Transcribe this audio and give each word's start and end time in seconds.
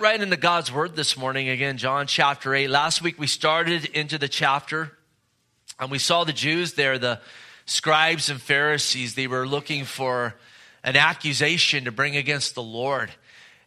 right 0.00 0.22
into 0.22 0.36
God's 0.38 0.72
word 0.72 0.96
this 0.96 1.14
morning 1.14 1.50
again, 1.50 1.76
John 1.76 2.06
chapter 2.06 2.54
8. 2.54 2.70
Last 2.70 3.02
week 3.02 3.18
we 3.18 3.26
started 3.26 3.84
into 3.84 4.16
the 4.16 4.28
chapter 4.28 4.96
and 5.78 5.90
we 5.90 5.98
saw 5.98 6.24
the 6.24 6.32
Jews 6.32 6.72
there, 6.72 6.98
the 6.98 7.20
scribes 7.66 8.30
and 8.30 8.40
Pharisees. 8.40 9.14
They 9.14 9.26
were 9.26 9.46
looking 9.46 9.84
for 9.84 10.36
an 10.82 10.96
accusation 10.96 11.84
to 11.84 11.92
bring 11.92 12.16
against 12.16 12.54
the 12.54 12.62
Lord. 12.62 13.10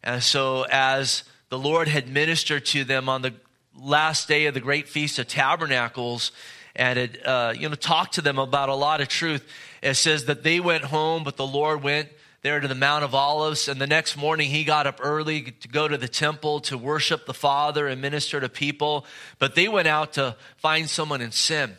And 0.04 0.24
so, 0.24 0.66
as 0.72 1.24
the 1.50 1.60
Lord 1.60 1.88
had 1.88 2.10
ministered 2.10 2.66
to 2.68 2.84
them 2.84 3.10
on 3.10 3.22
the 3.22 3.36
last 3.80 4.28
day 4.28 4.48
of 4.48 4.56
the 4.56 4.60
great 4.60 4.90
feast 4.90 5.20
of 5.20 5.28
tabernacles 5.28 6.32
and 6.76 6.98
had 6.98 7.20
uh, 7.24 7.54
you 7.56 7.70
know 7.70 7.76
talked 7.76 8.16
to 8.16 8.22
them 8.22 8.40
about 8.40 8.70
a 8.70 8.76
lot 8.76 9.02
of 9.02 9.08
truth, 9.08 9.48
it 9.84 9.94
says 9.94 10.26
that 10.26 10.42
they 10.42 10.60
went 10.60 10.86
home, 10.86 11.24
but 11.24 11.38
the 11.38 11.46
Lord 11.46 11.84
went 11.84 12.10
there 12.44 12.60
to 12.60 12.68
the 12.68 12.76
Mount 12.76 13.06
of 13.06 13.16
Olives. 13.16 13.70
And 13.70 13.80
the 13.80 13.88
next 13.88 14.18
morning, 14.18 14.50
he 14.50 14.66
got 14.66 14.86
up 14.86 15.00
early 15.02 15.44
to 15.44 15.68
go 15.70 15.88
to 15.88 15.98
the 15.98 16.10
temple 16.10 16.60
to 16.62 16.78
worship 16.78 17.26
the 17.26 17.34
Father 17.34 17.88
and 17.88 18.02
minister 18.02 18.40
to 18.42 18.50
people. 18.50 19.06
But 19.40 19.56
they 19.56 19.70
went 19.70 19.88
out 19.88 20.14
to 20.14 20.36
find 20.58 20.90
someone 20.90 21.22
in 21.22 21.32
sin. 21.32 21.78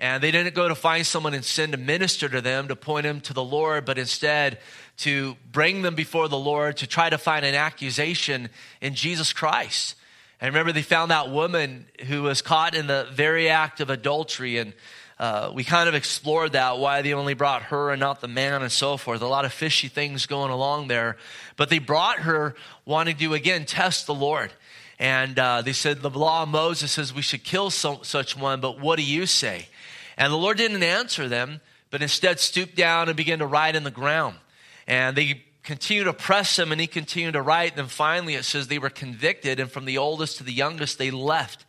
And 0.00 0.22
they 0.22 0.30
didn't 0.30 0.54
go 0.54 0.66
to 0.66 0.74
find 0.74 1.06
someone 1.06 1.34
in 1.34 1.42
sin 1.42 1.70
to 1.70 1.76
minister 1.76 2.28
to 2.28 2.40
them, 2.40 2.68
to 2.68 2.76
point 2.76 3.04
them 3.04 3.20
to 3.22 3.34
the 3.34 3.44
Lord, 3.44 3.84
but 3.84 3.98
instead 3.98 4.58
to 4.98 5.36
bring 5.52 5.82
them 5.82 5.94
before 5.94 6.26
the 6.26 6.38
Lord 6.38 6.78
to 6.78 6.86
try 6.86 7.08
to 7.08 7.18
find 7.18 7.44
an 7.44 7.54
accusation 7.54 8.48
in 8.80 8.94
Jesus 8.94 9.32
Christ. 9.32 9.94
And 10.40 10.48
remember, 10.48 10.72
they 10.72 10.82
found 10.82 11.10
that 11.10 11.30
woman 11.30 11.86
who 12.08 12.22
was 12.22 12.40
caught 12.40 12.74
in 12.74 12.86
the 12.86 13.06
very 13.12 13.50
act 13.50 13.80
of 13.80 13.90
adultery. 13.90 14.56
And 14.56 14.72
uh, 15.20 15.52
we 15.52 15.64
kind 15.64 15.86
of 15.86 15.94
explored 15.94 16.52
that, 16.52 16.78
why 16.78 17.02
they 17.02 17.12
only 17.12 17.34
brought 17.34 17.64
her 17.64 17.90
and 17.90 18.00
not 18.00 18.22
the 18.22 18.26
man 18.26 18.62
and 18.62 18.72
so 18.72 18.96
forth. 18.96 19.20
A 19.20 19.26
lot 19.26 19.44
of 19.44 19.52
fishy 19.52 19.88
things 19.88 20.24
going 20.24 20.50
along 20.50 20.88
there. 20.88 21.18
But 21.58 21.68
they 21.68 21.78
brought 21.78 22.20
her 22.20 22.54
wanting 22.86 23.18
to, 23.18 23.34
again, 23.34 23.66
test 23.66 24.06
the 24.06 24.14
Lord. 24.14 24.50
And 24.98 25.38
uh, 25.38 25.60
they 25.60 25.74
said, 25.74 26.00
The 26.00 26.08
law 26.08 26.44
of 26.44 26.48
Moses 26.48 26.92
says 26.92 27.12
we 27.12 27.20
should 27.20 27.44
kill 27.44 27.68
such 27.68 28.34
one, 28.34 28.62
but 28.62 28.80
what 28.80 28.96
do 28.96 29.04
you 29.04 29.26
say? 29.26 29.68
And 30.16 30.32
the 30.32 30.38
Lord 30.38 30.56
didn't 30.56 30.82
answer 30.82 31.28
them, 31.28 31.60
but 31.90 32.00
instead 32.00 32.40
stooped 32.40 32.74
down 32.74 33.08
and 33.08 33.16
began 33.16 33.40
to 33.40 33.46
write 33.46 33.76
in 33.76 33.84
the 33.84 33.90
ground. 33.90 34.36
And 34.86 35.14
they 35.14 35.44
continued 35.62 36.04
to 36.04 36.14
press 36.14 36.58
him, 36.58 36.72
and 36.72 36.80
he 36.80 36.86
continued 36.86 37.34
to 37.34 37.42
write. 37.42 37.72
And 37.72 37.80
then 37.80 37.88
finally, 37.88 38.36
it 38.36 38.44
says 38.46 38.68
they 38.68 38.78
were 38.78 38.88
convicted, 38.88 39.60
and 39.60 39.70
from 39.70 39.84
the 39.84 39.98
oldest 39.98 40.38
to 40.38 40.44
the 40.44 40.52
youngest, 40.52 40.96
they 40.96 41.10
left. 41.10 41.66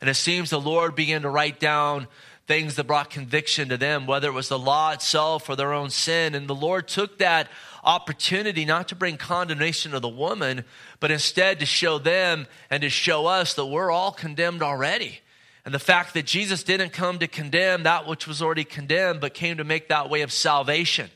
And 0.00 0.10
it 0.10 0.14
seems 0.14 0.50
the 0.50 0.60
Lord 0.60 0.96
began 0.96 1.22
to 1.22 1.30
write 1.30 1.60
down 1.60 2.08
things 2.48 2.76
that 2.76 2.86
brought 2.86 3.10
conviction 3.10 3.68
to 3.68 3.76
them, 3.76 4.06
whether 4.06 4.26
it 4.26 4.32
was 4.32 4.48
the 4.48 4.58
law 4.58 4.92
itself 4.92 5.50
or 5.50 5.54
their 5.54 5.74
own 5.74 5.90
sin. 5.90 6.34
And 6.34 6.48
the 6.48 6.54
Lord 6.54 6.88
took 6.88 7.18
that 7.18 7.46
opportunity 7.84 8.64
not 8.64 8.88
to 8.88 8.96
bring 8.96 9.18
condemnation 9.18 9.92
to 9.92 10.00
the 10.00 10.08
woman, 10.08 10.64
but 10.98 11.10
instead 11.10 11.60
to 11.60 11.66
show 11.66 11.98
them 11.98 12.46
and 12.70 12.80
to 12.80 12.88
show 12.88 13.26
us 13.26 13.52
that 13.54 13.66
we're 13.66 13.90
all 13.90 14.10
condemned 14.10 14.62
already. 14.62 15.20
And 15.66 15.74
the 15.74 15.78
fact 15.78 16.14
that 16.14 16.24
Jesus 16.24 16.62
didn't 16.62 16.94
come 16.94 17.18
to 17.18 17.28
condemn 17.28 17.82
that 17.82 18.06
which 18.06 18.26
was 18.26 18.40
already 18.40 18.64
condemned, 18.64 19.20
but 19.20 19.34
came 19.34 19.58
to 19.58 19.64
make 19.64 19.88
that 19.88 20.08
way 20.08 20.22
of 20.22 20.32
salvation. 20.32 21.10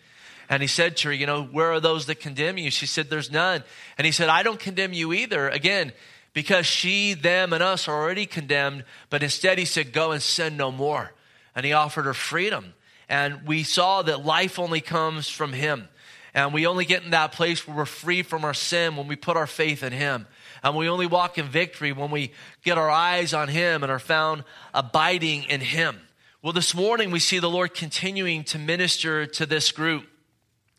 And 0.50 0.60
he 0.60 0.66
said 0.66 0.98
to 0.98 1.08
her, 1.08 1.14
You 1.14 1.24
know, 1.26 1.44
where 1.44 1.72
are 1.72 1.80
those 1.80 2.04
that 2.06 2.20
condemn 2.20 2.58
you? 2.58 2.70
She 2.70 2.84
said, 2.84 3.08
There's 3.08 3.32
none. 3.32 3.64
And 3.96 4.04
he 4.04 4.12
said, 4.12 4.28
I 4.28 4.42
don't 4.42 4.60
condemn 4.60 4.92
you 4.92 5.14
either. 5.14 5.48
Again, 5.48 5.92
because 6.34 6.66
she, 6.66 7.14
them, 7.14 7.54
and 7.54 7.62
us 7.62 7.88
are 7.88 7.98
already 7.98 8.26
condemned. 8.26 8.84
But 9.08 9.22
instead, 9.22 9.58
he 9.58 9.64
said, 9.64 9.94
Go 9.94 10.12
and 10.12 10.22
sin 10.22 10.58
no 10.58 10.70
more 10.70 11.12
and 11.54 11.66
he 11.66 11.72
offered 11.72 12.04
her 12.04 12.14
freedom. 12.14 12.74
And 13.08 13.46
we 13.46 13.62
saw 13.62 14.02
that 14.02 14.24
life 14.24 14.58
only 14.58 14.80
comes 14.80 15.28
from 15.28 15.52
him. 15.52 15.88
And 16.34 16.54
we 16.54 16.66
only 16.66 16.86
get 16.86 17.02
in 17.02 17.10
that 17.10 17.32
place 17.32 17.66
where 17.66 17.76
we're 17.76 17.84
free 17.84 18.22
from 18.22 18.44
our 18.44 18.54
sin 18.54 18.96
when 18.96 19.06
we 19.06 19.16
put 19.16 19.36
our 19.36 19.46
faith 19.46 19.82
in 19.82 19.92
him. 19.92 20.26
And 20.62 20.74
we 20.76 20.88
only 20.88 21.06
walk 21.06 21.36
in 21.36 21.46
victory 21.46 21.92
when 21.92 22.10
we 22.10 22.32
get 22.64 22.78
our 22.78 22.88
eyes 22.88 23.34
on 23.34 23.48
him 23.48 23.82
and 23.82 23.92
are 23.92 23.98
found 23.98 24.44
abiding 24.72 25.44
in 25.44 25.60
him. 25.60 26.00
Well, 26.40 26.54
this 26.54 26.74
morning 26.74 27.10
we 27.10 27.18
see 27.20 27.38
the 27.38 27.50
Lord 27.50 27.74
continuing 27.74 28.44
to 28.44 28.58
minister 28.58 29.26
to 29.26 29.44
this 29.44 29.72
group. 29.72 30.06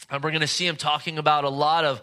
And 0.09 0.23
we're 0.23 0.31
going 0.31 0.41
to 0.41 0.47
see 0.47 0.65
him 0.65 0.75
talking 0.75 1.17
about 1.17 1.43
a 1.43 1.49
lot 1.49 1.85
of 1.85 2.01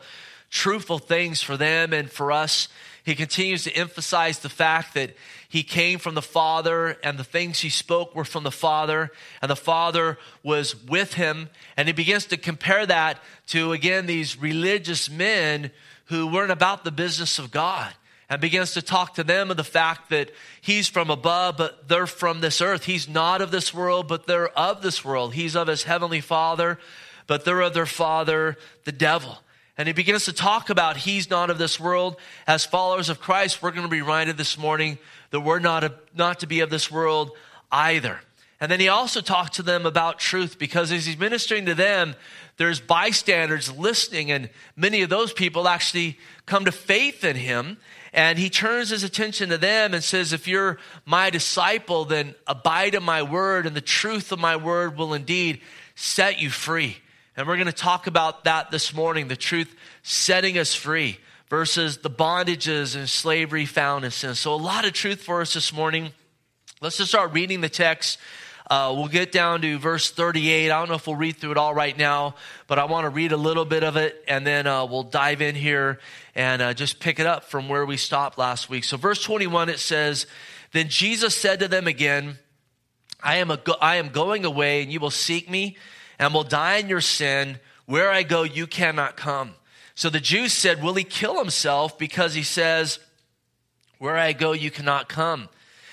truthful 0.50 0.98
things 0.98 1.42
for 1.42 1.56
them 1.56 1.92
and 1.92 2.10
for 2.10 2.32
us. 2.32 2.68
He 3.04 3.14
continues 3.14 3.64
to 3.64 3.72
emphasize 3.72 4.38
the 4.38 4.48
fact 4.48 4.94
that 4.94 5.14
he 5.48 5.62
came 5.62 5.98
from 5.98 6.14
the 6.14 6.22
Father, 6.22 6.98
and 7.02 7.18
the 7.18 7.24
things 7.24 7.60
he 7.60 7.70
spoke 7.70 8.14
were 8.14 8.24
from 8.24 8.44
the 8.44 8.50
Father, 8.50 9.10
and 9.42 9.50
the 9.50 9.56
Father 9.56 10.18
was 10.42 10.76
with 10.84 11.14
him. 11.14 11.48
And 11.76 11.88
he 11.88 11.92
begins 11.92 12.26
to 12.26 12.36
compare 12.36 12.86
that 12.86 13.18
to, 13.48 13.72
again, 13.72 14.06
these 14.06 14.38
religious 14.38 15.10
men 15.10 15.70
who 16.06 16.26
weren't 16.26 16.52
about 16.52 16.84
the 16.84 16.92
business 16.92 17.38
of 17.38 17.50
God. 17.50 17.92
And 18.28 18.40
begins 18.40 18.74
to 18.74 18.82
talk 18.82 19.14
to 19.14 19.24
them 19.24 19.50
of 19.50 19.56
the 19.56 19.64
fact 19.64 20.10
that 20.10 20.30
he's 20.60 20.86
from 20.86 21.10
above, 21.10 21.56
but 21.56 21.88
they're 21.88 22.06
from 22.06 22.40
this 22.40 22.60
earth. 22.60 22.84
He's 22.84 23.08
not 23.08 23.42
of 23.42 23.50
this 23.50 23.74
world, 23.74 24.06
but 24.06 24.28
they're 24.28 24.56
of 24.56 24.82
this 24.82 25.04
world. 25.04 25.34
He's 25.34 25.56
of 25.56 25.66
his 25.66 25.82
heavenly 25.82 26.20
Father, 26.20 26.78
but 27.26 27.44
they're 27.44 27.60
of 27.60 27.74
their 27.74 27.86
father, 27.86 28.56
the 28.84 28.92
devil. 28.92 29.38
And 29.80 29.86
he 29.86 29.94
begins 29.94 30.26
to 30.26 30.34
talk 30.34 30.68
about 30.68 30.98
he's 30.98 31.30
not 31.30 31.48
of 31.48 31.56
this 31.56 31.80
world. 31.80 32.18
As 32.46 32.66
followers 32.66 33.08
of 33.08 33.18
Christ, 33.18 33.62
we're 33.62 33.70
going 33.70 33.86
to 33.86 33.88
be 33.88 34.02
reminded 34.02 34.36
this 34.36 34.58
morning 34.58 34.98
that 35.30 35.40
we're 35.40 35.58
not, 35.58 35.84
a, 35.84 35.94
not 36.14 36.40
to 36.40 36.46
be 36.46 36.60
of 36.60 36.68
this 36.68 36.90
world 36.90 37.30
either. 37.72 38.20
And 38.60 38.70
then 38.70 38.78
he 38.78 38.88
also 38.88 39.22
talked 39.22 39.54
to 39.54 39.62
them 39.62 39.86
about 39.86 40.18
truth 40.18 40.58
because 40.58 40.92
as 40.92 41.06
he's 41.06 41.18
ministering 41.18 41.64
to 41.64 41.74
them, 41.74 42.14
there's 42.58 42.78
bystanders 42.78 43.74
listening, 43.74 44.30
and 44.30 44.50
many 44.76 45.00
of 45.00 45.08
those 45.08 45.32
people 45.32 45.66
actually 45.66 46.18
come 46.44 46.66
to 46.66 46.72
faith 46.72 47.24
in 47.24 47.36
him. 47.36 47.78
And 48.12 48.38
he 48.38 48.50
turns 48.50 48.90
his 48.90 49.02
attention 49.02 49.48
to 49.48 49.56
them 49.56 49.94
and 49.94 50.04
says, 50.04 50.34
If 50.34 50.46
you're 50.46 50.76
my 51.06 51.30
disciple, 51.30 52.04
then 52.04 52.34
abide 52.46 52.94
in 52.94 53.02
my 53.02 53.22
word, 53.22 53.64
and 53.64 53.74
the 53.74 53.80
truth 53.80 54.30
of 54.30 54.38
my 54.38 54.56
word 54.56 54.98
will 54.98 55.14
indeed 55.14 55.62
set 55.94 56.38
you 56.38 56.50
free. 56.50 56.98
And 57.36 57.46
we're 57.46 57.56
going 57.56 57.66
to 57.66 57.72
talk 57.72 58.06
about 58.06 58.44
that 58.44 58.70
this 58.70 58.92
morning 58.92 59.28
the 59.28 59.36
truth 59.36 59.74
setting 60.02 60.58
us 60.58 60.74
free 60.74 61.18
versus 61.48 61.98
the 61.98 62.10
bondages 62.10 62.96
and 62.96 63.08
slavery 63.08 63.66
found 63.66 64.04
in 64.04 64.10
sin. 64.10 64.34
So, 64.34 64.54
a 64.54 64.56
lot 64.56 64.84
of 64.84 64.92
truth 64.92 65.22
for 65.22 65.40
us 65.40 65.54
this 65.54 65.72
morning. 65.72 66.12
Let's 66.80 66.96
just 66.96 67.10
start 67.10 67.32
reading 67.32 67.60
the 67.60 67.68
text. 67.68 68.18
Uh, 68.70 68.94
we'll 68.96 69.08
get 69.08 69.32
down 69.32 69.60
to 69.62 69.78
verse 69.78 70.10
38. 70.10 70.70
I 70.70 70.78
don't 70.78 70.88
know 70.88 70.94
if 70.94 71.06
we'll 71.06 71.16
read 71.16 71.36
through 71.36 71.50
it 71.50 71.56
all 71.56 71.74
right 71.74 71.96
now, 71.96 72.36
but 72.68 72.78
I 72.78 72.84
want 72.84 73.04
to 73.04 73.08
read 73.10 73.32
a 73.32 73.36
little 73.36 73.64
bit 73.64 73.82
of 73.82 73.96
it 73.96 74.24
and 74.28 74.46
then 74.46 74.68
uh, 74.68 74.86
we'll 74.86 75.02
dive 75.02 75.42
in 75.42 75.56
here 75.56 75.98
and 76.36 76.62
uh, 76.62 76.72
just 76.72 77.00
pick 77.00 77.18
it 77.18 77.26
up 77.26 77.44
from 77.44 77.68
where 77.68 77.84
we 77.84 77.96
stopped 77.96 78.38
last 78.38 78.70
week. 78.70 78.84
So, 78.84 78.96
verse 78.96 79.22
21, 79.22 79.68
it 79.68 79.78
says, 79.78 80.26
Then 80.72 80.88
Jesus 80.88 81.34
said 81.34 81.60
to 81.60 81.68
them 81.68 81.86
again, 81.86 82.38
I 83.22 83.36
am, 83.36 83.50
a 83.50 83.56
go- 83.56 83.76
I 83.80 83.96
am 83.96 84.08
going 84.08 84.44
away, 84.44 84.82
and 84.82 84.92
you 84.92 85.00
will 85.00 85.10
seek 85.10 85.50
me, 85.50 85.76
and 86.20 86.34
will 86.34 86.44
die 86.44 86.76
in 86.76 86.88
your 86.88 87.00
sin. 87.00 87.58
Where 87.86 88.12
I 88.12 88.22
go, 88.22 88.44
you 88.44 88.68
cannot 88.68 89.16
come. 89.16 89.54
So 89.96 90.10
the 90.10 90.20
Jews 90.20 90.52
said, 90.52 90.82
Will 90.82 90.94
he 90.94 91.02
kill 91.02 91.38
himself 91.38 91.98
because 91.98 92.34
he 92.34 92.44
says, 92.44 93.00
Where 93.98 94.16
I 94.16 94.32
go, 94.34 94.52
you 94.52 94.70
cannot 94.70 95.08
come? 95.08 95.48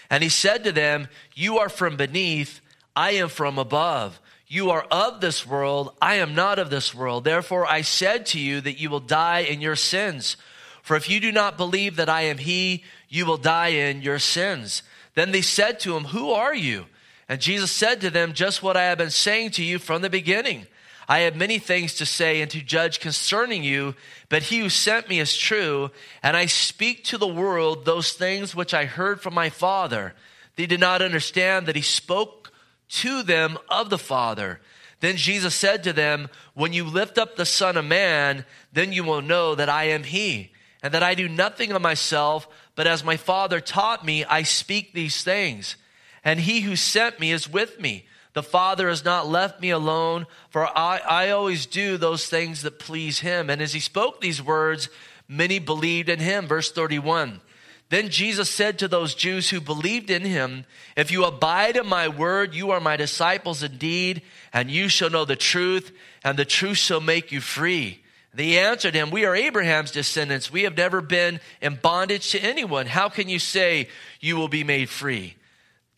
And 0.10 0.22
he 0.22 0.30
said 0.30 0.66
to 0.66 0.72
them, 0.72 1.08
You 1.34 1.58
are 1.58 1.70
from 1.70 1.98
beneath, 1.98 2.60
I 2.96 3.12
am 3.12 3.30
from 3.30 3.58
above. 3.58 4.20
You 4.48 4.70
are 4.70 4.84
of 4.92 5.22
this 5.22 5.48
world, 5.48 5.94
I 6.02 6.16
am 6.16 6.36
not 6.36 6.60
of 6.60 6.70
this 6.70 6.94
world. 6.94 7.24
Therefore 7.24 7.66
I 7.66 7.82
said 7.82 8.26
to 8.28 8.40
you 8.40 8.62
that 8.62 8.80
you 8.80 8.90
will 8.90 9.00
die 9.00 9.40
in 9.40 9.62
your 9.62 9.76
sins. 9.76 10.38
For 10.84 10.96
if 10.96 11.10
you 11.10 11.20
do 11.20 11.32
not 11.32 11.58
believe 11.58 11.98
that 11.98 12.10
I 12.10 12.24
am 12.24 12.38
he, 12.38 12.84
you 13.10 13.26
will 13.26 13.38
die 13.38 13.70
in 13.70 14.02
your 14.02 14.20
sins. 14.20 14.84
Then 15.16 15.32
they 15.32 15.42
said 15.42 15.80
to 15.82 15.96
him, 15.98 16.06
Who 16.06 16.32
are 16.32 16.56
you? 16.56 16.86
And 17.30 17.42
Jesus 17.42 17.72
said 17.72 18.02
to 18.02 18.10
them, 18.10 18.34
Just 18.34 18.64
what 18.64 18.78
I 18.78 18.84
have 18.84 18.98
been 18.98 19.10
saying 19.12 19.52
to 19.52 19.64
you 19.64 19.80
from 19.80 20.02
the 20.02 20.10
beginning. 20.10 20.68
I 21.10 21.20
have 21.20 21.36
many 21.36 21.58
things 21.58 21.94
to 21.96 22.06
say 22.06 22.42
and 22.42 22.52
to 22.52 22.62
judge 22.62 23.00
concerning 23.00 23.64
you, 23.64 23.96
but 24.28 24.44
he 24.44 24.60
who 24.60 24.70
sent 24.70 25.08
me 25.08 25.20
is 25.20 25.38
true, 25.38 25.90
and 26.22 26.36
I 26.36 26.48
speak 26.48 27.06
to 27.06 27.18
the 27.18 27.28
world 27.28 27.86
those 27.86 28.12
things 28.12 28.54
which 28.54 28.74
I 28.74 28.86
heard 28.86 29.22
from 29.22 29.34
my 29.34 29.50
Father. 29.50 30.13
They 30.57 30.66
did 30.66 30.81
not 30.81 31.01
understand 31.01 31.66
that 31.66 31.78
he 31.78 31.81
spoke 31.81 32.51
to 32.90 33.24
them 33.24 33.57
of 33.69 33.90
the 33.90 33.98
Father. 33.98 34.60
Then 35.00 35.16
Jesus 35.16 35.56
said 35.56 35.84
to 35.84 35.94
them, 35.94 36.30
When 36.56 36.74
you 36.74 36.84
lift 36.84 37.18
up 37.18 37.36
the 37.36 37.46
Son 37.46 37.78
of 37.78 37.86
Man, 37.86 38.46
then 38.74 38.92
you 38.92 39.04
will 39.04 39.22
know 39.22 39.56
that 39.56 39.69
I 39.69 39.86
am 39.86 40.04
he, 40.04 40.51
and 40.84 40.94
that 40.94 41.04
I 41.04 41.16
do 41.16 41.30
nothing 41.30 41.72
of 41.72 41.81
myself, 41.81 42.50
but 42.75 42.88
as 42.88 43.04
my 43.04 43.16
Father 43.16 43.62
taught 43.62 44.06
me, 44.06 44.25
I 44.25 44.44
speak 44.44 44.94
these 44.94 45.24
things. 45.24 45.78
And 46.27 46.41
he 46.41 46.59
who 46.59 46.75
sent 46.75 47.21
me 47.21 47.31
is 47.31 47.50
with 47.50 47.79
me. 47.79 48.06
The 48.33 48.44
Father 48.44 48.89
has 48.89 49.06
not 49.06 49.29
left 49.29 49.62
me 49.62 49.69
alone, 49.69 50.27
for 50.50 50.68
I, 50.77 50.97
I 50.97 51.29
always 51.29 51.65
do 51.65 51.95
those 51.95 52.27
things 52.27 52.63
that 52.63 52.79
please 52.79 53.21
him. 53.21 53.50
And 53.50 53.62
as 53.62 53.71
he 53.71 53.79
spoke 53.79 54.19
these 54.19 54.41
words, 54.41 54.89
many 55.29 55.57
believed 55.57 56.09
in 56.09 56.19
him. 56.19 56.45
Verse 56.45 56.69
31. 56.69 57.39
Then 57.88 58.09
Jesus 58.09 58.50
said 58.50 58.77
to 58.79 58.89
those 58.89 59.15
Jews 59.15 59.51
who 59.51 59.62
believed 59.62 60.09
in 60.09 60.24
him, 60.24 60.65
If 60.97 61.12
you 61.12 61.24
abide 61.24 61.77
in 61.77 61.88
my 61.88 62.09
word, 62.09 62.53
you 62.53 62.71
are 62.71 62.81
my 62.81 62.97
disciples 62.97 63.63
indeed, 63.63 64.21
and 64.51 64.69
you 64.69 64.89
shall 64.89 65.09
know 65.09 65.24
the 65.24 65.38
truth, 65.38 65.94
and 66.25 66.38
the 66.38 66.44
truth 66.44 66.77
shall 66.77 67.00
make 67.00 67.31
you 67.31 67.39
free. 67.39 68.03
They 68.33 68.59
answered 68.59 68.95
him, 68.95 69.12
We 69.12 69.24
are 69.24 69.33
Abraham's 69.33 69.91
descendants. 69.91 70.51
We 70.51 70.63
have 70.63 70.75
never 70.75 71.00
been 71.00 71.39
in 71.62 71.75
bondage 71.81 72.31
to 72.31 72.39
anyone. 72.41 72.85
How 72.85 73.07
can 73.07 73.29
you 73.29 73.39
say 73.39 73.88
you 74.19 74.35
will 74.35 74.50
be 74.50 74.65
made 74.65 74.89
free? 74.89 75.38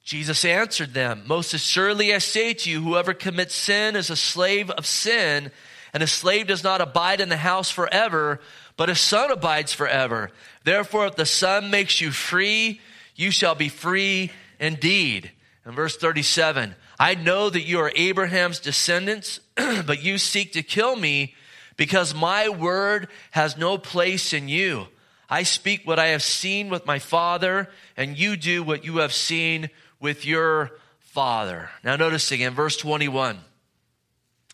Jesus 0.09 0.43
answered 0.43 0.95
them, 0.95 1.21
Most 1.27 1.53
assuredly 1.53 2.15
I 2.15 2.17
say 2.17 2.55
to 2.55 2.71
you, 2.71 2.81
whoever 2.81 3.13
commits 3.13 3.53
sin 3.53 3.95
is 3.95 4.09
a 4.09 4.15
slave 4.15 4.71
of 4.71 4.87
sin, 4.87 5.51
and 5.93 6.01
a 6.01 6.07
slave 6.07 6.47
does 6.47 6.63
not 6.63 6.81
abide 6.81 7.21
in 7.21 7.29
the 7.29 7.37
house 7.37 7.69
forever, 7.69 8.39
but 8.75 8.89
a 8.89 8.95
son 8.95 9.29
abides 9.29 9.71
forever. 9.71 10.31
Therefore, 10.63 11.05
if 11.05 11.15
the 11.15 11.27
son 11.27 11.69
makes 11.69 12.01
you 12.01 12.09
free, 12.09 12.81
you 13.15 13.29
shall 13.29 13.53
be 13.53 13.69
free 13.69 14.31
indeed. 14.59 15.29
In 15.63 15.73
verse 15.73 15.95
37, 15.95 16.73
I 16.97 17.13
know 17.13 17.51
that 17.51 17.67
you 17.67 17.79
are 17.79 17.91
Abraham's 17.95 18.59
descendants, 18.59 19.39
but 19.55 20.01
you 20.01 20.17
seek 20.17 20.53
to 20.53 20.63
kill 20.63 20.95
me 20.95 21.35
because 21.77 22.15
my 22.15 22.49
word 22.49 23.09
has 23.29 23.57
no 23.57 23.77
place 23.77 24.33
in 24.33 24.49
you. 24.49 24.87
I 25.29 25.43
speak 25.43 25.85
what 25.85 25.99
I 25.99 26.07
have 26.07 26.23
seen 26.23 26.69
with 26.69 26.87
my 26.87 26.97
father, 26.97 27.69
and 27.95 28.17
you 28.17 28.35
do 28.35 28.63
what 28.63 28.83
you 28.83 28.97
have 28.97 29.13
seen 29.13 29.69
with 29.99 30.25
your 30.25 30.71
father. 30.99 31.69
Now, 31.83 31.95
notice 31.95 32.31
again, 32.31 32.53
verse 32.53 32.77
21. 32.77 33.37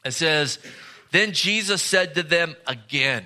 It 0.04 0.12
says, 0.12 0.60
Then 1.12 1.32
Jesus 1.34 1.82
said 1.82 2.16
to 2.16 2.24
them 2.24 2.56
again. 2.68 3.24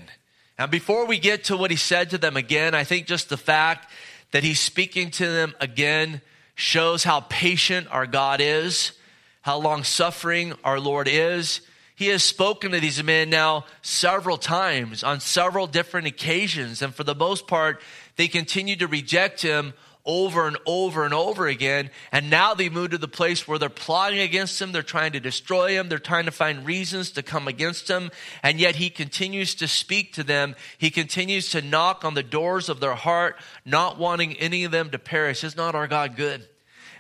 Now, 0.57 0.67
before 0.67 1.05
we 1.05 1.19
get 1.19 1.45
to 1.45 1.57
what 1.57 1.71
he 1.71 1.77
said 1.77 2.09
to 2.09 2.17
them 2.17 2.35
again, 2.35 2.75
I 2.75 2.83
think 2.83 3.07
just 3.07 3.29
the 3.29 3.37
fact 3.37 3.89
that 4.31 4.43
he's 4.43 4.59
speaking 4.59 5.11
to 5.11 5.27
them 5.27 5.55
again 5.59 6.21
shows 6.55 7.03
how 7.03 7.21
patient 7.21 7.87
our 7.89 8.05
God 8.05 8.41
is, 8.41 8.91
how 9.41 9.57
long 9.57 9.83
suffering 9.83 10.53
our 10.63 10.79
Lord 10.79 11.07
is. 11.07 11.61
He 11.95 12.07
has 12.07 12.23
spoken 12.23 12.71
to 12.71 12.79
these 12.79 13.01
men 13.03 13.29
now 13.29 13.65
several 13.81 14.37
times 14.37 15.03
on 15.03 15.19
several 15.19 15.67
different 15.67 16.07
occasions. 16.07 16.81
And 16.81 16.93
for 16.93 17.03
the 17.03 17.15
most 17.15 17.47
part, 17.47 17.81
they 18.15 18.27
continue 18.27 18.75
to 18.77 18.87
reject 18.87 19.41
him 19.41 19.73
over 20.09 20.47
and 20.47 20.57
over 20.65 21.05
and 21.05 21.13
over 21.13 21.47
again. 21.47 21.91
And 22.11 22.31
now 22.31 22.55
they 22.55 22.67
move 22.67 22.89
to 22.89 22.97
the 22.97 23.07
place 23.07 23.47
where 23.47 23.59
they're 23.59 23.69
plotting 23.69 24.19
against 24.19 24.59
him. 24.59 24.71
They're 24.71 24.81
trying 24.81 25.11
to 25.11 25.19
destroy 25.19 25.73
him. 25.73 25.87
They're 25.87 25.99
trying 25.99 26.25
to 26.25 26.31
find 26.31 26.65
reasons 26.65 27.11
to 27.11 27.21
come 27.21 27.47
against 27.47 27.87
him. 27.87 28.09
And 28.41 28.59
yet 28.59 28.77
he 28.77 28.89
continues 28.89 29.53
to 29.55 29.67
speak 29.67 30.13
to 30.13 30.23
them. 30.23 30.55
He 30.79 30.89
continues 30.89 31.51
to 31.51 31.61
knock 31.61 32.03
on 32.03 32.15
the 32.15 32.23
doors 32.23 32.69
of 32.69 32.79
their 32.79 32.95
heart, 32.95 33.35
not 33.65 33.99
wanting 33.99 34.33
any 34.37 34.63
of 34.63 34.71
them 34.71 34.89
to 34.89 34.97
perish. 34.97 35.43
Is 35.43 35.55
not 35.55 35.75
our 35.75 35.87
God 35.87 36.15
good? 36.15 36.43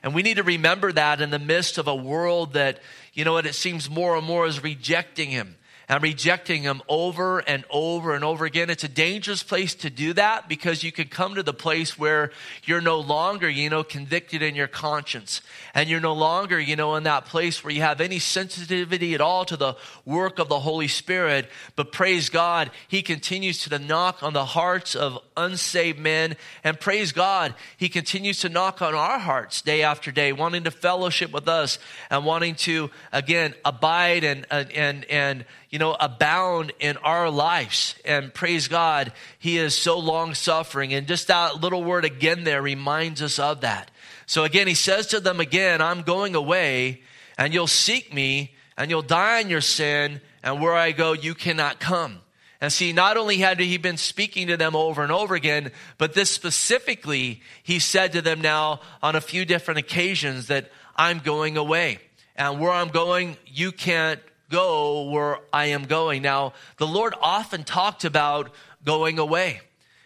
And 0.03 0.13
we 0.13 0.21
need 0.21 0.37
to 0.37 0.43
remember 0.43 0.91
that 0.91 1.19
in 1.19 1.31
the 1.31 1.39
midst 1.39 1.79
of 1.79 1.87
a 1.87 1.95
world 1.95 2.53
that 2.53 2.79
you 3.13 3.25
know 3.25 3.33
what, 3.33 3.47
it 3.47 3.55
seems 3.55 3.89
more 3.89 4.15
and 4.15 4.25
more 4.25 4.45
is 4.45 4.61
rejecting 4.61 5.29
him 5.29 5.55
and 5.89 6.03
rejecting 6.03 6.61
him 6.61 6.83
over 6.87 7.39
and 7.39 7.65
over 7.71 8.13
and 8.13 8.23
over 8.23 8.45
again. 8.45 8.69
It's 8.69 8.83
a 8.83 8.87
dangerous 8.87 9.41
place 9.41 9.73
to 9.75 9.89
do 9.89 10.13
that 10.13 10.47
because 10.47 10.83
you 10.83 10.91
can 10.91 11.07
come 11.07 11.33
to 11.33 11.41
the 11.41 11.53
place 11.53 11.97
where 11.97 12.31
you're 12.63 12.79
no 12.79 12.99
longer, 12.99 13.49
you 13.49 13.71
know, 13.71 13.83
convicted 13.83 14.43
in 14.43 14.53
your 14.53 14.67
conscience. 14.67 15.41
And 15.73 15.89
you're 15.89 15.99
no 15.99 16.13
longer, 16.13 16.59
you 16.59 16.75
know, 16.75 16.95
in 16.95 17.03
that 17.03 17.25
place 17.25 17.63
where 17.63 17.73
you 17.73 17.81
have 17.81 18.01
any 18.01 18.19
sensitivity 18.19 19.15
at 19.15 19.21
all 19.21 19.45
to 19.45 19.57
the 19.57 19.75
work 20.05 20.37
of 20.37 20.47
the 20.47 20.59
Holy 20.59 20.87
Spirit. 20.87 21.49
But 21.75 21.91
praise 21.91 22.29
God, 22.29 22.69
He 22.87 23.01
continues 23.01 23.63
to 23.63 23.79
knock 23.79 24.21
on 24.21 24.33
the 24.33 24.45
hearts 24.45 24.95
of 24.95 25.17
unsaved 25.35 25.97
men. 25.97 26.37
And 26.63 26.79
praise 26.79 27.11
God, 27.11 27.55
He 27.77 27.89
continues 27.89 28.41
to 28.41 28.49
knock 28.49 28.83
on 28.83 28.93
our 28.93 29.17
hearts 29.17 29.63
day 29.63 29.81
after 29.81 30.11
day, 30.11 30.33
wanting 30.33 30.65
to 30.65 30.71
fellowship 30.71 31.31
with 31.31 31.47
us 31.47 31.79
and 32.11 32.25
wanting 32.25 32.53
to, 32.55 32.91
again, 33.11 33.55
abide 33.65 34.23
and, 34.23 34.45
and, 34.51 35.05
and, 35.05 35.45
you 35.69 35.79
know, 35.79 35.95
abound 35.99 36.73
in 36.79 36.97
our 36.97 37.29
lives. 37.29 37.95
And 38.03 38.33
praise 38.33 38.67
God, 38.67 39.13
He 39.37 39.57
is 39.57 39.75
so 39.75 39.99
long 39.99 40.33
suffering. 40.33 40.93
And 40.93 41.07
just 41.07 41.27
that 41.27 41.61
little 41.61 41.83
word 41.83 42.05
again 42.05 42.43
there 42.43 42.61
reminds 42.61 43.21
us 43.21 43.39
of 43.39 43.61
that. 43.61 43.91
So 44.25 44.43
again, 44.43 44.67
He 44.67 44.73
says 44.73 45.07
to 45.07 45.19
them 45.19 45.39
again, 45.39 45.81
I'm 45.81 46.01
going 46.01 46.35
away, 46.35 47.01
and 47.37 47.53
you'll 47.53 47.67
seek 47.67 48.13
me, 48.13 48.55
and 48.77 48.89
you'll 48.89 49.01
die 49.01 49.39
in 49.39 49.49
your 49.49 49.61
sin, 49.61 50.21
and 50.43 50.61
where 50.61 50.75
I 50.75 50.91
go, 50.91 51.13
you 51.13 51.35
cannot 51.35 51.79
come. 51.79 52.19
And 52.61 52.73
see, 52.73 52.91
not 52.91 53.15
only 53.15 53.37
had 53.37 53.59
he 53.59 53.77
been 53.77 53.97
speaking 53.97 54.47
to 54.47 54.57
them 54.57 54.75
over 54.75 55.01
and 55.01 55.11
over 55.11 55.33
again, 55.33 55.71
but 55.97 56.13
this 56.13 56.29
specifically, 56.29 57.41
he 57.63 57.79
said 57.79 58.11
to 58.13 58.21
them 58.21 58.41
now 58.41 58.81
on 59.01 59.15
a 59.15 59.21
few 59.21 59.45
different 59.45 59.79
occasions 59.79 60.47
that 60.47 60.69
I'm 60.95 61.19
going 61.19 61.55
away. 61.55 61.99
And 62.35 62.59
where 62.59 62.71
I'm 62.71 62.89
going, 62.89 63.37
you 63.45 63.71
can't 63.71 64.19
go 64.49 65.09
where 65.09 65.39
I 65.53 65.67
am 65.67 65.85
going. 65.85 66.21
Now, 66.21 66.53
the 66.77 66.87
Lord 66.87 67.13
often 67.21 67.63
talked 67.63 68.05
about 68.05 68.51
going 68.83 69.19
away. 69.19 69.61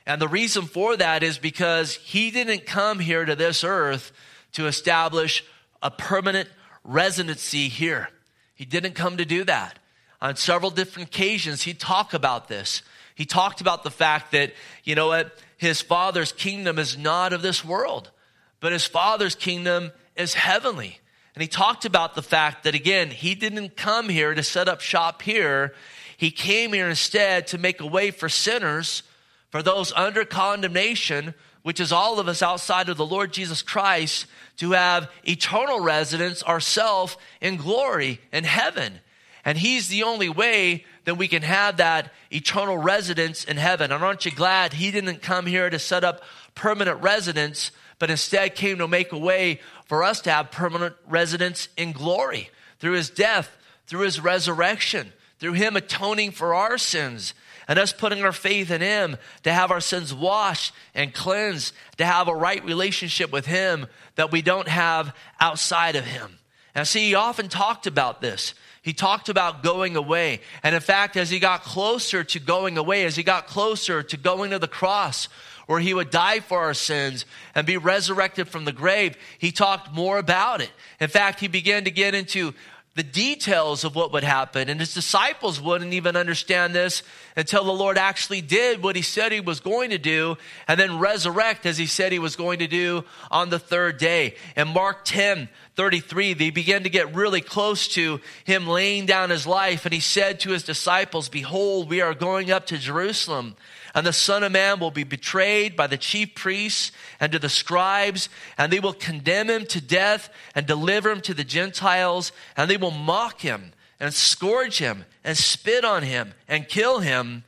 And 0.05 0.21
the 0.21 0.27
reason 0.27 0.65
for 0.65 0.97
that 0.97 1.23
is 1.23 1.37
because 1.37 1.95
he 1.95 2.29
didn't 2.29 2.65
come 2.65 2.99
here 2.99 3.23
to 3.23 3.35
this 3.35 3.63
earth 3.63 4.11
to 4.53 4.67
establish 4.67 5.43
a 5.81 5.89
permanent 5.89 6.49
residency 6.83 7.69
here. 7.69 8.09
He 8.55 8.65
didn't 8.65 8.93
come 8.93 9.17
to 9.17 9.25
do 9.25 9.43
that. 9.45 9.79
On 10.21 10.35
several 10.35 10.71
different 10.71 11.09
occasions, 11.09 11.63
he 11.63 11.73
talked 11.73 12.13
about 12.13 12.47
this. 12.47 12.81
He 13.15 13.25
talked 13.25 13.61
about 13.61 13.83
the 13.83 13.91
fact 13.91 14.31
that, 14.31 14.53
you 14.83 14.95
know 14.95 15.07
what, 15.07 15.37
his 15.57 15.81
father's 15.81 16.31
kingdom 16.31 16.79
is 16.79 16.97
not 16.97 17.33
of 17.33 17.41
this 17.41 17.63
world, 17.63 18.11
but 18.59 18.71
his 18.71 18.85
father's 18.85 19.35
kingdom 19.35 19.91
is 20.15 20.33
heavenly. 20.33 20.99
And 21.35 21.41
he 21.41 21.47
talked 21.47 21.85
about 21.85 22.15
the 22.15 22.21
fact 22.21 22.63
that, 22.63 22.75
again, 22.75 23.09
he 23.09 23.33
didn't 23.33 23.75
come 23.75 24.09
here 24.09 24.33
to 24.33 24.43
set 24.43 24.67
up 24.67 24.81
shop 24.81 25.21
here. 25.21 25.73
He 26.15 26.29
came 26.29 26.73
here 26.73 26.87
instead 26.87 27.47
to 27.47 27.57
make 27.57 27.81
a 27.81 27.87
way 27.87 28.11
for 28.11 28.29
sinners, 28.29 29.03
for 29.49 29.63
those 29.63 29.91
under 29.93 30.25
condemnation, 30.25 31.33
which 31.63 31.79
is 31.79 31.91
all 31.91 32.19
of 32.19 32.27
us 32.27 32.41
outside 32.41 32.89
of 32.89 32.97
the 32.97 33.05
Lord 33.05 33.33
Jesus 33.33 33.61
Christ, 33.61 34.27
to 34.57 34.71
have 34.71 35.09
eternal 35.23 35.79
residence 35.79 36.43
ourselves 36.43 37.17
in 37.41 37.57
glory 37.57 38.19
in 38.31 38.43
heaven. 38.43 38.99
And 39.45 39.57
he's 39.57 39.87
the 39.87 40.03
only 40.03 40.29
way 40.29 40.85
that 41.05 41.15
we 41.15 41.27
can 41.27 41.41
have 41.41 41.77
that 41.77 42.13
eternal 42.31 42.77
residence 42.77 43.43
in 43.43 43.57
heaven. 43.57 43.91
And 43.91 44.03
aren't 44.03 44.25
you 44.25 44.31
glad 44.31 44.73
he 44.73 44.91
didn't 44.91 45.21
come 45.21 45.45
here 45.45 45.69
to 45.69 45.79
set 45.79 46.03
up 46.03 46.21
permanent 46.55 47.01
residence, 47.01 47.71
but 47.99 48.09
instead 48.09 48.55
came 48.55 48.77
to 48.77 48.87
make 48.87 49.11
a 49.11 49.17
way 49.17 49.59
for 49.93 50.03
us 50.03 50.21
to 50.21 50.31
have 50.31 50.49
permanent 50.49 50.95
residence 51.07 51.67
in 51.77 51.91
glory 51.91 52.49
through 52.79 52.93
his 52.93 53.11
death, 53.11 53.55
through 53.85 53.99
his 53.99 54.19
resurrection, 54.19 55.13
through 55.37 55.53
him 55.53 55.75
atoning 55.75 56.31
for 56.31 56.55
our 56.55 56.79
sins, 56.79 57.35
and 57.67 57.77
us 57.77 57.93
putting 57.93 58.23
our 58.23 58.31
faith 58.31 58.71
in 58.71 58.81
him 58.81 59.17
to 59.43 59.53
have 59.53 59.69
our 59.69 59.79
sins 59.79 60.11
washed 60.11 60.73
and 60.95 61.13
cleansed, 61.13 61.75
to 61.97 62.05
have 62.05 62.27
a 62.27 62.33
right 62.33 62.65
relationship 62.65 63.31
with 63.31 63.45
him 63.45 63.85
that 64.15 64.31
we 64.31 64.41
don't 64.41 64.67
have 64.67 65.15
outside 65.39 65.95
of 65.95 66.05
him. 66.05 66.39
And 66.73 66.87
see, 66.87 67.09
he 67.09 67.13
often 67.13 67.47
talked 67.47 67.85
about 67.85 68.19
this. 68.19 68.55
He 68.81 68.93
talked 68.93 69.29
about 69.29 69.61
going 69.61 69.95
away. 69.95 70.41
And 70.63 70.73
in 70.73 70.81
fact, 70.81 71.17
as 71.17 71.29
he 71.29 71.37
got 71.37 71.61
closer 71.61 72.23
to 72.23 72.39
going 72.39 72.79
away, 72.79 73.05
as 73.05 73.15
he 73.15 73.21
got 73.21 73.45
closer 73.45 74.01
to 74.01 74.17
going 74.17 74.49
to 74.49 74.59
the 74.59 74.67
cross, 74.67 75.29
where 75.67 75.79
he 75.79 75.93
would 75.93 76.09
die 76.09 76.39
for 76.39 76.59
our 76.59 76.73
sins 76.73 77.25
and 77.55 77.65
be 77.65 77.77
resurrected 77.77 78.47
from 78.47 78.65
the 78.65 78.71
grave, 78.71 79.17
he 79.37 79.51
talked 79.51 79.93
more 79.93 80.17
about 80.17 80.61
it. 80.61 80.71
In 80.99 81.09
fact, 81.09 81.39
he 81.39 81.47
began 81.47 81.85
to 81.85 81.91
get 81.91 82.15
into 82.15 82.53
the 82.95 83.03
details 83.03 83.83
of 83.83 83.95
what 83.95 84.13
would 84.13 84.23
happen. 84.23 84.69
And 84.69 84.79
his 84.79 84.93
disciples 84.93 85.59
wouldn't 85.59 85.93
even 85.93 86.15
understand 86.15 86.75
this 86.75 87.01
until 87.35 87.63
the 87.63 87.71
Lord 87.71 87.97
actually 87.97 88.41
did 88.41 88.83
what 88.83 88.95
he 88.95 89.01
said 89.01 89.31
he 89.31 89.39
was 89.39 89.59
going 89.59 89.89
to 89.89 89.97
do 89.97 90.37
and 90.67 90.79
then 90.79 90.99
resurrect 90.99 91.65
as 91.65 91.77
he 91.77 91.87
said 91.87 92.11
he 92.11 92.19
was 92.19 92.35
going 92.35 92.59
to 92.59 92.67
do 92.67 93.03
on 93.31 93.49
the 93.49 93.57
third 93.57 93.97
day. 93.97 94.35
In 94.55 94.67
Mark 94.67 95.05
10, 95.05 95.49
33, 95.75 96.33
they 96.35 96.51
began 96.51 96.83
to 96.83 96.89
get 96.89 97.15
really 97.15 97.41
close 97.41 97.87
to 97.89 98.21
him 98.43 98.67
laying 98.67 99.07
down 99.07 99.31
his 99.31 99.47
life. 99.47 99.85
And 99.85 99.93
he 99.93 99.99
said 99.99 100.39
to 100.41 100.51
his 100.51 100.61
disciples, 100.61 101.29
Behold, 101.29 101.89
we 101.89 102.01
are 102.01 102.13
going 102.13 102.51
up 102.51 102.67
to 102.67 102.77
Jerusalem 102.77 103.55
and 103.95 104.05
the 104.05 104.13
Son 104.13 104.43
of 104.43 104.51
Man 104.51 104.79
will 104.79 104.91
be 104.91 105.03
betrayed 105.03 105.75
by 105.75 105.87
the 105.87 105.97
chief 105.97 106.33
priests 106.33 106.91
and 107.19 107.31
to 107.31 107.39
the 107.39 107.49
scribes, 107.49 108.27
and 108.57 108.71
they 108.71 108.79
will 108.79 108.93
condemn 108.93 109.49
him 109.49 109.65
to 109.67 109.79
death 109.79 110.29
and 110.55 110.65
deliver 110.65 111.11
him 111.11 111.21
to 111.21 111.33
the 111.33 111.43
Gentiles, 111.43 112.31
and 112.57 112.69
they 112.69 112.77
will 112.77 112.91
mock 112.91 113.41
him 113.41 113.71
and 113.99 114.13
scourge 114.13 114.79
him 114.79 115.05
and 115.23 115.37
spit 115.37 115.85
on 115.85 116.01
him 116.01 116.33
and 116.47 116.67
kill 116.67 116.99
him. 116.99 117.43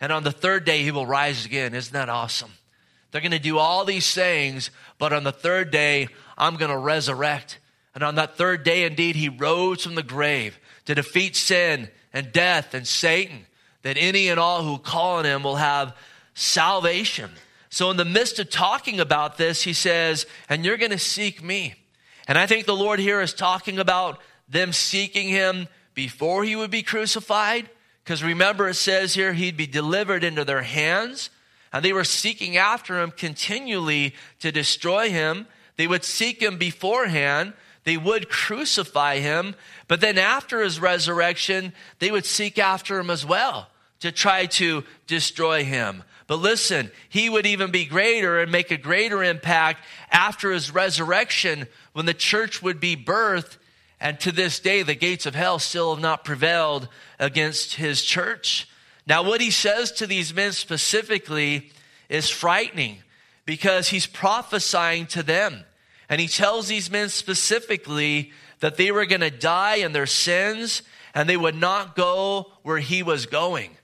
And 0.00 0.12
on 0.12 0.22
the 0.22 0.32
third 0.32 0.66
day, 0.66 0.82
he 0.82 0.90
will 0.90 1.06
rise 1.06 1.46
again. 1.46 1.74
Isn't 1.74 1.94
that 1.94 2.10
awesome? 2.10 2.52
They're 3.10 3.22
going 3.22 3.32
to 3.32 3.38
do 3.38 3.58
all 3.58 3.86
these 3.86 4.12
things, 4.12 4.70
but 4.98 5.14
on 5.14 5.24
the 5.24 5.32
third 5.32 5.70
day, 5.70 6.08
I'm 6.36 6.56
going 6.56 6.70
to 6.70 6.76
resurrect. 6.76 7.58
And 7.94 8.04
on 8.04 8.16
that 8.16 8.36
third 8.36 8.62
day, 8.62 8.84
indeed, 8.84 9.16
he 9.16 9.30
rose 9.30 9.84
from 9.84 9.94
the 9.94 10.02
grave 10.02 10.58
to 10.84 10.94
defeat 10.94 11.34
sin 11.34 11.88
and 12.12 12.30
death 12.32 12.74
and 12.74 12.86
Satan 12.86 13.45
that 13.86 13.96
any 13.96 14.26
and 14.26 14.40
all 14.40 14.64
who 14.64 14.78
call 14.78 15.18
on 15.18 15.24
him 15.24 15.44
will 15.44 15.54
have 15.54 15.94
salvation. 16.34 17.30
So, 17.70 17.88
in 17.88 17.96
the 17.96 18.04
midst 18.04 18.40
of 18.40 18.50
talking 18.50 18.98
about 18.98 19.38
this, 19.38 19.62
he 19.62 19.72
says, 19.72 20.26
And 20.48 20.64
you're 20.64 20.76
going 20.76 20.90
to 20.90 20.98
seek 20.98 21.40
me. 21.40 21.76
And 22.26 22.36
I 22.36 22.48
think 22.48 22.66
the 22.66 22.74
Lord 22.74 22.98
here 22.98 23.20
is 23.20 23.32
talking 23.32 23.78
about 23.78 24.18
them 24.48 24.72
seeking 24.72 25.28
him 25.28 25.68
before 25.94 26.42
he 26.42 26.56
would 26.56 26.72
be 26.72 26.82
crucified, 26.82 27.70
Because 28.02 28.24
remember, 28.24 28.68
it 28.68 28.74
says 28.74 29.14
here 29.14 29.34
he'd 29.34 29.56
be 29.56 29.68
delivered 29.68 30.24
into 30.24 30.44
their 30.44 30.62
hands, 30.62 31.30
and 31.72 31.84
they 31.84 31.92
were 31.92 32.02
seeking 32.02 32.56
after 32.56 33.00
him 33.00 33.12
continually 33.12 34.16
to 34.40 34.50
destroy 34.50 35.10
him. 35.10 35.46
They 35.76 35.86
would 35.86 36.02
seek 36.02 36.42
him 36.42 36.58
beforehand, 36.58 37.52
they 37.84 37.96
would 37.96 38.30
crucify 38.30 39.20
him, 39.20 39.54
but 39.86 40.00
then 40.00 40.18
after 40.18 40.60
his 40.60 40.80
resurrection, 40.80 41.72
they 42.00 42.10
would 42.10 42.26
seek 42.26 42.58
after 42.58 42.98
him 42.98 43.10
as 43.10 43.24
well 43.24 43.68
to 44.00 44.12
try 44.12 44.46
to 44.46 44.84
destroy 45.06 45.64
him. 45.64 46.02
But 46.26 46.36
listen, 46.36 46.90
he 47.08 47.28
would 47.28 47.46
even 47.46 47.70
be 47.70 47.84
greater 47.84 48.40
and 48.40 48.50
make 48.50 48.70
a 48.70 48.76
greater 48.76 49.22
impact 49.22 49.84
after 50.10 50.50
his 50.50 50.72
resurrection 50.72 51.68
when 51.92 52.06
the 52.06 52.14
church 52.14 52.62
would 52.62 52.80
be 52.80 52.96
birthed. 52.96 53.56
And 54.00 54.18
to 54.20 54.32
this 54.32 54.60
day, 54.60 54.82
the 54.82 54.94
gates 54.94 55.26
of 55.26 55.34
hell 55.34 55.58
still 55.58 55.94
have 55.94 56.02
not 56.02 56.24
prevailed 56.24 56.88
against 57.18 57.76
his 57.76 58.02
church. 58.02 58.68
Now, 59.06 59.22
what 59.22 59.40
he 59.40 59.50
says 59.50 59.92
to 59.92 60.06
these 60.06 60.34
men 60.34 60.52
specifically 60.52 61.70
is 62.08 62.28
frightening 62.28 62.98
because 63.44 63.88
he's 63.88 64.06
prophesying 64.06 65.06
to 65.06 65.22
them. 65.22 65.64
And 66.08 66.20
he 66.20 66.28
tells 66.28 66.66
these 66.66 66.90
men 66.90 67.08
specifically 67.08 68.32
that 68.60 68.76
they 68.76 68.90
were 68.90 69.06
going 69.06 69.20
to 69.20 69.30
die 69.30 69.76
in 69.76 69.92
their 69.92 70.06
sins 70.06 70.82
and 71.14 71.28
they 71.28 71.36
would 71.36 71.54
not 71.54 71.96
go 71.96 72.52
where 72.62 72.78
he 72.78 73.02
was 73.02 73.26
going. 73.26 73.75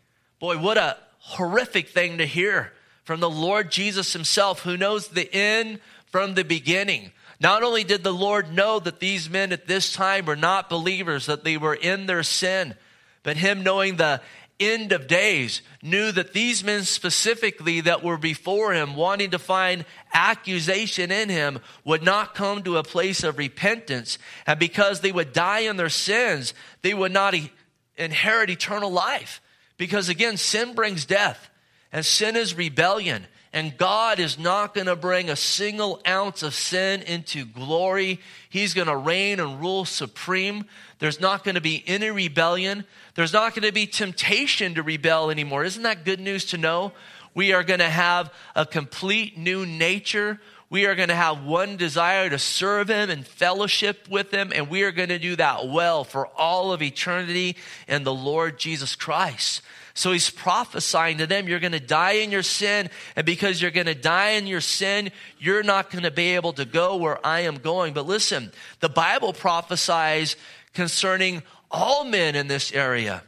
Boy, 0.42 0.58
what 0.58 0.76
a 0.76 0.96
horrific 1.20 1.90
thing 1.90 2.18
to 2.18 2.26
hear 2.26 2.72
from 3.04 3.20
the 3.20 3.30
Lord 3.30 3.70
Jesus 3.70 4.12
himself, 4.12 4.62
who 4.62 4.76
knows 4.76 5.06
the 5.06 5.32
end 5.32 5.78
from 6.06 6.34
the 6.34 6.42
beginning. 6.42 7.12
Not 7.38 7.62
only 7.62 7.84
did 7.84 8.02
the 8.02 8.12
Lord 8.12 8.52
know 8.52 8.80
that 8.80 8.98
these 8.98 9.30
men 9.30 9.52
at 9.52 9.68
this 9.68 9.92
time 9.92 10.24
were 10.24 10.34
not 10.34 10.68
believers, 10.68 11.26
that 11.26 11.44
they 11.44 11.56
were 11.58 11.76
in 11.76 12.06
their 12.06 12.24
sin, 12.24 12.74
but 13.22 13.36
him 13.36 13.62
knowing 13.62 13.94
the 13.94 14.20
end 14.58 14.90
of 14.90 15.06
days 15.06 15.62
knew 15.80 16.10
that 16.10 16.32
these 16.32 16.64
men 16.64 16.82
specifically 16.82 17.82
that 17.82 18.02
were 18.02 18.18
before 18.18 18.74
him 18.74 18.96
wanting 18.96 19.30
to 19.30 19.38
find 19.38 19.84
accusation 20.12 21.12
in 21.12 21.28
him 21.28 21.60
would 21.84 22.02
not 22.02 22.34
come 22.34 22.64
to 22.64 22.78
a 22.78 22.82
place 22.82 23.22
of 23.22 23.38
repentance 23.38 24.18
and 24.48 24.58
because 24.58 25.02
they 25.02 25.12
would 25.12 25.32
die 25.32 25.60
in 25.60 25.76
their 25.76 25.88
sins 25.88 26.52
they 26.82 26.94
would 26.94 27.12
not 27.12 27.34
inherit 27.96 28.50
eternal 28.50 28.90
life 28.90 29.40
because 29.82 30.08
again, 30.08 30.36
sin 30.36 30.76
brings 30.76 31.04
death, 31.04 31.50
and 31.92 32.06
sin 32.06 32.36
is 32.36 32.54
rebellion. 32.54 33.26
And 33.52 33.76
God 33.76 34.20
is 34.20 34.38
not 34.38 34.74
going 34.74 34.86
to 34.86 34.94
bring 34.94 35.28
a 35.28 35.34
single 35.34 36.00
ounce 36.06 36.44
of 36.44 36.54
sin 36.54 37.02
into 37.02 37.44
glory. 37.44 38.20
He's 38.48 38.74
going 38.74 38.86
to 38.86 38.96
reign 38.96 39.40
and 39.40 39.60
rule 39.60 39.84
supreme. 39.84 40.66
There's 41.00 41.20
not 41.20 41.42
going 41.42 41.56
to 41.56 41.60
be 41.60 41.82
any 41.84 42.10
rebellion. 42.10 42.84
There's 43.16 43.32
not 43.32 43.56
going 43.56 43.64
to 43.66 43.72
be 43.72 43.88
temptation 43.88 44.76
to 44.76 44.84
rebel 44.84 45.32
anymore. 45.32 45.64
Isn't 45.64 45.82
that 45.82 46.04
good 46.04 46.20
news 46.20 46.44
to 46.46 46.58
know? 46.58 46.92
We 47.34 47.52
are 47.52 47.64
going 47.64 47.80
to 47.80 47.90
have 47.90 48.32
a 48.54 48.64
complete 48.64 49.36
new 49.36 49.66
nature. 49.66 50.38
We 50.72 50.86
are 50.86 50.94
going 50.94 51.10
to 51.10 51.14
have 51.14 51.44
one 51.44 51.76
desire 51.76 52.30
to 52.30 52.38
serve 52.38 52.88
Him 52.88 53.10
and 53.10 53.26
fellowship 53.26 54.08
with 54.08 54.30
Him, 54.30 54.54
and 54.54 54.70
we 54.70 54.84
are 54.84 54.90
going 54.90 55.10
to 55.10 55.18
do 55.18 55.36
that 55.36 55.68
well 55.68 56.02
for 56.02 56.26
all 56.28 56.72
of 56.72 56.80
eternity 56.80 57.58
in 57.86 58.04
the 58.04 58.14
Lord 58.14 58.58
Jesus 58.58 58.96
Christ. 58.96 59.60
So 59.92 60.12
he's 60.12 60.30
prophesying 60.30 61.18
to 61.18 61.26
them, 61.26 61.46
you're 61.46 61.60
going 61.60 61.72
to 61.72 61.78
die 61.78 62.12
in 62.12 62.32
your 62.32 62.42
sin. 62.42 62.88
And 63.16 63.26
because 63.26 63.60
you're 63.60 63.70
going 63.70 63.84
to 63.84 63.94
die 63.94 64.30
in 64.30 64.46
your 64.46 64.62
sin, 64.62 65.10
you're 65.38 65.62
not 65.62 65.90
going 65.90 66.04
to 66.04 66.10
be 66.10 66.36
able 66.36 66.54
to 66.54 66.64
go 66.64 66.96
where 66.96 67.18
I 67.22 67.40
am 67.40 67.56
going. 67.56 67.92
But 67.92 68.06
listen, 68.06 68.50
the 68.80 68.88
Bible 68.88 69.34
prophesies 69.34 70.36
concerning 70.72 71.42
all 71.70 72.04
men 72.04 72.34
in 72.34 72.46
this 72.46 72.72
area. 72.72 73.22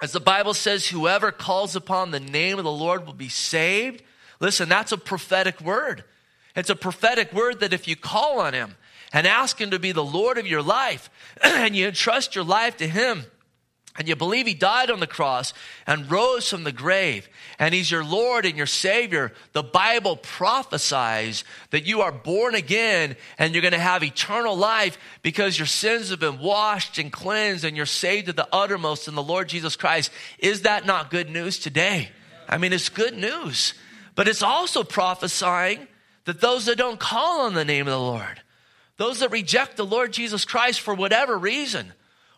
As 0.00 0.12
the 0.12 0.18
Bible 0.18 0.54
says, 0.54 0.88
whoever 0.88 1.30
calls 1.30 1.76
upon 1.76 2.10
the 2.10 2.20
name 2.20 2.56
of 2.56 2.64
the 2.64 2.72
Lord 2.72 3.04
will 3.04 3.12
be 3.12 3.28
saved. 3.28 4.02
Listen, 4.40 4.70
that's 4.70 4.92
a 4.92 4.96
prophetic 4.96 5.60
word. 5.60 6.04
It's 6.56 6.70
a 6.70 6.76
prophetic 6.76 7.32
word 7.32 7.60
that 7.60 7.72
if 7.72 7.86
you 7.86 7.96
call 7.96 8.40
on 8.40 8.54
him 8.54 8.76
and 9.12 9.26
ask 9.26 9.60
him 9.60 9.70
to 9.70 9.78
be 9.78 9.92
the 9.92 10.04
Lord 10.04 10.38
of 10.38 10.46
your 10.46 10.62
life 10.62 11.10
and 11.42 11.74
you 11.74 11.88
entrust 11.88 12.34
your 12.34 12.44
life 12.44 12.76
to 12.78 12.88
him, 12.88 13.24
and 13.98 14.08
you 14.08 14.14
believe 14.14 14.46
he 14.46 14.54
died 14.54 14.90
on 14.90 15.00
the 15.00 15.06
cross 15.06 15.52
and 15.86 16.10
rose 16.10 16.48
from 16.48 16.62
the 16.62 16.72
grave, 16.72 17.28
and 17.58 17.74
he's 17.74 17.90
your 17.90 18.04
Lord 18.04 18.46
and 18.46 18.56
your 18.56 18.66
Savior, 18.66 19.32
the 19.52 19.64
Bible 19.64 20.16
prophesies 20.16 21.44
that 21.70 21.86
you 21.86 22.00
are 22.00 22.12
born 22.12 22.54
again 22.54 23.16
and 23.36 23.52
you're 23.52 23.62
going 23.62 23.72
to 23.72 23.78
have 23.78 24.04
eternal 24.04 24.56
life 24.56 24.96
because 25.22 25.58
your 25.58 25.66
sins 25.66 26.10
have 26.10 26.20
been 26.20 26.38
washed 26.38 26.98
and 26.98 27.12
cleansed 27.12 27.64
and 27.64 27.76
you're 27.76 27.84
saved 27.84 28.26
to 28.26 28.32
the 28.32 28.48
uttermost 28.52 29.08
in 29.08 29.16
the 29.16 29.22
Lord 29.22 29.48
Jesus 29.48 29.74
Christ. 29.74 30.12
Is 30.38 30.62
that 30.62 30.86
not 30.86 31.10
good 31.10 31.28
news 31.28 31.58
today? 31.58 32.10
I 32.48 32.58
mean, 32.58 32.72
it's 32.72 32.88
good 32.88 33.16
news, 33.16 33.74
but 34.14 34.28
it's 34.28 34.42
also 34.42 34.84
prophesying 34.84 35.88
that 36.24 36.40
those 36.40 36.66
that 36.66 36.78
don't 36.78 37.00
call 37.00 37.42
on 37.42 37.54
the 37.54 37.64
name 37.64 37.86
of 37.86 37.92
the 37.92 37.98
Lord, 37.98 38.42
those 38.96 39.20
that 39.20 39.30
reject 39.30 39.76
the 39.76 39.86
Lord 39.86 40.12
Jesus 40.12 40.44
Christ 40.44 40.80
for 40.80 40.94
whatever 40.94 41.38
reason, 41.38 41.92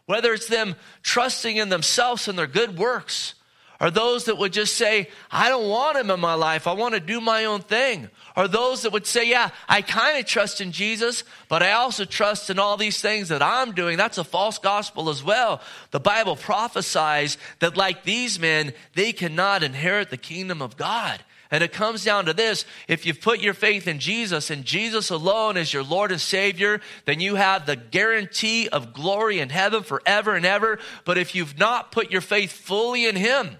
whether 0.07 0.33
it's 0.33 0.49
them 0.49 0.77
trusting 1.03 1.57
in 1.57 1.69
themselves 1.69 2.29
and 2.29 2.39
their 2.39 2.47
good 2.47 2.79
works, 2.79 3.35
or 3.83 3.91
those 3.91 4.27
that 4.27 4.39
would 4.39 4.53
just 4.53 4.77
say, 4.77 5.09
I 5.29 5.49
don't 5.49 5.69
want 5.69 5.97
him 5.97 6.09
in 6.09 6.21
my 6.21 6.35
life, 6.35 6.69
I 6.69 6.73
want 6.73 6.95
to 6.95 7.01
do 7.01 7.21
my 7.21 7.47
own 7.47 7.63
thing. 7.63 8.09
Or 8.37 8.47
those 8.47 8.83
that 8.83 8.93
would 8.93 9.09
say, 9.09 9.29
Yeah, 9.29 9.51
I 9.69 9.83
kind 9.83 10.21
of 10.21 10.25
trust 10.25 10.61
in 10.61 10.71
Jesus, 10.71 11.25
but 11.49 11.65
I 11.65 11.73
also 11.73 12.05
trust 12.05 12.49
in 12.49 12.61
all 12.61 12.77
these 12.77 13.01
things 13.01 13.29
that 13.31 13.43
I'm 13.43 13.73
doing. 13.73 13.97
That's 13.97 14.19
a 14.19 14.25
false 14.25 14.59
gospel 14.59 15.11
as 15.11 15.25
well. 15.25 15.61
The 15.91 15.99
Bible 15.99 16.37
prophesies 16.37 17.39
that, 17.59 17.77
like 17.77 18.05
these 18.05 18.39
men, 18.39 18.73
they 18.95 19.13
cannot 19.13 19.65
inherit 19.65 20.11
the 20.11 20.17
kingdom 20.17 20.63
of 20.63 20.77
God. 20.77 21.21
And 21.53 21.63
it 21.63 21.73
comes 21.73 22.03
down 22.03 22.25
to 22.25 22.33
this 22.33 22.65
if 22.89 23.05
you've 23.05 23.21
put 23.21 23.41
your 23.41 23.53
faith 23.53 23.87
in 23.87 23.99
Jesus 23.99 24.51
and 24.51 24.65
Jesus 24.65 25.11
alone 25.11 25.59
as 25.59 25.73
your 25.73 25.85
Lord 25.85 26.11
and 26.11 26.21
Savior, 26.21 26.81
then 27.05 27.21
you 27.21 27.35
have 27.35 27.67
the 27.67 27.77
guarantee 27.77 28.69
of 28.69 28.95
glory 28.95 29.39
in 29.39 29.51
heaven 29.51 29.83
forever 29.83 30.35
and 30.35 30.47
ever. 30.47 30.79
But 31.05 31.19
if 31.19 31.35
you've 31.35 31.59
not 31.59 31.93
put 31.93 32.11
your 32.11 32.23
faith 32.23 32.53
fully 32.53 33.05
in 33.05 33.17
Him, 33.17 33.59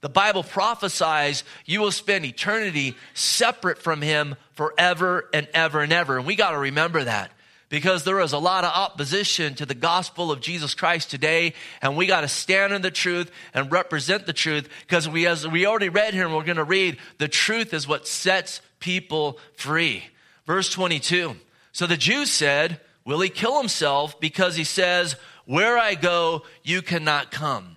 the 0.00 0.08
Bible 0.08 0.42
prophesies 0.42 1.44
you 1.64 1.80
will 1.80 1.92
spend 1.92 2.24
eternity 2.24 2.96
separate 3.14 3.78
from 3.78 4.02
Him 4.02 4.34
forever 4.54 5.28
and 5.32 5.46
ever 5.54 5.80
and 5.80 5.92
ever. 5.92 6.18
And 6.18 6.26
we 6.26 6.34
got 6.34 6.50
to 6.50 6.58
remember 6.58 7.04
that 7.04 7.30
because 7.68 8.04
there 8.04 8.20
is 8.20 8.32
a 8.32 8.38
lot 8.38 8.64
of 8.64 8.72
opposition 8.72 9.54
to 9.54 9.66
the 9.66 9.74
gospel 9.74 10.32
of 10.32 10.40
Jesus 10.40 10.74
Christ 10.74 11.10
today, 11.10 11.54
and 11.82 11.96
we 11.96 12.06
got 12.06 12.22
to 12.22 12.28
stand 12.28 12.72
in 12.72 12.82
the 12.82 12.90
truth 12.90 13.30
and 13.52 13.70
represent 13.70 14.26
the 14.26 14.32
truth 14.32 14.68
because 14.86 15.08
we, 15.08 15.26
as 15.26 15.46
we 15.46 15.66
already 15.66 15.90
read 15.90 16.14
here, 16.14 16.24
and 16.24 16.34
we're 16.34 16.44
going 16.44 16.56
to 16.56 16.64
read, 16.64 16.96
the 17.18 17.28
truth 17.28 17.74
is 17.74 17.86
what 17.86 18.08
sets 18.08 18.60
people 18.80 19.38
free. 19.54 20.04
Verse 20.46 20.70
22. 20.70 21.36
So 21.72 21.86
the 21.86 21.96
Jews 21.96 22.30
said, 22.30 22.80
Will 23.04 23.20
he 23.20 23.28
kill 23.28 23.58
himself 23.58 24.18
because 24.20 24.56
he 24.56 24.64
says, 24.64 25.16
Where 25.44 25.78
I 25.78 25.94
go, 25.94 26.44
you 26.62 26.82
cannot 26.82 27.30
come? 27.30 27.76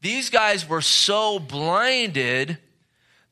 These 0.00 0.30
guys 0.30 0.68
were 0.68 0.82
so 0.82 1.38
blinded, 1.38 2.58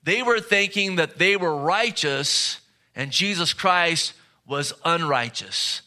they 0.02 0.22
were 0.22 0.40
thinking 0.40 0.96
that 0.96 1.18
they 1.18 1.36
were 1.36 1.56
righteous 1.56 2.60
and 2.94 3.10
Jesus 3.10 3.52
Christ 3.52 4.12
was 4.46 4.72
unrighteous 4.84 5.82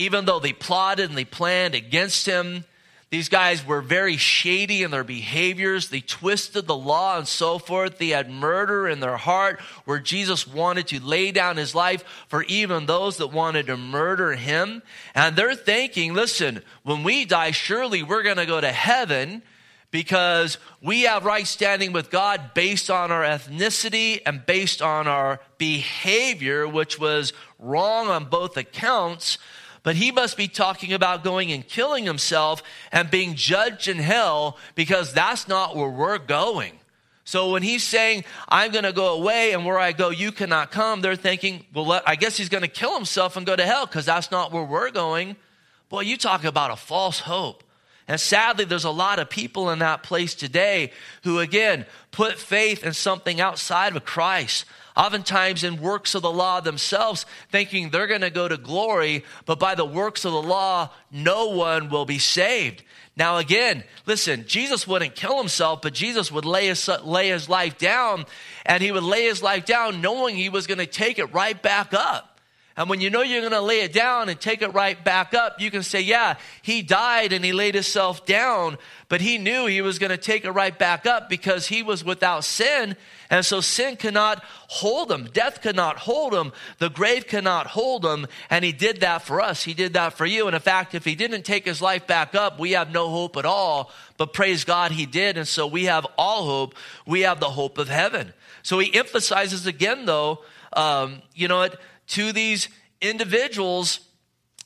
even 0.00 0.24
though 0.24 0.40
they 0.40 0.54
plotted 0.54 1.10
and 1.10 1.18
they 1.18 1.26
planned 1.26 1.74
against 1.74 2.24
him. 2.24 2.64
These 3.10 3.28
guys 3.28 3.66
were 3.66 3.82
very 3.82 4.16
shady 4.16 4.82
in 4.82 4.90
their 4.90 5.04
behaviors. 5.04 5.88
They 5.90 6.00
twisted 6.00 6.66
the 6.66 6.76
law 6.76 7.18
and 7.18 7.28
so 7.28 7.58
forth. 7.58 7.98
They 7.98 8.08
had 8.08 8.30
murder 8.30 8.88
in 8.88 9.00
their 9.00 9.18
heart 9.18 9.60
where 9.84 9.98
Jesus 9.98 10.46
wanted 10.46 10.86
to 10.88 11.04
lay 11.04 11.32
down 11.32 11.58
his 11.58 11.74
life 11.74 12.02
for 12.28 12.44
even 12.44 12.86
those 12.86 13.18
that 13.18 13.26
wanted 13.26 13.66
to 13.66 13.76
murder 13.76 14.36
him. 14.36 14.82
And 15.14 15.36
they're 15.36 15.54
thinking, 15.54 16.14
listen, 16.14 16.62
when 16.82 17.02
we 17.02 17.26
die, 17.26 17.50
surely 17.50 18.02
we're 18.02 18.22
going 18.22 18.36
to 18.36 18.46
go 18.46 18.60
to 18.60 18.72
heaven 18.72 19.42
because 19.90 20.56
we 20.80 21.02
have 21.02 21.26
right 21.26 21.46
standing 21.46 21.92
with 21.92 22.10
God 22.10 22.54
based 22.54 22.90
on 22.90 23.10
our 23.10 23.24
ethnicity 23.24 24.22
and 24.24 24.46
based 24.46 24.80
on 24.80 25.06
our 25.08 25.40
behavior, 25.58 26.66
which 26.66 26.98
was 26.98 27.34
wrong 27.58 28.06
on 28.06 28.26
both 28.26 28.56
accounts 28.56 29.36
but 29.82 29.96
he 29.96 30.12
must 30.12 30.36
be 30.36 30.48
talking 30.48 30.92
about 30.92 31.24
going 31.24 31.52
and 31.52 31.66
killing 31.66 32.04
himself 32.04 32.62
and 32.92 33.10
being 33.10 33.34
judged 33.34 33.88
in 33.88 33.98
hell 33.98 34.58
because 34.74 35.12
that's 35.12 35.48
not 35.48 35.76
where 35.76 35.88
we're 35.88 36.18
going. 36.18 36.72
So 37.24 37.52
when 37.52 37.62
he's 37.62 37.84
saying, 37.84 38.24
I'm 38.48 38.72
going 38.72 38.84
to 38.84 38.92
go 38.92 39.14
away 39.14 39.52
and 39.52 39.64
where 39.64 39.78
I 39.78 39.92
go, 39.92 40.10
you 40.10 40.32
cannot 40.32 40.72
come, 40.72 41.00
they're 41.00 41.16
thinking, 41.16 41.64
well, 41.72 42.02
I 42.06 42.16
guess 42.16 42.36
he's 42.36 42.48
going 42.48 42.62
to 42.62 42.68
kill 42.68 42.94
himself 42.94 43.36
and 43.36 43.46
go 43.46 43.54
to 43.54 43.64
hell 43.64 43.86
because 43.86 44.04
that's 44.04 44.30
not 44.30 44.52
where 44.52 44.64
we're 44.64 44.90
going. 44.90 45.36
Boy, 45.88 46.00
you 46.00 46.16
talk 46.16 46.44
about 46.44 46.70
a 46.70 46.76
false 46.76 47.20
hope. 47.20 47.62
And 48.08 48.20
sadly, 48.20 48.64
there's 48.64 48.84
a 48.84 48.90
lot 48.90 49.20
of 49.20 49.30
people 49.30 49.70
in 49.70 49.78
that 49.78 50.02
place 50.02 50.34
today 50.34 50.90
who, 51.22 51.38
again, 51.38 51.86
put 52.10 52.38
faith 52.38 52.82
in 52.84 52.92
something 52.92 53.40
outside 53.40 53.94
of 53.94 54.04
Christ. 54.04 54.64
Oftentimes 55.00 55.64
in 55.64 55.80
works 55.80 56.14
of 56.14 56.20
the 56.20 56.30
law 56.30 56.60
themselves, 56.60 57.24
thinking 57.50 57.88
they're 57.88 58.06
going 58.06 58.20
to 58.20 58.28
go 58.28 58.46
to 58.46 58.58
glory, 58.58 59.24
but 59.46 59.58
by 59.58 59.74
the 59.74 59.84
works 59.84 60.26
of 60.26 60.32
the 60.32 60.42
law, 60.42 60.90
no 61.10 61.48
one 61.48 61.88
will 61.88 62.04
be 62.04 62.18
saved. 62.18 62.82
Now, 63.16 63.38
again, 63.38 63.82
listen, 64.04 64.44
Jesus 64.46 64.86
wouldn't 64.86 65.14
kill 65.14 65.38
himself, 65.38 65.80
but 65.80 65.94
Jesus 65.94 66.30
would 66.30 66.44
lay 66.44 66.66
his, 66.66 66.86
lay 67.02 67.28
his 67.28 67.48
life 67.48 67.78
down, 67.78 68.26
and 68.66 68.82
he 68.82 68.92
would 68.92 69.02
lay 69.02 69.24
his 69.24 69.42
life 69.42 69.64
down 69.64 70.02
knowing 70.02 70.36
he 70.36 70.50
was 70.50 70.66
going 70.66 70.78
to 70.78 70.86
take 70.86 71.18
it 71.18 71.32
right 71.32 71.60
back 71.60 71.94
up. 71.94 72.29
And 72.80 72.88
when 72.88 73.02
you 73.02 73.10
know 73.10 73.20
you're 73.20 73.42
going 73.42 73.52
to 73.52 73.60
lay 73.60 73.82
it 73.82 73.92
down 73.92 74.30
and 74.30 74.40
take 74.40 74.62
it 74.62 74.72
right 74.72 75.04
back 75.04 75.34
up, 75.34 75.60
you 75.60 75.70
can 75.70 75.82
say, 75.82 76.00
yeah, 76.00 76.36
he 76.62 76.80
died 76.80 77.34
and 77.34 77.44
he 77.44 77.52
laid 77.52 77.74
himself 77.74 78.24
down, 78.24 78.78
but 79.10 79.20
he 79.20 79.36
knew 79.36 79.66
he 79.66 79.82
was 79.82 79.98
going 79.98 80.08
to 80.08 80.16
take 80.16 80.46
it 80.46 80.52
right 80.52 80.78
back 80.78 81.04
up 81.04 81.28
because 81.28 81.66
he 81.66 81.82
was 81.82 82.02
without 82.02 82.42
sin. 82.42 82.96
And 83.28 83.44
so 83.44 83.60
sin 83.60 83.96
cannot 83.96 84.42
hold 84.68 85.12
him. 85.12 85.28
Death 85.30 85.60
cannot 85.60 85.98
hold 85.98 86.32
him. 86.32 86.52
The 86.78 86.88
grave 86.88 87.26
cannot 87.26 87.66
hold 87.66 88.02
him. 88.02 88.26
And 88.48 88.64
he 88.64 88.72
did 88.72 89.00
that 89.00 89.20
for 89.20 89.42
us. 89.42 89.62
He 89.62 89.74
did 89.74 89.92
that 89.92 90.14
for 90.14 90.24
you. 90.24 90.46
And 90.46 90.54
in 90.54 90.62
fact, 90.62 90.94
if 90.94 91.04
he 91.04 91.14
didn't 91.14 91.42
take 91.42 91.66
his 91.66 91.82
life 91.82 92.06
back 92.06 92.34
up, 92.34 92.58
we 92.58 92.70
have 92.70 92.90
no 92.90 93.10
hope 93.10 93.36
at 93.36 93.44
all. 93.44 93.90
But 94.16 94.32
praise 94.32 94.64
God, 94.64 94.90
he 94.90 95.04
did. 95.04 95.36
And 95.36 95.46
so 95.46 95.66
we 95.66 95.84
have 95.84 96.06
all 96.16 96.46
hope. 96.46 96.74
We 97.04 97.20
have 97.20 97.40
the 97.40 97.50
hope 97.50 97.76
of 97.76 97.90
heaven. 97.90 98.32
So 98.62 98.78
he 98.78 98.94
emphasizes 98.94 99.66
again, 99.66 100.06
though, 100.06 100.42
um, 100.72 101.20
you 101.34 101.46
know 101.46 101.58
what? 101.58 101.78
To 102.10 102.32
these 102.32 102.68
individuals 103.00 104.00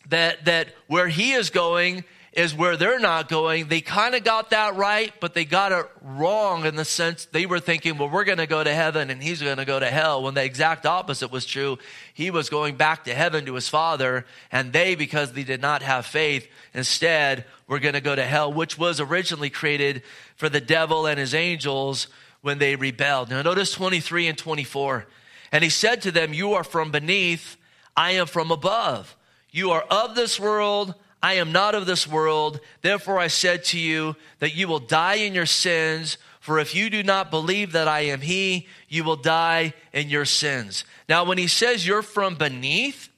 that, 0.08 0.44
that 0.44 0.68
where 0.86 1.08
he 1.08 1.32
is 1.32 1.50
going 1.50 2.04
is 2.32 2.54
where 2.54 2.76
they're 2.76 2.98
not 2.98 3.28
going. 3.28 3.68
They 3.68 3.80
kind 3.80 4.14
of 4.14 4.24
got 4.24 4.50
that 4.50 4.74
right, 4.74 5.12
but 5.20 5.34
they 5.34 5.44
got 5.44 5.72
it 5.72 5.86
wrong 6.02 6.66
in 6.66 6.74
the 6.74 6.84
sense 6.84 7.26
they 7.26 7.46
were 7.46 7.60
thinking, 7.60 7.96
well, 7.96 8.10
we're 8.10 8.24
going 8.24 8.38
to 8.38 8.46
go 8.46 8.64
to 8.64 8.74
heaven 8.74 9.10
and 9.10 9.22
he's 9.22 9.40
going 9.40 9.58
to 9.58 9.64
go 9.64 9.78
to 9.78 9.86
hell. 9.86 10.22
When 10.22 10.34
the 10.34 10.44
exact 10.44 10.84
opposite 10.84 11.30
was 11.30 11.46
true, 11.46 11.78
he 12.12 12.30
was 12.30 12.48
going 12.48 12.76
back 12.76 13.04
to 13.04 13.14
heaven 13.14 13.46
to 13.46 13.54
his 13.54 13.68
father, 13.68 14.26
and 14.50 14.72
they, 14.72 14.96
because 14.96 15.32
they 15.32 15.44
did 15.44 15.62
not 15.62 15.82
have 15.82 16.06
faith, 16.06 16.48
instead 16.72 17.44
were 17.68 17.78
going 17.78 17.94
to 17.94 18.00
go 18.00 18.16
to 18.16 18.24
hell, 18.24 18.52
which 18.52 18.76
was 18.76 19.00
originally 19.00 19.50
created 19.50 20.02
for 20.34 20.48
the 20.48 20.60
devil 20.60 21.06
and 21.06 21.18
his 21.20 21.34
angels 21.34 22.08
when 22.42 22.58
they 22.58 22.74
rebelled. 22.74 23.30
Now, 23.30 23.42
notice 23.42 23.72
23 23.72 24.26
and 24.26 24.36
24. 24.36 25.06
And 25.54 25.62
he 25.62 25.70
said 25.70 26.02
to 26.02 26.10
them, 26.10 26.34
You 26.34 26.54
are 26.54 26.64
from 26.64 26.90
beneath, 26.90 27.56
I 27.96 28.10
am 28.10 28.26
from 28.26 28.50
above. 28.50 29.16
You 29.52 29.70
are 29.70 29.82
of 29.82 30.16
this 30.16 30.40
world, 30.40 30.96
I 31.22 31.34
am 31.34 31.52
not 31.52 31.76
of 31.76 31.86
this 31.86 32.08
world. 32.08 32.58
Therefore 32.82 33.20
I 33.20 33.28
said 33.28 33.62
to 33.66 33.78
you 33.78 34.16
that 34.40 34.56
you 34.56 34.66
will 34.66 34.80
die 34.80 35.14
in 35.14 35.32
your 35.32 35.46
sins. 35.46 36.18
For 36.40 36.58
if 36.58 36.74
you 36.74 36.90
do 36.90 37.04
not 37.04 37.30
believe 37.30 37.70
that 37.70 37.86
I 37.86 38.00
am 38.00 38.20
He, 38.20 38.66
you 38.88 39.04
will 39.04 39.14
die 39.14 39.74
in 39.92 40.08
your 40.10 40.24
sins. 40.24 40.84
Now, 41.08 41.22
when 41.22 41.38
he 41.38 41.46
says 41.46 41.86
you're 41.86 42.02
from 42.02 42.34
beneath, 42.34 43.08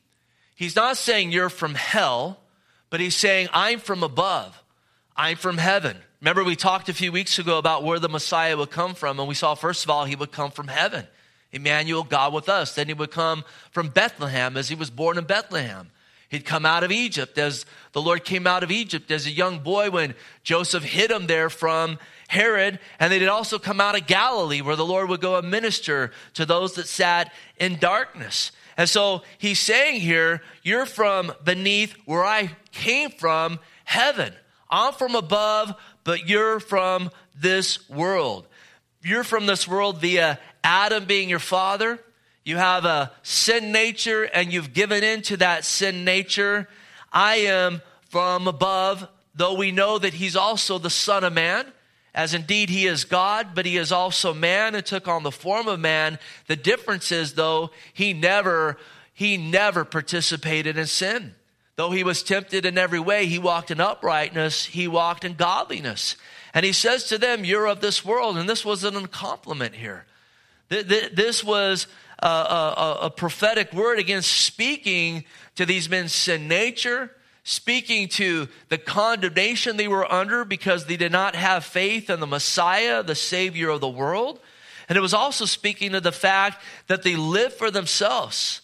he's 0.55 0.77
not 0.77 0.99
saying 0.99 1.33
you're 1.33 1.49
from 1.49 1.75
hell, 1.75 2.39
but 2.91 3.01
he's 3.01 3.17
saying 3.17 3.49
I'm 3.55 3.81
from 3.81 4.03
above. 4.03 4.63
I'm 5.17 5.39
from 5.39 5.57
heaven. 5.57 5.97
Remember, 6.21 6.45
we 6.45 6.55
talked 6.55 6.91
a 6.91 6.95
few 6.95 7.13
weeks 7.13 7.39
ago 7.39 7.57
about 7.57 7.83
where 7.83 7.99
the 7.99 8.11
Messiah 8.11 8.59
would 8.59 8.71
come 8.71 8.95
from, 8.95 9.19
and 9.19 9.27
we 9.27 9.35
saw, 9.35 9.55
first 9.55 9.85
of 9.85 9.91
all, 9.91 10.05
he 10.05 10.17
would 10.17 10.33
come 10.33 10.51
from 10.51 10.69
heaven. 10.69 11.07
Emmanuel, 11.53 12.05
God 12.05 12.33
with 12.33 12.49
us. 12.49 12.75
Then 12.75 12.89
he 12.89 12.95
would 12.95 13.11
come 13.11 13.45
from 13.71 13.89
Bethlehem 13.89 14.57
as 14.57 14.69
he 14.69 14.75
was 14.75 14.91
born 14.91 15.19
in 15.19 15.25
Bethlehem. 15.25 15.91
He'd 16.29 16.45
come 16.45 16.67
out 16.67 16.83
of 16.83 16.91
Egypt 16.91 17.39
as 17.39 17.65
the 17.93 18.03
Lord 18.03 18.25
came 18.25 18.47
out 18.47 18.65
of 18.65 18.71
Egypt 18.71 19.11
as 19.11 19.27
a 19.27 19.31
young 19.31 19.61
boy 19.61 19.91
when 19.91 20.15
Joseph 20.43 20.83
hid 20.83 21.11
him 21.11 21.29
there 21.29 21.49
from 21.49 21.99
Herod. 22.29 22.81
And 22.99 23.13
they'd 23.13 23.29
also 23.29 23.59
come 23.59 23.81
out 23.81 23.97
of 23.97 24.07
Galilee 24.07 24.61
where 24.61 24.77
the 24.77 24.85
Lord 24.85 25.09
would 25.09 25.21
go 25.21 25.37
and 25.37 25.51
minister 25.51 26.11
to 26.35 26.45
those 26.45 26.75
that 26.75 26.89
sat 26.89 27.33
in 27.59 27.79
darkness. 27.79 28.51
And 28.77 28.89
so 28.89 29.23
he's 29.39 29.61
saying 29.61 30.01
here, 30.01 30.43
you're 30.63 30.87
from 30.87 31.33
beneath 31.45 31.95
where 32.05 32.25
I 32.25 32.51
came 32.73 33.11
from, 33.11 33.61
heaven. 33.85 34.35
I'm 34.69 34.93
from 34.93 35.15
above, 35.15 35.75
but 36.03 36.29
you're 36.29 36.61
from 36.61 37.11
this 37.35 37.89
world. 37.89 38.49
You're 39.03 39.25
from 39.25 39.47
this 39.47 39.69
world 39.69 40.01
via 40.01 40.41
Adam 40.67 41.05
being 41.05 41.29
your 41.29 41.39
father. 41.39 42.01
You 42.45 42.57
have 42.57 42.85
a 42.85 43.13
sin 43.23 43.71
nature 43.71 44.25
and 44.25 44.53
you've 44.53 44.73
given 44.73 45.05
in 45.05 45.23
to 45.23 45.37
that 45.37 45.65
sin 45.65 46.05
nature. 46.05 46.69
I 47.13 47.37
am 47.37 47.83
from 48.09 48.49
above, 48.49 49.07
though 49.33 49.55
we 49.55 49.71
know 49.71 49.97
that 49.97 50.15
he's 50.15 50.35
also 50.35 50.79
the 50.79 50.91
Son 50.91 51.23
of 51.23 51.33
Man, 51.33 51.73
as 52.13 52.35
indeed 52.35 52.69
he 52.69 52.87
is 52.87 53.05
God, 53.05 53.51
but 53.55 53.65
he 53.65 53.77
is 53.77 53.93
also 53.93 54.35
man 54.35 54.75
and 54.75 54.85
took 54.85 55.07
on 55.07 55.23
the 55.23 55.31
form 55.31 55.69
of 55.69 55.79
man. 55.79 56.19
The 56.49 56.57
difference 56.57 57.13
is, 57.13 57.35
though, 57.35 57.71
he 57.95 58.13
never, 58.13 58.77
he 59.15 59.37
never 59.37 59.85
participated 59.85 60.77
in 60.77 60.87
sin. 60.87 61.37
Though 61.77 61.93
he 61.93 62.03
was 62.03 62.25
tempted 62.25 62.67
in 62.67 62.77
every 62.77 62.99
way, 62.99 63.27
he 63.27 63.39
walked 63.39 63.71
in 63.71 63.81
uprightness, 63.81 64.65
he 64.65 64.89
walked 64.89 65.25
in 65.25 65.35
godliness. 65.35 66.17
And 66.53 66.67
he 66.67 66.73
says 66.73 67.05
to 67.05 67.19
them, 67.19 67.45
You're 67.45 67.69
of 67.69 67.81
this 67.81 68.05
world. 68.05 68.37
And 68.37 68.49
this 68.49 68.65
wasn't 68.65 68.97
a 68.97 69.07
compliment 69.07 69.77
here. 69.77 70.07
This 70.69 71.45
was 71.45 71.87
a, 72.19 72.27
a, 72.27 72.99
a 73.03 73.11
prophetic 73.11 73.73
word 73.73 73.99
against 73.99 74.31
speaking 74.31 75.25
to 75.57 75.67
these 75.67 75.89
men's 75.89 76.13
sin 76.13 76.49
nature, 76.49 77.11
speaking 77.45 78.09
to 78.09 78.49
the 78.69 78.79
condemnation 78.79 79.77
they 79.77 79.89
were 79.89 80.11
under 80.11 80.45
because 80.45 80.87
they 80.87 80.97
did 80.97 81.13
not 81.13 81.35
have 81.35 81.65
faith 81.65 82.11
in 82.11 82.21
the 82.21 82.27
Messiah, 82.27 83.03
the 83.03 83.15
Savior 83.15 83.71
of 83.71 83.81
the 83.81 83.89
world. 83.89 84.41
And 84.89 84.97
it 84.97 85.01
was 85.01 85.15
also 85.15 85.45
speaking 85.45 85.93
to 85.93 86.01
the 86.01 86.13
fact 86.13 86.63
that 86.87 87.03
they 87.03 87.17
lived 87.17 87.55
for 87.55 87.71
themselves. 87.71 88.63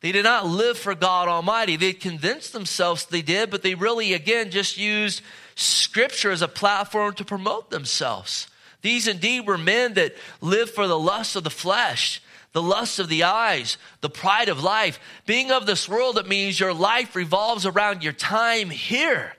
They 0.00 0.12
did 0.12 0.24
not 0.24 0.46
live 0.46 0.76
for 0.76 0.94
God 0.94 1.28
Almighty. 1.28 1.76
They 1.76 1.92
convinced 1.92 2.52
themselves 2.52 3.06
they 3.06 3.22
did, 3.22 3.50
but 3.50 3.62
they 3.62 3.74
really, 3.74 4.12
again, 4.12 4.50
just 4.50 4.76
used 4.76 5.22
Scripture 5.54 6.30
as 6.30 6.42
a 6.42 6.48
platform 6.48 7.14
to 7.14 7.24
promote 7.24 7.70
themselves. 7.70 8.48
These 8.84 9.08
indeed 9.08 9.46
were 9.46 9.56
men 9.56 9.94
that 9.94 10.14
lived 10.42 10.72
for 10.72 10.86
the 10.86 10.98
lust 10.98 11.36
of 11.36 11.44
the 11.44 11.48
flesh, 11.48 12.20
the 12.52 12.60
lust 12.60 12.98
of 12.98 13.08
the 13.08 13.22
eyes, 13.24 13.78
the 14.02 14.10
pride 14.10 14.50
of 14.50 14.62
life. 14.62 15.00
Being 15.24 15.50
of 15.50 15.64
this 15.64 15.88
world, 15.88 16.18
it 16.18 16.28
means 16.28 16.60
your 16.60 16.74
life 16.74 17.16
revolves 17.16 17.64
around 17.64 18.04
your 18.04 18.12
time 18.12 18.68
here. 18.68 19.36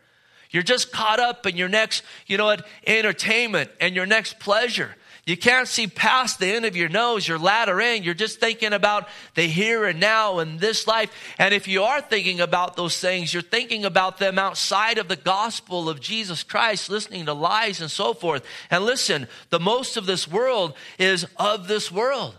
You're 0.49 0.63
just 0.63 0.91
caught 0.91 1.19
up 1.19 1.45
in 1.45 1.57
your 1.57 1.69
next, 1.69 2.03
you 2.25 2.37
know 2.37 2.45
what, 2.45 2.65
entertainment 2.87 3.69
and 3.79 3.95
your 3.95 4.07
next 4.07 4.39
pleasure. 4.39 4.95
You 5.25 5.35
can't 5.35 5.67
see 5.67 5.87
past 5.87 6.37
the 6.37 6.53
end 6.53 6.65
of 6.65 6.75
your 6.75 6.87
nose, 6.87 7.27
your 7.27 7.39
latter 7.39 7.81
end. 7.81 8.05
You're 8.05 8.13
just 8.13 8.39
thinking 8.39 8.73
about 8.73 9.07
the 9.33 9.47
here 9.47 9.85
and 9.85 9.99
now 9.99 10.37
and 10.37 10.59
this 10.59 10.85
life. 10.85 11.11
And 11.39 11.51
if 11.51 11.67
you 11.67 11.81
are 11.81 11.99
thinking 11.99 12.39
about 12.41 12.75
those 12.75 12.99
things, 12.99 13.33
you're 13.33 13.41
thinking 13.41 13.85
about 13.85 14.19
them 14.19 14.37
outside 14.37 14.99
of 14.99 15.07
the 15.07 15.15
gospel 15.15 15.89
of 15.89 15.99
Jesus 15.99 16.43
Christ, 16.43 16.91
listening 16.91 17.25
to 17.25 17.33
lies 17.33 17.81
and 17.81 17.89
so 17.89 18.13
forth. 18.13 18.45
And 18.69 18.85
listen, 18.85 19.27
the 19.49 19.59
most 19.59 19.97
of 19.97 20.05
this 20.05 20.27
world 20.27 20.75
is 20.99 21.25
of 21.37 21.67
this 21.67 21.91
world. 21.91 22.35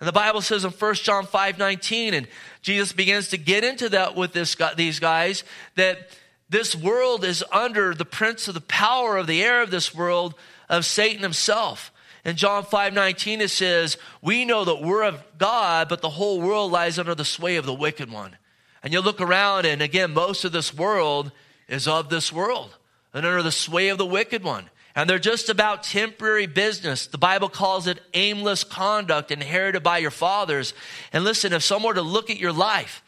And 0.00 0.08
the 0.08 0.12
Bible 0.12 0.40
says 0.40 0.64
in 0.64 0.70
1 0.70 0.94
John 0.94 1.26
5 1.26 1.58
19, 1.58 2.14
and 2.14 2.26
Jesus 2.62 2.94
begins 2.94 3.28
to 3.28 3.36
get 3.36 3.64
into 3.64 3.90
that 3.90 4.16
with 4.16 4.32
this, 4.32 4.56
these 4.76 4.98
guys, 4.98 5.44
that 5.74 6.16
this 6.48 6.74
world 6.74 7.22
is 7.22 7.44
under 7.52 7.94
the 7.94 8.06
prince 8.06 8.48
of 8.48 8.54
the 8.54 8.62
power 8.62 9.18
of 9.18 9.26
the 9.26 9.42
air 9.42 9.60
of 9.60 9.70
this 9.70 9.94
world 9.94 10.34
of 10.70 10.86
Satan 10.86 11.22
himself. 11.22 11.89
In 12.24 12.36
John 12.36 12.64
5 12.64 12.92
19, 12.92 13.40
it 13.40 13.50
says, 13.50 13.96
We 14.22 14.44
know 14.44 14.64
that 14.64 14.82
we're 14.82 15.04
of 15.04 15.22
God, 15.38 15.88
but 15.88 16.02
the 16.02 16.10
whole 16.10 16.40
world 16.40 16.70
lies 16.72 16.98
under 16.98 17.14
the 17.14 17.24
sway 17.24 17.56
of 17.56 17.66
the 17.66 17.74
wicked 17.74 18.10
one. 18.10 18.36
And 18.82 18.92
you 18.92 19.00
look 19.00 19.20
around, 19.20 19.66
and 19.66 19.82
again, 19.82 20.12
most 20.12 20.44
of 20.44 20.52
this 20.52 20.74
world 20.74 21.32
is 21.68 21.86
of 21.86 22.08
this 22.08 22.32
world 22.32 22.76
and 23.12 23.26
under 23.26 23.42
the 23.42 23.52
sway 23.52 23.88
of 23.88 23.98
the 23.98 24.06
wicked 24.06 24.42
one. 24.42 24.70
And 24.94 25.08
they're 25.08 25.18
just 25.18 25.48
about 25.48 25.84
temporary 25.84 26.46
business. 26.46 27.06
The 27.06 27.18
Bible 27.18 27.48
calls 27.48 27.86
it 27.86 28.00
aimless 28.12 28.64
conduct 28.64 29.30
inherited 29.30 29.82
by 29.82 29.98
your 29.98 30.10
fathers. 30.10 30.74
And 31.12 31.24
listen, 31.24 31.52
if 31.52 31.62
someone 31.62 31.90
were 31.90 31.94
to 31.94 32.02
look 32.02 32.28
at 32.28 32.38
your 32.38 32.52
life 32.52 33.02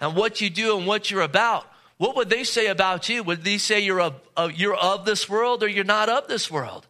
and 0.00 0.16
what 0.16 0.40
you 0.40 0.48
do 0.48 0.78
and 0.78 0.86
what 0.86 1.10
you're 1.10 1.22
about, 1.22 1.66
what 1.98 2.16
would 2.16 2.30
they 2.30 2.44
say 2.44 2.66
about 2.66 3.08
you? 3.08 3.22
Would 3.22 3.44
they 3.44 3.58
say 3.58 3.80
you're 3.80 4.00
of, 4.00 4.14
uh, 4.36 4.50
you're 4.54 4.76
of 4.76 5.04
this 5.04 5.28
world 5.28 5.62
or 5.62 5.68
you're 5.68 5.84
not 5.84 6.08
of 6.08 6.26
this 6.26 6.50
world? 6.50 6.86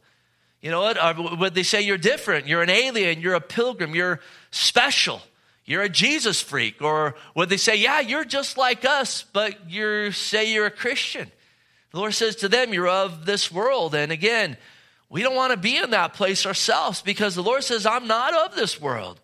You 0.61 0.71
know 0.71 0.81
what? 0.81 0.97
Uh, 0.97 1.15
or 1.17 1.37
would 1.37 1.55
they 1.55 1.63
say 1.63 1.83
you're 1.83 1.99
different? 1.99 2.47
You're 2.47 2.63
an 2.63 2.71
alien. 2.71 3.21
You're 3.21 3.35
a 3.35 3.41
pilgrim. 3.41 3.95
You're 3.95 4.21
special. 4.51 5.23
You're 5.65 5.83
a 5.83 5.89
Jesus 5.89 6.41
freak. 6.41 6.81
Or 6.81 7.15
would 7.35 7.49
they 7.49 7.57
say, 7.57 7.77
yeah, 7.77 8.01
you're 8.01 8.25
just 8.25 8.57
like 8.57 8.85
us, 8.85 9.25
but 9.33 9.71
you 9.71 10.13
say 10.13 10.53
you're 10.53 10.67
a 10.67 10.71
Christian? 10.71 11.31
The 11.93 11.99
Lord 11.99 12.15
says 12.15 12.37
to 12.37 12.49
them, 12.49 12.73
you're 12.73 12.89
of 12.89 13.27
this 13.27 13.51
world. 13.51 13.95
And 13.95 14.13
again, 14.13 14.57
we 15.09 15.23
don't 15.23 15.37
want 15.37 15.53
to 15.53 15.57
be 15.57 15.77
in 15.77 15.91
that 15.91 16.15
place 16.15 16.47
ourselves 16.47 17.03
because 17.03 17.35
the 17.35 17.43
Lord 17.43 17.65
says, 17.65 17.87
I'm 17.87 18.07
not 18.07 18.35
of 18.35 18.57
this 18.57 18.81
world. 18.81 19.21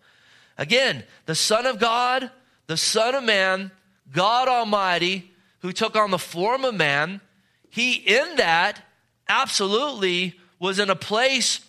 Again, 0.57 1.03
the 1.25 1.35
Son 1.35 1.65
of 1.65 1.79
God, 1.79 2.29
the 2.67 2.77
Son 2.77 3.15
of 3.15 3.23
Man, 3.23 3.71
God 4.11 4.47
Almighty, 4.47 5.31
who 5.59 5.71
took 5.71 5.95
on 5.95 6.11
the 6.11 6.19
form 6.19 6.65
of 6.65 6.75
man, 6.75 7.21
he 7.69 7.93
in 7.93 8.35
that 8.35 8.81
absolutely 9.27 10.39
was 10.63 10.79
in 10.79 10.89
a 10.89 10.95
place 10.95 11.59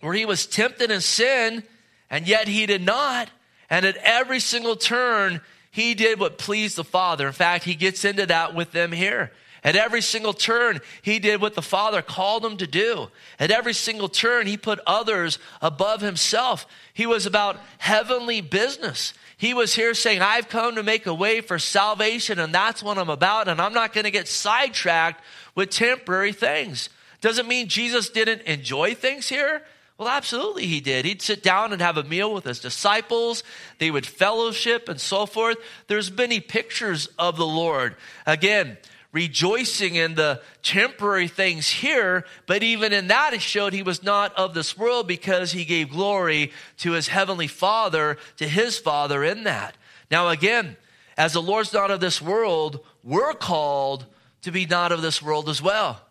where 0.00 0.12
he 0.12 0.26
was 0.26 0.44
tempted 0.44 0.90
in 0.90 1.00
sin, 1.00 1.62
and 2.10 2.26
yet 2.26 2.48
he 2.48 2.66
did 2.66 2.82
not. 2.82 3.30
And 3.70 3.86
at 3.86 3.96
every 3.98 4.40
single 4.40 4.74
turn, 4.74 5.40
he 5.70 5.94
did 5.94 6.18
what 6.18 6.36
pleased 6.36 6.74
the 6.76 6.84
Father. 6.84 7.28
In 7.28 7.32
fact, 7.32 7.64
he 7.64 7.76
gets 7.76 8.04
into 8.04 8.26
that 8.26 8.52
with 8.52 8.72
them 8.72 8.90
here. 8.90 9.30
At 9.62 9.76
every 9.76 10.02
single 10.02 10.32
turn, 10.32 10.80
he 11.00 11.20
did 11.20 11.40
what 11.40 11.54
the 11.54 11.62
Father 11.62 12.02
called 12.02 12.44
him 12.44 12.56
to 12.56 12.66
do. 12.66 13.08
At 13.38 13.52
every 13.52 13.72
single 13.72 14.08
turn, 14.08 14.48
he 14.48 14.56
put 14.56 14.80
others 14.84 15.38
above 15.62 16.00
himself. 16.00 16.66
He 16.92 17.06
was 17.06 17.26
about 17.26 17.60
heavenly 17.78 18.40
business. 18.40 19.14
He 19.36 19.54
was 19.54 19.74
here 19.74 19.94
saying, 19.94 20.22
I've 20.22 20.48
come 20.48 20.74
to 20.74 20.82
make 20.82 21.06
a 21.06 21.14
way 21.14 21.40
for 21.40 21.60
salvation, 21.60 22.40
and 22.40 22.52
that's 22.52 22.82
what 22.82 22.98
I'm 22.98 23.10
about, 23.10 23.46
and 23.46 23.60
I'm 23.60 23.72
not 23.72 23.92
going 23.92 24.04
to 24.04 24.10
get 24.10 24.26
sidetracked 24.26 25.22
with 25.54 25.70
temporary 25.70 26.32
things. 26.32 26.90
Doesn't 27.24 27.48
mean 27.48 27.68
Jesus 27.68 28.10
didn't 28.10 28.42
enjoy 28.42 28.94
things 28.94 29.30
here. 29.30 29.62
Well, 29.96 30.08
absolutely, 30.08 30.66
he 30.66 30.82
did. 30.82 31.06
He'd 31.06 31.22
sit 31.22 31.42
down 31.42 31.72
and 31.72 31.80
have 31.80 31.96
a 31.96 32.04
meal 32.04 32.34
with 32.34 32.44
his 32.44 32.60
disciples. 32.60 33.42
They 33.78 33.90
would 33.90 34.04
fellowship 34.04 34.90
and 34.90 35.00
so 35.00 35.24
forth. 35.24 35.56
There's 35.86 36.12
many 36.12 36.38
pictures 36.40 37.06
of 37.18 37.38
the 37.38 37.46
Lord. 37.46 37.96
Again, 38.26 38.76
rejoicing 39.10 39.94
in 39.94 40.16
the 40.16 40.42
temporary 40.62 41.26
things 41.26 41.66
here, 41.66 42.26
but 42.46 42.62
even 42.62 42.92
in 42.92 43.06
that, 43.06 43.32
it 43.32 43.40
showed 43.40 43.72
he 43.72 43.82
was 43.82 44.02
not 44.02 44.34
of 44.36 44.52
this 44.52 44.76
world 44.76 45.08
because 45.08 45.52
he 45.52 45.64
gave 45.64 45.88
glory 45.88 46.52
to 46.76 46.92
his 46.92 47.08
heavenly 47.08 47.48
Father, 47.48 48.18
to 48.36 48.46
his 48.46 48.76
Father 48.76 49.24
in 49.24 49.44
that. 49.44 49.78
Now, 50.10 50.28
again, 50.28 50.76
as 51.16 51.32
the 51.32 51.40
Lord's 51.40 51.72
not 51.72 51.90
of 51.90 52.00
this 52.00 52.20
world, 52.20 52.84
we're 53.02 53.32
called 53.32 54.04
to 54.42 54.52
be 54.52 54.66
not 54.66 54.92
of 54.92 55.00
this 55.00 55.22
world 55.22 55.48
as 55.48 55.62
well. 55.62 56.03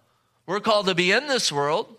We're 0.45 0.59
called 0.59 0.87
to 0.87 0.95
be 0.95 1.11
in 1.11 1.27
this 1.27 1.51
world, 1.51 1.95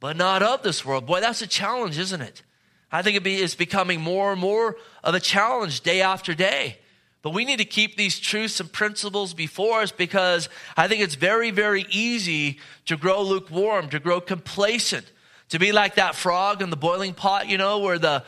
but 0.00 0.16
not 0.16 0.42
of 0.42 0.62
this 0.62 0.84
world. 0.84 1.06
Boy, 1.06 1.20
that's 1.20 1.42
a 1.42 1.46
challenge, 1.46 1.98
isn't 1.98 2.20
it? 2.20 2.42
I 2.90 3.00
think 3.02 3.24
it's 3.24 3.54
becoming 3.54 4.00
more 4.00 4.32
and 4.32 4.40
more 4.40 4.76
of 5.02 5.14
a 5.14 5.20
challenge 5.20 5.80
day 5.80 6.02
after 6.02 6.34
day. 6.34 6.78
But 7.22 7.30
we 7.30 7.44
need 7.44 7.58
to 7.58 7.64
keep 7.64 7.96
these 7.96 8.18
truths 8.18 8.60
and 8.60 8.70
principles 8.70 9.32
before 9.32 9.80
us 9.80 9.92
because 9.92 10.48
I 10.76 10.88
think 10.88 11.00
it's 11.00 11.14
very, 11.14 11.50
very 11.50 11.86
easy 11.88 12.58
to 12.86 12.96
grow 12.96 13.22
lukewarm, 13.22 13.88
to 13.90 14.00
grow 14.00 14.20
complacent, 14.20 15.10
to 15.50 15.58
be 15.58 15.72
like 15.72 15.94
that 15.94 16.16
frog 16.16 16.60
in 16.60 16.70
the 16.70 16.76
boiling 16.76 17.14
pot, 17.14 17.48
you 17.48 17.56
know, 17.56 17.78
where 17.78 17.98
the 17.98 18.24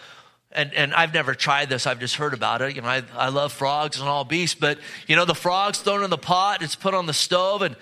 and, 0.53 0.73
and 0.73 0.95
I've 0.95 1.13
never 1.13 1.35
tried 1.35 1.69
this. 1.69 1.85
I've 1.85 1.99
just 1.99 2.15
heard 2.15 2.33
about 2.33 2.63
it. 2.63 2.77
You 2.77 2.83
know, 2.83 2.89
I, 2.89 3.03
I 3.17 3.29
love 3.29 3.53
frogs 3.53 3.99
and 3.99 4.09
all 4.09 4.25
beasts, 4.25 4.55
but 4.55 4.79
you 5.09 5.17
know, 5.17 5.25
the 5.25 5.35
frog's 5.35 5.81
thrown 5.81 6.05
in 6.05 6.11
the 6.11 6.17
pot, 6.17 6.63
it's 6.63 6.77
put 6.77 6.95
on 6.95 7.07
the 7.07 7.13
stove, 7.13 7.63
and 7.63 7.75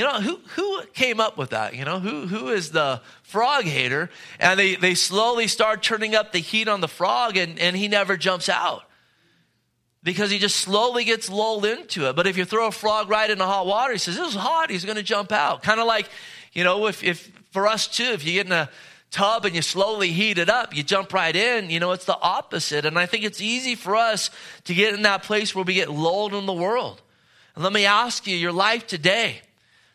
you 0.00 0.06
know, 0.06 0.18
who, 0.18 0.40
who 0.56 0.82
came 0.94 1.20
up 1.20 1.36
with 1.36 1.50
that? 1.50 1.74
You 1.74 1.84
know, 1.84 2.00
who, 2.00 2.26
who 2.26 2.48
is 2.48 2.70
the 2.70 3.02
frog 3.22 3.64
hater? 3.64 4.08
And 4.38 4.58
they, 4.58 4.74
they 4.76 4.94
slowly 4.94 5.46
start 5.46 5.82
turning 5.82 6.14
up 6.14 6.32
the 6.32 6.38
heat 6.38 6.68
on 6.68 6.80
the 6.80 6.88
frog 6.88 7.36
and, 7.36 7.58
and 7.58 7.76
he 7.76 7.86
never 7.86 8.16
jumps 8.16 8.48
out 8.48 8.84
because 10.02 10.30
he 10.30 10.38
just 10.38 10.56
slowly 10.56 11.04
gets 11.04 11.28
lulled 11.28 11.66
into 11.66 12.08
it. 12.08 12.16
But 12.16 12.26
if 12.26 12.38
you 12.38 12.46
throw 12.46 12.68
a 12.68 12.72
frog 12.72 13.10
right 13.10 13.28
into 13.28 13.44
hot 13.44 13.66
water, 13.66 13.92
he 13.92 13.98
says, 13.98 14.16
this 14.16 14.28
is 14.28 14.34
hot. 14.34 14.70
He's 14.70 14.86
going 14.86 14.96
to 14.96 15.02
jump 15.02 15.32
out. 15.32 15.62
Kind 15.62 15.80
of 15.80 15.86
like, 15.86 16.08
you 16.54 16.64
know, 16.64 16.86
if, 16.86 17.04
if 17.04 17.30
for 17.50 17.66
us 17.66 17.86
too, 17.86 18.04
if 18.04 18.24
you 18.24 18.32
get 18.32 18.46
in 18.46 18.52
a 18.52 18.70
tub 19.10 19.44
and 19.44 19.54
you 19.54 19.60
slowly 19.60 20.12
heat 20.12 20.38
it 20.38 20.48
up, 20.48 20.74
you 20.74 20.82
jump 20.82 21.12
right 21.12 21.36
in, 21.36 21.68
you 21.68 21.78
know, 21.78 21.92
it's 21.92 22.06
the 22.06 22.18
opposite. 22.18 22.86
And 22.86 22.98
I 22.98 23.04
think 23.04 23.24
it's 23.24 23.42
easy 23.42 23.74
for 23.74 23.96
us 23.96 24.30
to 24.64 24.72
get 24.72 24.94
in 24.94 25.02
that 25.02 25.24
place 25.24 25.54
where 25.54 25.62
we 25.62 25.74
get 25.74 25.90
lulled 25.90 26.32
in 26.32 26.46
the 26.46 26.54
world. 26.54 27.02
And 27.54 27.62
let 27.62 27.74
me 27.74 27.84
ask 27.84 28.26
you, 28.26 28.34
your 28.34 28.52
life 28.52 28.86
today, 28.86 29.42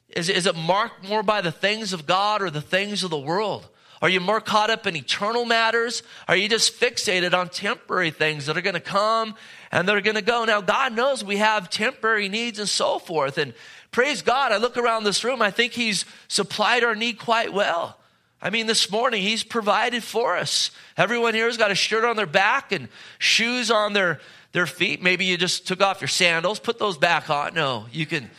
is, 0.10 0.30
is 0.30 0.46
it 0.46 0.56
marked 0.56 1.08
more 1.08 1.24
by 1.24 1.42
the 1.42 1.52
things 1.52 1.94
of 1.94 2.06
God 2.06 2.42
or 2.42 2.50
the 2.50 2.62
things 2.62 3.04
of 3.04 3.10
the 3.10 3.18
world? 3.18 3.68
Are 4.02 4.10
you 4.10 4.20
more 4.20 4.42
caught 4.42 4.70
up 4.70 4.86
in 4.86 4.96
eternal 4.96 5.46
matters? 5.46 6.04
Are 6.28 6.36
you 6.36 6.50
just 6.50 6.80
fixated 6.80 7.34
on 7.34 7.50
temporary 7.50 8.12
things 8.12 8.46
that 8.46 8.58
are 8.58 8.62
going 8.62 8.76
to 8.76 8.80
come 8.80 9.36
and 9.72 9.88
they're 9.88 10.02
going 10.02 10.16
to 10.16 10.22
go? 10.22 10.46
Now, 10.46 10.62
God 10.62 10.94
knows 10.94 11.24
we 11.24 11.38
have 11.38 11.70
temporary 11.70 12.30
needs 12.30 12.60
and 12.60 12.70
so 12.70 13.00
forth. 13.00 13.38
And 13.38 13.54
praise 13.92 14.22
God, 14.22 14.52
I 14.52 14.58
look 14.58 14.78
around 14.78 15.06
this 15.06 15.24
room, 15.24 15.42
I 15.42 15.50
think 15.50 15.74
He's 15.74 16.06
supplied 16.28 16.84
our 16.84 16.96
need 16.96 17.18
quite 17.18 17.54
well. 17.54 17.98
I 18.42 18.50
mean, 18.50 18.68
this 18.68 18.92
morning, 18.92 19.22
He's 19.22 19.44
provided 19.44 20.04
for 20.04 20.36
us. 20.36 20.72
Everyone 20.98 21.34
here 21.34 21.48
has 21.48 21.58
got 21.58 21.72
a 21.72 21.76
shirt 21.76 22.04
on 22.04 22.16
their 22.16 22.28
back 22.28 22.72
and 22.72 22.90
shoes 23.18 23.72
on 23.72 23.94
their, 23.94 24.20
their 24.52 24.68
feet. 24.68 25.02
Maybe 25.02 25.26
you 25.26 25.38
just 25.38 25.68
took 25.68 25.82
off 25.82 26.02
your 26.02 26.10
sandals, 26.10 26.60
put 26.60 26.78
those 26.78 26.98
back 26.98 27.30
on. 27.30 27.54
No, 27.54 27.88
you 27.92 28.06
can 28.06 28.30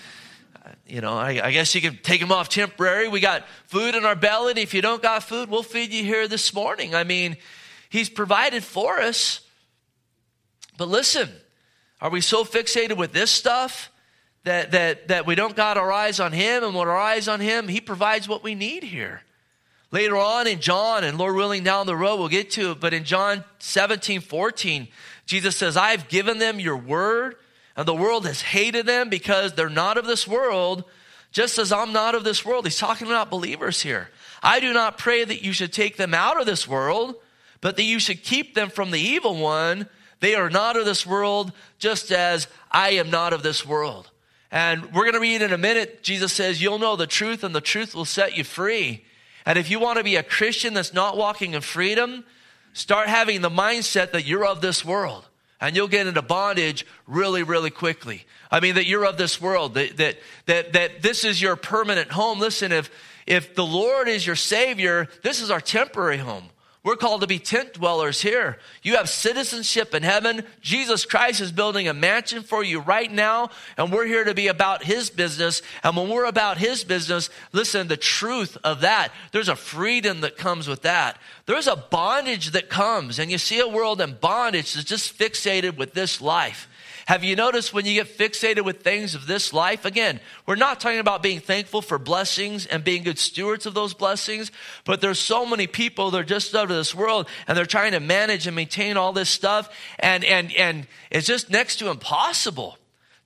you 0.87 1.00
know, 1.00 1.12
I, 1.12 1.40
I, 1.42 1.52
guess 1.52 1.74
you 1.74 1.81
can 1.81 1.98
take 2.02 2.20
them 2.20 2.33
off 2.33 2.48
temporary. 2.48 3.09
We 3.09 3.20
got 3.20 3.44
food 3.66 3.94
in 3.94 4.05
our 4.05 4.16
belly. 4.16 4.61
If 4.61 4.74
you 4.74 4.83
don't 4.83 5.02
got 5.02 5.22
food, 5.22 5.50
we'll 5.50 5.62
feed 5.62 5.92
you 5.92 6.05
here 6.05 6.29
this 6.29 6.55
morning. 6.55 6.94
I 6.94 7.05
mean, 7.05 7.37
He's 7.88 8.09
provided 8.09 8.64
for 8.64 9.00
us. 9.00 9.40
But 10.76 10.88
listen, 10.88 11.31
are 12.00 12.11
we 12.11 12.20
so 12.20 12.44
fixated 12.44 12.96
with 12.96 13.12
this 13.12 13.31
stuff 13.31 13.90
that, 14.44 14.72
that, 14.72 15.09
that 15.09 15.26
we 15.26 15.35
don't 15.35 15.57
got 15.57 15.76
our 15.79 15.92
eyes 15.92 16.20
on 16.20 16.33
Him? 16.33 16.64
And 16.64 16.74
when 16.74 16.88
our 16.88 16.96
eyes 16.96 17.29
on 17.29 17.40
Him, 17.40 17.68
He 17.68 17.81
provides 17.81 18.29
what 18.29 18.42
we 18.42 18.55
need 18.55 18.83
here. 18.83 19.22
Later 19.92 20.16
on 20.16 20.46
in 20.46 20.61
John, 20.61 21.05
and 21.05 21.16
Lord 21.16 21.37
willing, 21.37 21.62
down 21.62 21.87
the 21.87 21.96
road, 21.96 22.16
we'll 22.16 22.29
get 22.29 22.50
to 22.52 22.72
it. 22.72 22.81
But 22.81 22.92
in 22.92 23.05
John 23.05 23.44
17, 23.61 24.20
14, 24.20 24.88
Jesus 25.26 25.57
says, 25.57 25.76
I've 25.76 26.09
given 26.09 26.38
them 26.38 26.59
your 26.59 26.76
word 26.76 27.37
and 27.76 27.86
the 27.86 27.94
world 27.94 28.26
has 28.26 28.40
hated 28.40 28.86
them 28.86 29.10
because 29.10 29.52
they're 29.52 29.68
not 29.68 29.98
of 29.98 30.06
this 30.06 30.26
world, 30.26 30.84
just 31.30 31.58
as 31.58 31.70
I'm 31.70 31.92
not 31.92 32.14
of 32.14 32.24
this 32.24 32.44
world. 32.44 32.64
He's 32.64 32.78
talking 32.78 33.06
about 33.06 33.30
believers 33.30 33.82
here. 33.82 34.08
I 34.42 34.60
do 34.60 34.72
not 34.72 34.96
pray 34.96 35.24
that 35.24 35.44
you 35.44 35.52
should 35.52 35.72
take 35.72 35.96
them 35.96 36.14
out 36.14 36.40
of 36.40 36.46
this 36.46 36.66
world, 36.66 37.16
but 37.60 37.76
that 37.76 37.82
you 37.82 37.98
should 37.98 38.22
keep 38.22 38.54
them 38.54 38.70
from 38.70 38.90
the 38.90 39.00
evil 39.00 39.36
one. 39.36 39.88
They 40.20 40.34
are 40.34 40.48
not 40.48 40.78
of 40.78 40.86
this 40.86 41.06
world, 41.06 41.52
just 41.78 42.10
as 42.10 42.48
I 42.70 42.90
am 42.90 43.10
not 43.10 43.34
of 43.34 43.42
this 43.42 43.66
world. 43.66 44.10
And 44.50 44.94
we're 44.94 45.02
going 45.02 45.14
to 45.14 45.20
read 45.20 45.42
in 45.42 45.52
a 45.52 45.58
minute, 45.58 46.02
Jesus 46.02 46.32
says, 46.32 46.62
You'll 46.62 46.78
know 46.78 46.96
the 46.96 47.06
truth, 47.06 47.44
and 47.44 47.54
the 47.54 47.60
truth 47.60 47.94
will 47.94 48.06
set 48.06 48.38
you 48.38 48.44
free. 48.44 49.04
And 49.44 49.58
if 49.58 49.70
you 49.70 49.78
want 49.78 49.98
to 49.98 50.04
be 50.04 50.16
a 50.16 50.22
Christian 50.22 50.72
that's 50.72 50.94
not 50.94 51.16
walking 51.16 51.52
in 51.52 51.60
freedom, 51.60 52.24
start 52.72 53.08
having 53.08 53.42
the 53.42 53.50
mindset 53.50 54.12
that 54.12 54.24
you're 54.24 54.46
of 54.46 54.62
this 54.62 54.84
world 54.84 55.28
and 55.66 55.74
you'll 55.74 55.88
get 55.88 56.07
into 56.07 56.22
bondage 56.22 56.87
really, 57.09 57.42
really 57.42 57.70
quickly. 57.70 58.24
I 58.52 58.61
mean, 58.61 58.76
that 58.76 58.87
you're 58.87 59.05
of 59.05 59.16
this 59.16 59.40
world, 59.40 59.74
that, 59.74 59.96
that, 59.96 60.16
that, 60.46 60.72
that 60.74 61.02
this 61.02 61.24
is 61.24 61.42
your 61.42 61.57
permanent 61.57 62.12
home. 62.12 62.38
Listen, 62.38 62.70
if, 62.70 62.88
if 63.26 63.57
the 63.57 63.66
Lord 63.66 64.07
is 64.07 64.24
your 64.24 64.37
Savior, 64.37 65.09
this 65.24 65.42
is 65.42 65.50
our 65.50 65.61
temporary 65.61 66.18
home. 66.18 66.44
We're 66.87 66.94
called 66.94 67.22
to 67.22 67.27
be 67.27 67.40
tent 67.40 67.72
dwellers 67.72 68.20
here. 68.20 68.59
You 68.81 68.94
have 68.94 69.09
citizenship 69.09 69.92
in 69.92 70.05
heaven. 70.05 70.44
Jesus 70.61 71.05
Christ 71.05 71.40
is 71.40 71.51
building 71.51 71.88
a 71.88 71.92
mansion 71.92 72.44
for 72.44 72.62
you 72.62 72.79
right 72.79 73.11
now, 73.11 73.51
and 73.77 73.90
we're 73.90 74.07
here 74.07 74.22
to 74.22 74.35
be 74.35 74.46
about 74.46 74.85
His 74.85 75.11
business. 75.11 75.62
And 75.83 75.96
when 75.96 76.09
we're 76.09 76.27
about 76.27 76.59
His 76.59 76.85
business, 76.85 77.29
listen, 77.51 77.88
the 77.88 77.96
truth 77.96 78.57
of 78.62 78.83
that, 78.83 79.09
there's 79.33 79.49
a 79.49 79.57
freedom 79.57 80.20
that 80.20 80.37
comes 80.37 80.68
with 80.68 80.83
that. 80.83 81.18
There's 81.46 81.66
a 81.66 81.75
bondage 81.75 82.53
that 82.53 82.70
comes, 82.70 83.18
and 83.18 83.33
you 83.33 83.38
see 83.38 83.59
a 83.59 83.66
world 83.66 84.01
in 84.01 84.14
bondage 84.20 84.75
that's 84.75 84.88
just 84.88 85.18
fixated 85.18 85.77
with 85.77 85.92
this 85.92 86.20
life. 86.20 86.68
Have 87.06 87.22
you 87.22 87.36
noticed 87.36 87.72
when 87.72 87.86
you 87.86 87.94
get 87.94 88.18
fixated 88.18 88.64
with 88.64 88.82
things 88.82 89.14
of 89.14 89.28
this 89.28 89.52
life? 89.52 89.84
Again, 89.84 90.18
we're 90.44 90.56
not 90.56 90.80
talking 90.80 90.98
about 90.98 91.22
being 91.22 91.38
thankful 91.38 91.80
for 91.80 92.00
blessings 92.00 92.66
and 92.66 92.82
being 92.82 93.04
good 93.04 93.18
stewards 93.18 93.64
of 93.64 93.74
those 93.74 93.94
blessings, 93.94 94.50
but 94.84 95.00
there's 95.00 95.20
so 95.20 95.46
many 95.46 95.68
people 95.68 96.10
that 96.10 96.18
are 96.18 96.24
just 96.24 96.52
out 96.52 96.64
of 96.64 96.76
this 96.76 96.96
world 96.96 97.28
and 97.46 97.56
they're 97.56 97.64
trying 97.64 97.92
to 97.92 98.00
manage 98.00 98.48
and 98.48 98.56
maintain 98.56 98.96
all 98.96 99.12
this 99.12 99.30
stuff 99.30 99.72
and, 100.00 100.24
and, 100.24 100.52
and 100.56 100.88
it's 101.12 101.28
just 101.28 101.48
next 101.48 101.76
to 101.76 101.90
impossible 101.90 102.76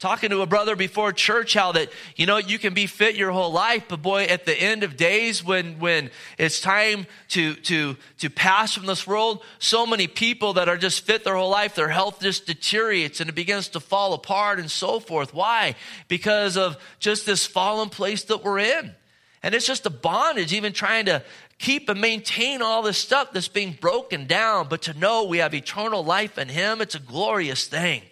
talking 0.01 0.31
to 0.31 0.41
a 0.41 0.47
brother 0.47 0.75
before 0.75 1.13
church 1.13 1.55
how 1.55 1.73
that 1.73 1.91
you 2.17 2.27
know 2.27 2.39
you 2.39 2.59
can 2.59 2.75
be 2.75 2.87
fit 2.87 3.15
your 3.15 3.31
whole 3.31 3.53
life 3.53 3.85
but 3.87 4.03
boy 4.03 4.25
at 4.25 4.47
the 4.47 4.55
end 4.59 4.83
of 4.83 4.97
days 4.97 5.45
when 5.45 5.79
when 5.79 6.11
it's 6.39 6.61
time 6.61 7.07
to 7.29 7.55
to 7.57 7.97
to 8.19 8.29
pass 8.31 8.75
from 8.75 8.87
this 8.87 9.07
world 9.07 9.45
so 9.59 9.87
many 9.87 10.07
people 10.07 10.55
that 10.55 10.69
are 10.69 10.79
just 10.79 11.05
fit 11.05 11.23
their 11.23 11.37
whole 11.37 11.51
life 11.51 11.75
their 11.75 11.91
health 11.91 12.19
just 12.21 12.47
deteriorates 12.47 13.21
and 13.21 13.29
it 13.29 13.35
begins 13.35 13.69
to 13.69 13.81
fall 13.81 14.13
apart 14.13 14.59
and 14.59 14.71
so 14.71 15.01
forth. 15.01 15.35
Why? 15.35 15.75
Because 16.09 16.57
of 16.57 16.77
just 16.99 17.27
this 17.27 17.47
fallen 17.47 17.89
place 17.89 18.25
that 18.25 18.45
we're 18.45 18.59
in. 18.59 18.95
And 19.43 19.55
it's 19.55 19.67
just 19.67 19.87
a 19.87 19.91
bondage 19.91 20.53
even 20.53 20.73
trying 20.73 21.07
to 21.07 21.23
keep 21.59 21.89
and 21.89 22.01
maintain 22.01 22.63
all 22.63 22.83
this 22.83 22.99
stuff 22.99 23.33
that's 23.33 23.49
being 23.49 23.77
broken 23.81 24.27
down 24.27 24.67
but 24.69 24.83
to 24.83 24.99
know 24.99 25.25
we 25.25 25.39
have 25.39 25.55
eternal 25.55 26.03
life 26.03 26.39
in 26.39 26.49
him 26.49 26.81
it's 26.81 26.95
a 26.95 27.01
glorious 27.01 27.67
thing. 27.67 28.03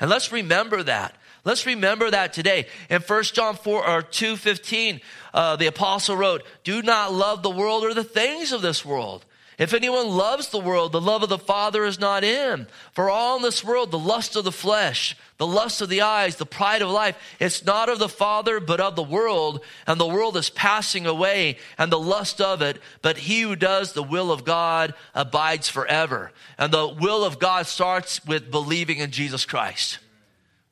And 0.00 0.10
let's 0.10 0.32
remember 0.32 0.82
that 0.82 1.14
Let's 1.46 1.64
remember 1.64 2.10
that 2.10 2.32
today. 2.32 2.66
In 2.90 3.00
1 3.00 3.32
John 3.32 3.54
4 3.54 3.88
or 3.88 4.02
2:15, 4.02 5.00
uh, 5.32 5.54
the 5.54 5.68
apostle 5.68 6.16
wrote, 6.16 6.44
"Do 6.64 6.82
not 6.82 7.12
love 7.12 7.44
the 7.44 7.50
world 7.50 7.84
or 7.84 7.94
the 7.94 8.02
things 8.02 8.50
of 8.50 8.62
this 8.62 8.84
world. 8.84 9.24
If 9.56 9.72
anyone 9.72 10.08
loves 10.08 10.48
the 10.48 10.58
world, 10.58 10.90
the 10.90 11.00
love 11.00 11.22
of 11.22 11.28
the 11.28 11.38
Father 11.38 11.84
is 11.84 12.00
not 12.00 12.24
in 12.24 12.34
him. 12.34 12.66
For 12.92 13.08
all 13.08 13.36
in 13.36 13.42
this 13.42 13.64
world, 13.64 13.90
the 13.90 13.98
lust 13.98 14.34
of 14.34 14.44
the 14.44 14.52
flesh, 14.52 15.16
the 15.38 15.46
lust 15.46 15.80
of 15.80 15.88
the 15.88 16.02
eyes, 16.02 16.36
the 16.36 16.44
pride 16.44 16.82
of 16.82 16.90
life, 16.90 17.16
it's 17.38 17.64
not 17.64 17.88
of 17.88 17.98
the 17.98 18.08
Father, 18.08 18.60
but 18.60 18.80
of 18.80 18.96
the 18.96 19.02
world. 19.02 19.60
And 19.86 19.98
the 19.98 20.06
world 20.06 20.36
is 20.36 20.50
passing 20.50 21.06
away 21.06 21.58
and 21.78 21.90
the 21.90 21.98
lust 21.98 22.40
of 22.40 22.60
it. 22.60 22.82
But 23.00 23.18
he 23.18 23.42
who 23.42 23.56
does 23.56 23.92
the 23.92 24.02
will 24.02 24.30
of 24.30 24.44
God 24.44 24.94
abides 25.14 25.70
forever. 25.70 26.32
And 26.58 26.70
the 26.72 26.88
will 26.88 27.24
of 27.24 27.38
God 27.38 27.66
starts 27.66 28.22
with 28.26 28.50
believing 28.50 28.98
in 28.98 29.10
Jesus 29.10 29.46
Christ, 29.46 29.98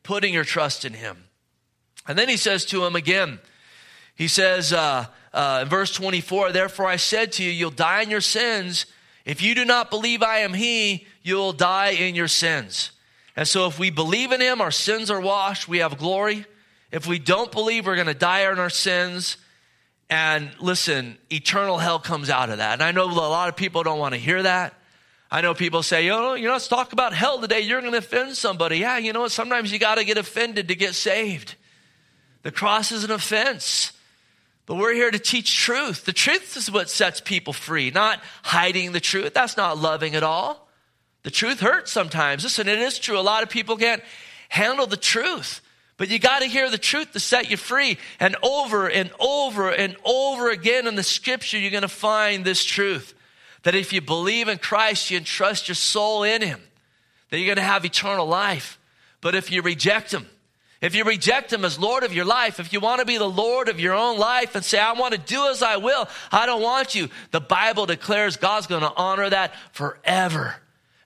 putting 0.05 0.33
your 0.33 0.45
trust 0.45 0.85
in 0.85 0.93
him. 0.93 1.25
And 2.07 2.17
then 2.17 2.29
he 2.29 2.37
says 2.37 2.65
to 2.67 2.85
him 2.85 2.95
again, 2.95 3.41
he 4.15 4.29
says, 4.29 4.73
uh, 4.73 5.07
uh, 5.33 5.61
in 5.63 5.69
verse 5.69 5.93
24, 5.93 6.53
therefore 6.53 6.87
I 6.87 6.97
said 6.97 7.33
to 7.33 7.43
you, 7.43 7.51
you'll 7.51 7.71
die 7.71 8.03
in 8.03 8.11
your 8.11 8.21
sins. 8.21 8.87
If 9.25 9.43
you 9.43 9.55
do 9.55 9.65
not 9.65 9.91
believe 9.91 10.23
I 10.23 10.39
am 10.39 10.55
He, 10.55 11.07
you'll 11.23 11.53
die 11.53 11.91
in 11.91 12.15
your 12.15 12.29
sins. 12.29 12.93
And 13.37 13.49
so 13.49 13.67
if 13.67 13.79
we 13.79 13.91
believe 13.91 14.31
in 14.31 14.41
Him, 14.41 14.61
our 14.61 14.71
sins 14.71 15.11
are 15.11 15.21
washed, 15.21 15.67
we 15.67 15.79
have 15.79 15.99
glory. 15.99 16.47
If 16.93 17.09
we 17.09 17.19
don't 17.19 17.51
believe, 17.51 17.87
we're 17.87 17.97
going 17.97 18.07
to 18.07 18.15
die 18.15 18.49
in 18.51 18.61
our 18.61 18.71
sins. 18.71 19.39
And 20.09 20.51
listen, 20.61 21.19
eternal 21.31 21.79
hell 21.79 21.99
comes 21.99 22.31
out 22.31 22.51
of 22.51 22.59
that. 22.59 22.75
And 22.75 22.83
I 22.83 22.93
know 22.93 23.05
a 23.05 23.11
lot 23.11 23.49
of 23.49 23.57
people 23.57 23.83
don't 23.83 23.99
want 23.99 24.15
to 24.15 24.21
hear 24.21 24.43
that. 24.43 24.75
I 25.35 25.41
know 25.41 25.53
people 25.53 25.83
say, 25.83 26.07
know, 26.07 26.35
you 26.35 26.47
know, 26.47 26.53
let's 26.53 26.69
talk 26.69 26.93
about 26.93 27.13
hell 27.13 27.41
today. 27.41 27.59
You're 27.59 27.81
going 27.81 27.91
to 27.91 27.99
offend 27.99 28.37
somebody. 28.37 28.79
Yeah, 28.79 28.99
you 28.99 29.13
know? 29.13 29.27
Sometimes 29.27 29.73
you 29.73 29.81
got 29.81 29.97
to 29.97 30.05
get 30.05 30.17
offended 30.17 30.69
to 30.69 30.77
get 30.77 30.95
saved. 30.95 31.57
The 32.45 32.53
cross 32.53 32.93
is 32.93 33.03
an 33.03 33.11
offense. 33.11 33.91
But 34.67 34.77
we're 34.77 34.95
here 34.95 35.11
to 35.11 35.19
teach 35.19 35.59
truth. 35.59 36.05
The 36.05 36.13
truth 36.13 36.57
is 36.57 36.71
what 36.71 36.89
sets 36.89 37.21
people 37.21 37.53
free, 37.53 37.91
not 37.91 38.21
hiding 38.45 38.93
the 38.93 39.01
truth. 39.01 39.35
That's 39.35 39.57
not 39.57 39.77
loving 39.77 40.15
at 40.15 40.23
all. 40.23 40.69
The 41.25 41.33
truth 41.33 41.59
hurts 41.59 41.91
sometimes. 41.91 42.45
Listen, 42.45 42.69
it 42.69 42.79
is 42.79 43.01
true. 43.01 43.19
A 43.19 43.21
lot 43.21 43.43
of 43.43 43.51
people 43.51 43.77
can't 43.77 44.05
handle 44.49 44.87
the 44.87 44.97
truth. 44.97 45.63
But 45.97 46.11
you 46.11 46.21
got 46.21 46.43
to 46.43 46.47
hear 46.47 46.71
the 46.71 46.79
truth 46.79 47.11
to 47.11 47.19
set 47.19 47.51
you 47.51 47.57
free. 47.57 47.99
And 48.21 48.37
over 48.45 48.87
and 48.87 49.11
over 49.19 49.71
and 49.71 49.97
over 50.05 50.51
again 50.51 50.87
in 50.87 50.95
the 50.95 51.03
scripture, 51.03 51.59
you're 51.59 51.73
going 51.73 51.83
to 51.83 51.89
find 51.89 52.45
this 52.45 52.63
truth 52.63 53.15
that 53.65 53.75
if 53.75 53.93
you 53.93 54.01
believe 54.01 54.49
in 54.49 54.59
Christ, 54.59 55.11
you 55.11 55.19
entrust 55.19 55.69
your 55.69 55.75
soul 55.75 56.23
in 56.23 56.41
Him, 56.41 56.61
that 57.31 57.39
you're 57.39 57.47
going 57.47 57.57
to 57.57 57.63
have 57.63 57.85
eternal 57.85 58.27
life. 58.27 58.79
But 59.21 59.35
if 59.35 59.51
you 59.51 59.63
reject 59.63 60.13
Him, 60.13 60.27
if 60.81 60.95
you 60.95 61.05
reject 61.05 61.53
Him 61.53 61.65
as 61.65 61.79
Lord 61.79 62.05
of 62.05 62.13
your 62.13 62.27
life, 62.27 62.61
if 62.61 62.73
you 62.73 62.79
want 62.79 63.01
to 63.01 63.07
be 63.07 63.17
the 63.17 63.29
Lord 63.29 63.69
of 63.69 63.81
your 63.81 63.95
own 63.95 64.19
life 64.19 64.55
and 64.55 64.65
say, 64.65 64.79
I 64.79 64.93
want 64.93 65.13
to 65.13 65.19
do 65.19 65.49
as 65.49 65.63
I 65.63 65.79
will, 65.79 66.09
I 66.31 66.47
don't 66.47 66.63
want 66.63 66.95
you, 66.95 67.09
the 67.31 67.41
Bible 67.41 67.87
declares 67.87 68.37
God's 68.37 68.67
going 68.67 68.83
to 68.83 68.93
honor 68.95 69.29
that 69.31 69.55
forever. 69.73 70.57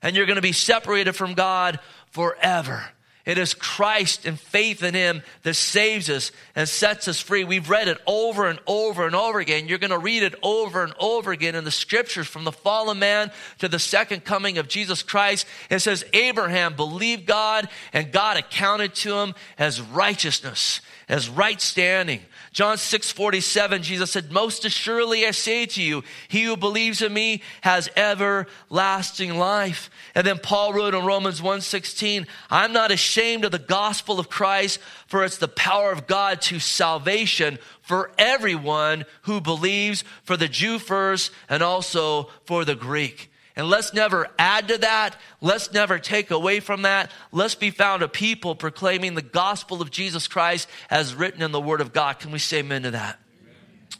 And 0.01 0.15
you're 0.15 0.25
going 0.25 0.35
to 0.35 0.41
be 0.41 0.51
separated 0.51 1.13
from 1.13 1.33
God 1.33 1.79
forever. 2.11 2.85
It 3.29 3.37
is 3.37 3.53
Christ 3.53 4.25
and 4.25 4.39
faith 4.39 4.81
in 4.81 4.95
Him 4.95 5.21
that 5.43 5.53
saves 5.53 6.09
us 6.09 6.31
and 6.55 6.67
sets 6.67 7.07
us 7.07 7.21
free. 7.21 7.43
We've 7.43 7.69
read 7.69 7.87
it 7.87 7.99
over 8.07 8.47
and 8.47 8.57
over 8.65 9.05
and 9.05 9.15
over 9.15 9.39
again. 9.39 9.67
You're 9.67 9.77
going 9.77 9.91
to 9.91 9.99
read 9.99 10.23
it 10.23 10.33
over 10.41 10.83
and 10.83 10.95
over 10.99 11.31
again 11.31 11.53
in 11.53 11.63
the 11.63 11.69
scriptures 11.69 12.25
from 12.25 12.43
the 12.43 12.51
fallen 12.51 12.97
man 12.97 13.31
to 13.59 13.67
the 13.67 13.77
second 13.77 14.25
coming 14.25 14.57
of 14.57 14.67
Jesus 14.67 15.03
Christ. 15.03 15.45
It 15.69 15.77
says, 15.77 16.03
Abraham 16.11 16.75
believed 16.75 17.27
God 17.27 17.69
and 17.93 18.11
God 18.11 18.37
accounted 18.37 18.95
to 18.95 19.13
him 19.13 19.35
as 19.59 19.79
righteousness, 19.79 20.81
as 21.07 21.29
right 21.29 21.61
standing. 21.61 22.21
John 22.51 22.77
6 22.77 23.11
47, 23.11 23.83
Jesus 23.83 24.11
said, 24.11 24.31
Most 24.31 24.65
assuredly 24.65 25.25
I 25.25 25.31
say 25.31 25.65
to 25.67 25.81
you, 25.81 26.03
he 26.27 26.43
who 26.43 26.57
believes 26.57 27.01
in 27.01 27.13
me 27.13 27.43
has 27.61 27.89
everlasting 27.95 29.37
life. 29.37 29.89
And 30.15 30.25
then 30.25 30.39
Paul 30.39 30.73
wrote 30.73 30.95
in 30.95 31.05
Romans 31.05 31.41
1 31.41 31.61
16, 31.61 32.25
I'm 32.49 32.73
not 32.73 32.91
ashamed 32.91 33.45
of 33.45 33.51
the 33.51 33.59
gospel 33.59 34.19
of 34.19 34.29
Christ, 34.29 34.79
for 35.07 35.23
it's 35.23 35.37
the 35.37 35.47
power 35.47 35.91
of 35.91 36.07
God 36.07 36.41
to 36.43 36.59
salvation 36.59 37.59
for 37.81 38.11
everyone 38.17 39.05
who 39.23 39.41
believes, 39.41 40.03
for 40.23 40.35
the 40.35 40.47
Jew 40.47 40.79
first, 40.79 41.31
and 41.49 41.61
also 41.61 42.29
for 42.45 42.65
the 42.65 42.75
Greek. 42.75 43.31
And 43.55 43.67
let's 43.69 43.93
never 43.93 44.27
add 44.37 44.67
to 44.69 44.77
that. 44.79 45.17
Let's 45.41 45.73
never 45.73 45.99
take 45.99 46.31
away 46.31 46.59
from 46.59 46.83
that. 46.83 47.11
Let's 47.31 47.55
be 47.55 47.71
found 47.71 48.03
a 48.03 48.07
people 48.07 48.55
proclaiming 48.55 49.15
the 49.15 49.21
gospel 49.21 49.81
of 49.81 49.91
Jesus 49.91 50.27
Christ 50.27 50.69
as 50.89 51.15
written 51.15 51.41
in 51.41 51.51
the 51.51 51.59
word 51.59 51.81
of 51.81 51.91
God. 51.91 52.19
Can 52.19 52.31
we 52.31 52.39
say 52.39 52.59
amen 52.59 52.83
to 52.83 52.91
that? 52.91 53.19
Amen. 53.41 53.55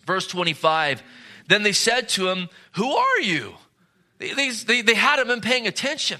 Verse 0.05 0.27
25. 0.27 1.03
Then 1.47 1.63
they 1.63 1.73
said 1.73 2.09
to 2.09 2.29
him, 2.29 2.49
Who 2.73 2.91
are 2.91 3.19
you? 3.21 3.55
They, 4.19 4.51
they, 4.51 4.81
they 4.81 4.93
hadn't 4.93 5.27
been 5.27 5.41
paying 5.41 5.67
attention. 5.67 6.19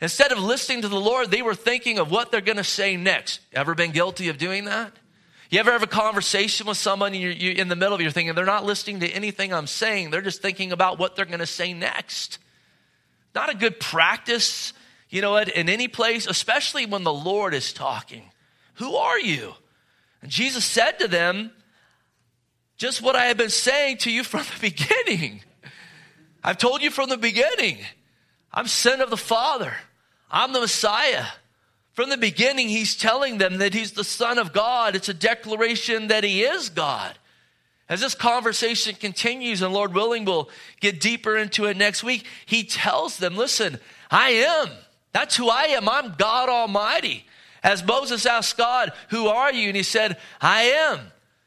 Instead 0.00 0.32
of 0.32 0.38
listening 0.38 0.82
to 0.82 0.88
the 0.88 1.00
Lord, 1.00 1.30
they 1.30 1.42
were 1.42 1.54
thinking 1.54 1.98
of 1.98 2.10
what 2.10 2.30
they're 2.30 2.40
going 2.40 2.56
to 2.56 2.64
say 2.64 2.96
next. 2.96 3.40
Ever 3.52 3.74
been 3.74 3.92
guilty 3.92 4.28
of 4.28 4.38
doing 4.38 4.64
that? 4.64 4.92
You 5.48 5.60
ever 5.60 5.72
have 5.72 5.82
a 5.82 5.86
conversation 5.86 6.66
with 6.66 6.78
someone 6.78 7.12
and 7.12 7.22
you're, 7.22 7.30
you're 7.30 7.54
in 7.54 7.68
the 7.68 7.76
middle 7.76 7.94
of 7.94 8.00
it, 8.00 8.04
you're 8.04 8.10
thinking, 8.10 8.34
they're 8.34 8.44
not 8.44 8.64
listening 8.64 9.00
to 9.00 9.08
anything 9.08 9.52
I'm 9.52 9.66
saying. 9.66 10.10
They're 10.10 10.22
just 10.22 10.40
thinking 10.42 10.72
about 10.72 10.98
what 10.98 11.14
they're 11.14 11.26
going 11.26 11.40
to 11.40 11.46
say 11.46 11.74
next. 11.74 12.38
Not 13.34 13.50
a 13.50 13.56
good 13.56 13.80
practice, 13.80 14.72
you 15.08 15.20
know 15.20 15.32
what, 15.32 15.48
in 15.48 15.68
any 15.68 15.88
place, 15.88 16.26
especially 16.26 16.86
when 16.86 17.04
the 17.04 17.12
Lord 17.12 17.54
is 17.54 17.72
talking. 17.72 18.24
Who 18.74 18.96
are 18.96 19.18
you? 19.18 19.54
And 20.20 20.30
Jesus 20.30 20.64
said 20.64 20.98
to 21.00 21.08
them, 21.08 21.50
just 22.76 23.00
what 23.02 23.14
I 23.14 23.26
have 23.26 23.36
been 23.36 23.50
saying 23.50 23.98
to 23.98 24.10
you 24.10 24.24
from 24.24 24.40
the 24.40 24.60
beginning. 24.60 25.42
I've 26.42 26.58
told 26.58 26.82
you 26.82 26.90
from 26.90 27.08
the 27.08 27.16
beginning. 27.16 27.78
I'm 28.52 28.66
sent 28.66 29.00
of 29.00 29.10
the 29.10 29.16
Father. 29.16 29.74
I'm 30.30 30.52
the 30.52 30.60
Messiah. 30.60 31.26
From 31.92 32.08
the 32.08 32.16
beginning, 32.16 32.68
he's 32.68 32.96
telling 32.96 33.38
them 33.38 33.58
that 33.58 33.74
he's 33.74 33.92
the 33.92 34.04
Son 34.04 34.38
of 34.38 34.52
God. 34.52 34.96
It's 34.96 35.08
a 35.08 35.14
declaration 35.14 36.08
that 36.08 36.24
he 36.24 36.42
is 36.42 36.70
God. 36.70 37.18
As 37.92 38.00
this 38.00 38.14
conversation 38.14 38.94
continues, 38.94 39.60
and 39.60 39.74
Lord 39.74 39.92
willing, 39.92 40.24
we'll 40.24 40.48
get 40.80 40.98
deeper 40.98 41.36
into 41.36 41.66
it 41.66 41.76
next 41.76 42.02
week, 42.02 42.24
he 42.46 42.64
tells 42.64 43.18
them, 43.18 43.36
Listen, 43.36 43.78
I 44.10 44.30
am. 44.30 44.70
That's 45.12 45.36
who 45.36 45.50
I 45.50 45.64
am. 45.64 45.86
I'm 45.90 46.14
God 46.14 46.48
Almighty. 46.48 47.26
As 47.62 47.84
Moses 47.84 48.24
asked 48.24 48.56
God, 48.56 48.92
Who 49.10 49.26
are 49.26 49.52
you? 49.52 49.68
And 49.68 49.76
he 49.76 49.82
said, 49.82 50.16
I 50.40 50.62
am. 50.62 51.00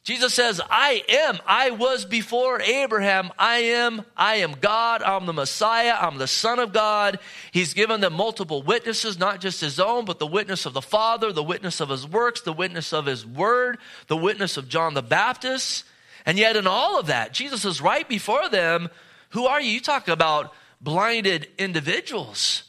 Jesus 0.03 0.35
says, 0.35 0.61
I 0.69 1.03
am. 1.09 1.39
I 1.47 1.71
was 1.71 2.05
before 2.05 2.61
Abraham. 2.61 3.31
I 3.39 3.57
am. 3.57 4.05
I 4.15 4.35
am 4.35 4.51
God. 4.61 5.01
I'm 5.01 5.25
the 5.25 5.33
Messiah. 5.33 5.97
I'm 5.99 6.19
the 6.19 6.27
Son 6.27 6.59
of 6.59 6.71
God. 6.71 7.17
He's 7.53 7.73
given 7.73 8.01
them 8.01 8.13
multiple 8.13 8.61
witnesses, 8.61 9.17
not 9.17 9.41
just 9.41 9.61
his 9.61 9.79
own, 9.79 10.05
but 10.05 10.19
the 10.19 10.27
witness 10.27 10.67
of 10.67 10.73
the 10.73 10.81
Father, 10.83 11.33
the 11.33 11.41
witness 11.41 11.81
of 11.81 11.89
his 11.89 12.07
works, 12.07 12.41
the 12.41 12.53
witness 12.53 12.93
of 12.93 13.07
his 13.07 13.25
word, 13.25 13.79
the 14.05 14.15
witness 14.15 14.57
of 14.57 14.69
John 14.69 14.93
the 14.93 15.01
Baptist. 15.01 15.85
And 16.25 16.37
yet, 16.37 16.55
in 16.57 16.67
all 16.67 16.99
of 16.99 17.07
that, 17.07 17.33
Jesus 17.33 17.65
is 17.65 17.81
right 17.81 18.07
before 18.07 18.49
them. 18.49 18.89
Who 19.29 19.45
are 19.45 19.61
you? 19.61 19.71
You 19.71 19.79
talk 19.79 20.07
about 20.07 20.53
blinded 20.81 21.47
individuals. 21.57 22.63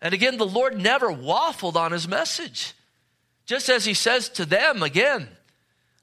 And 0.00 0.14
again, 0.14 0.38
the 0.38 0.46
Lord 0.46 0.80
never 0.80 1.08
waffled 1.08 1.76
on 1.76 1.92
his 1.92 2.08
message. 2.08 2.74
Just 3.46 3.68
as 3.68 3.84
he 3.84 3.94
says 3.94 4.28
to 4.30 4.46
them 4.46 4.82
again, 4.82 5.28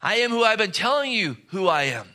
I 0.02 0.16
am 0.18 0.32
who 0.32 0.44
I've 0.44 0.58
been 0.58 0.72
telling 0.72 1.12
you 1.12 1.38
who 1.48 1.68
I 1.68 1.84
am. 1.84 2.08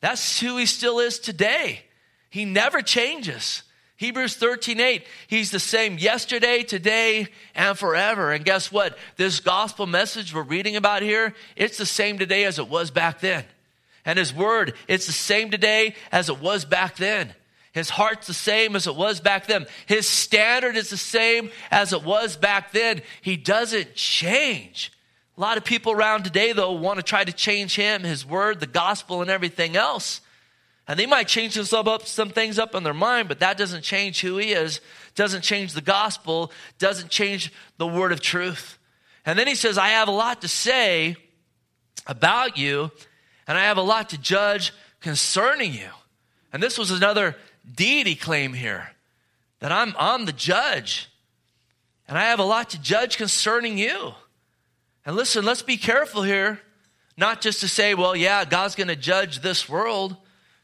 That's 0.00 0.40
who 0.40 0.56
he 0.56 0.66
still 0.66 0.98
is 0.98 1.18
today. 1.18 1.82
He 2.30 2.44
never 2.44 2.82
changes. 2.82 3.62
Hebrews 3.96 4.36
13, 4.36 4.80
8, 4.80 5.06
he's 5.26 5.50
the 5.50 5.60
same 5.60 5.98
yesterday, 5.98 6.62
today, 6.62 7.28
and 7.54 7.78
forever. 7.78 8.32
And 8.32 8.44
guess 8.44 8.72
what? 8.72 8.96
This 9.16 9.40
gospel 9.40 9.86
message 9.86 10.34
we're 10.34 10.42
reading 10.42 10.74
about 10.74 11.02
here, 11.02 11.34
it's 11.54 11.76
the 11.76 11.84
same 11.84 12.18
today 12.18 12.44
as 12.44 12.58
it 12.58 12.68
was 12.68 12.90
back 12.90 13.20
then. 13.20 13.44
And 14.04 14.18
his 14.18 14.34
word, 14.34 14.74
it's 14.88 15.06
the 15.06 15.12
same 15.12 15.50
today 15.50 15.94
as 16.10 16.28
it 16.28 16.40
was 16.40 16.64
back 16.64 16.96
then. 16.96 17.34
His 17.72 17.90
heart's 17.90 18.26
the 18.26 18.34
same 18.34 18.74
as 18.74 18.86
it 18.86 18.96
was 18.96 19.20
back 19.20 19.46
then. 19.46 19.66
His 19.86 20.08
standard 20.08 20.76
is 20.76 20.90
the 20.90 20.96
same 20.96 21.50
as 21.70 21.92
it 21.92 22.02
was 22.02 22.36
back 22.36 22.72
then. 22.72 23.02
He 23.22 23.36
doesn't 23.36 23.94
change. 23.94 24.92
A 25.36 25.40
lot 25.40 25.56
of 25.56 25.64
people 25.64 25.92
around 25.92 26.24
today, 26.24 26.52
though, 26.52 26.72
want 26.72 26.98
to 26.98 27.02
try 27.02 27.24
to 27.24 27.32
change 27.32 27.76
him, 27.76 28.02
his 28.02 28.26
word, 28.26 28.58
the 28.58 28.66
gospel, 28.66 29.22
and 29.22 29.30
everything 29.30 29.76
else. 29.76 30.20
And 30.88 30.98
they 30.98 31.06
might 31.06 31.28
change 31.28 31.54
some, 31.54 31.86
up, 31.86 32.06
some 32.06 32.30
things 32.30 32.58
up 32.58 32.74
in 32.74 32.82
their 32.82 32.92
mind, 32.92 33.28
but 33.28 33.38
that 33.38 33.56
doesn't 33.56 33.82
change 33.82 34.20
who 34.20 34.38
he 34.38 34.52
is, 34.52 34.80
doesn't 35.14 35.42
change 35.42 35.72
the 35.72 35.80
gospel, 35.80 36.50
doesn't 36.80 37.10
change 37.10 37.52
the 37.78 37.86
word 37.86 38.10
of 38.10 38.20
truth. 38.20 38.76
And 39.24 39.38
then 39.38 39.46
he 39.46 39.54
says, 39.54 39.78
I 39.78 39.90
have 39.90 40.08
a 40.08 40.12
lot 40.12 40.40
to 40.40 40.48
say 40.48 41.16
about 42.08 42.58
you, 42.58 42.90
and 43.50 43.58
I 43.58 43.64
have 43.64 43.78
a 43.78 43.82
lot 43.82 44.10
to 44.10 44.16
judge 44.16 44.72
concerning 45.00 45.74
you. 45.74 45.88
And 46.52 46.62
this 46.62 46.78
was 46.78 46.92
another 46.92 47.34
deity 47.74 48.14
claim 48.14 48.52
here 48.52 48.92
that 49.58 49.72
I'm, 49.72 49.92
I'm 49.98 50.24
the 50.24 50.32
judge, 50.32 51.10
and 52.06 52.16
I 52.16 52.26
have 52.26 52.38
a 52.38 52.44
lot 52.44 52.70
to 52.70 52.80
judge 52.80 53.16
concerning 53.16 53.76
you. 53.76 54.12
And 55.04 55.16
listen, 55.16 55.44
let's 55.44 55.62
be 55.62 55.76
careful 55.76 56.22
here, 56.22 56.60
not 57.16 57.40
just 57.40 57.58
to 57.62 57.66
say, 57.66 57.94
well, 57.94 58.14
yeah, 58.14 58.44
God's 58.44 58.76
going 58.76 58.86
to 58.86 58.94
judge 58.94 59.40
this 59.40 59.68
world, 59.68 60.16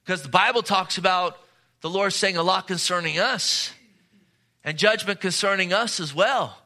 because 0.04 0.22
the 0.22 0.28
Bible 0.28 0.62
talks 0.62 0.96
about 0.96 1.40
the 1.80 1.90
Lord 1.90 2.12
saying 2.12 2.36
a 2.36 2.42
lot 2.44 2.68
concerning 2.68 3.18
us 3.18 3.72
and 4.62 4.78
judgment 4.78 5.20
concerning 5.20 5.72
us 5.72 5.98
as 5.98 6.14
well. 6.14 6.56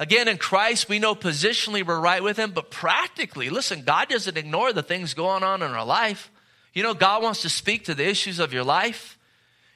Again, 0.00 0.28
in 0.28 0.38
Christ, 0.38 0.88
we 0.88 1.00
know 1.00 1.14
positionally 1.14 1.84
we're 1.84 1.98
right 1.98 2.22
with 2.22 2.36
Him, 2.36 2.52
but 2.52 2.70
practically, 2.70 3.50
listen, 3.50 3.82
God 3.82 4.08
doesn't 4.08 4.36
ignore 4.36 4.72
the 4.72 4.82
things 4.82 5.12
going 5.14 5.42
on 5.42 5.62
in 5.62 5.72
our 5.72 5.84
life. 5.84 6.30
You 6.72 6.84
know, 6.84 6.94
God 6.94 7.22
wants 7.22 7.42
to 7.42 7.48
speak 7.48 7.86
to 7.86 7.94
the 7.94 8.08
issues 8.08 8.38
of 8.38 8.52
your 8.52 8.62
life. 8.62 9.18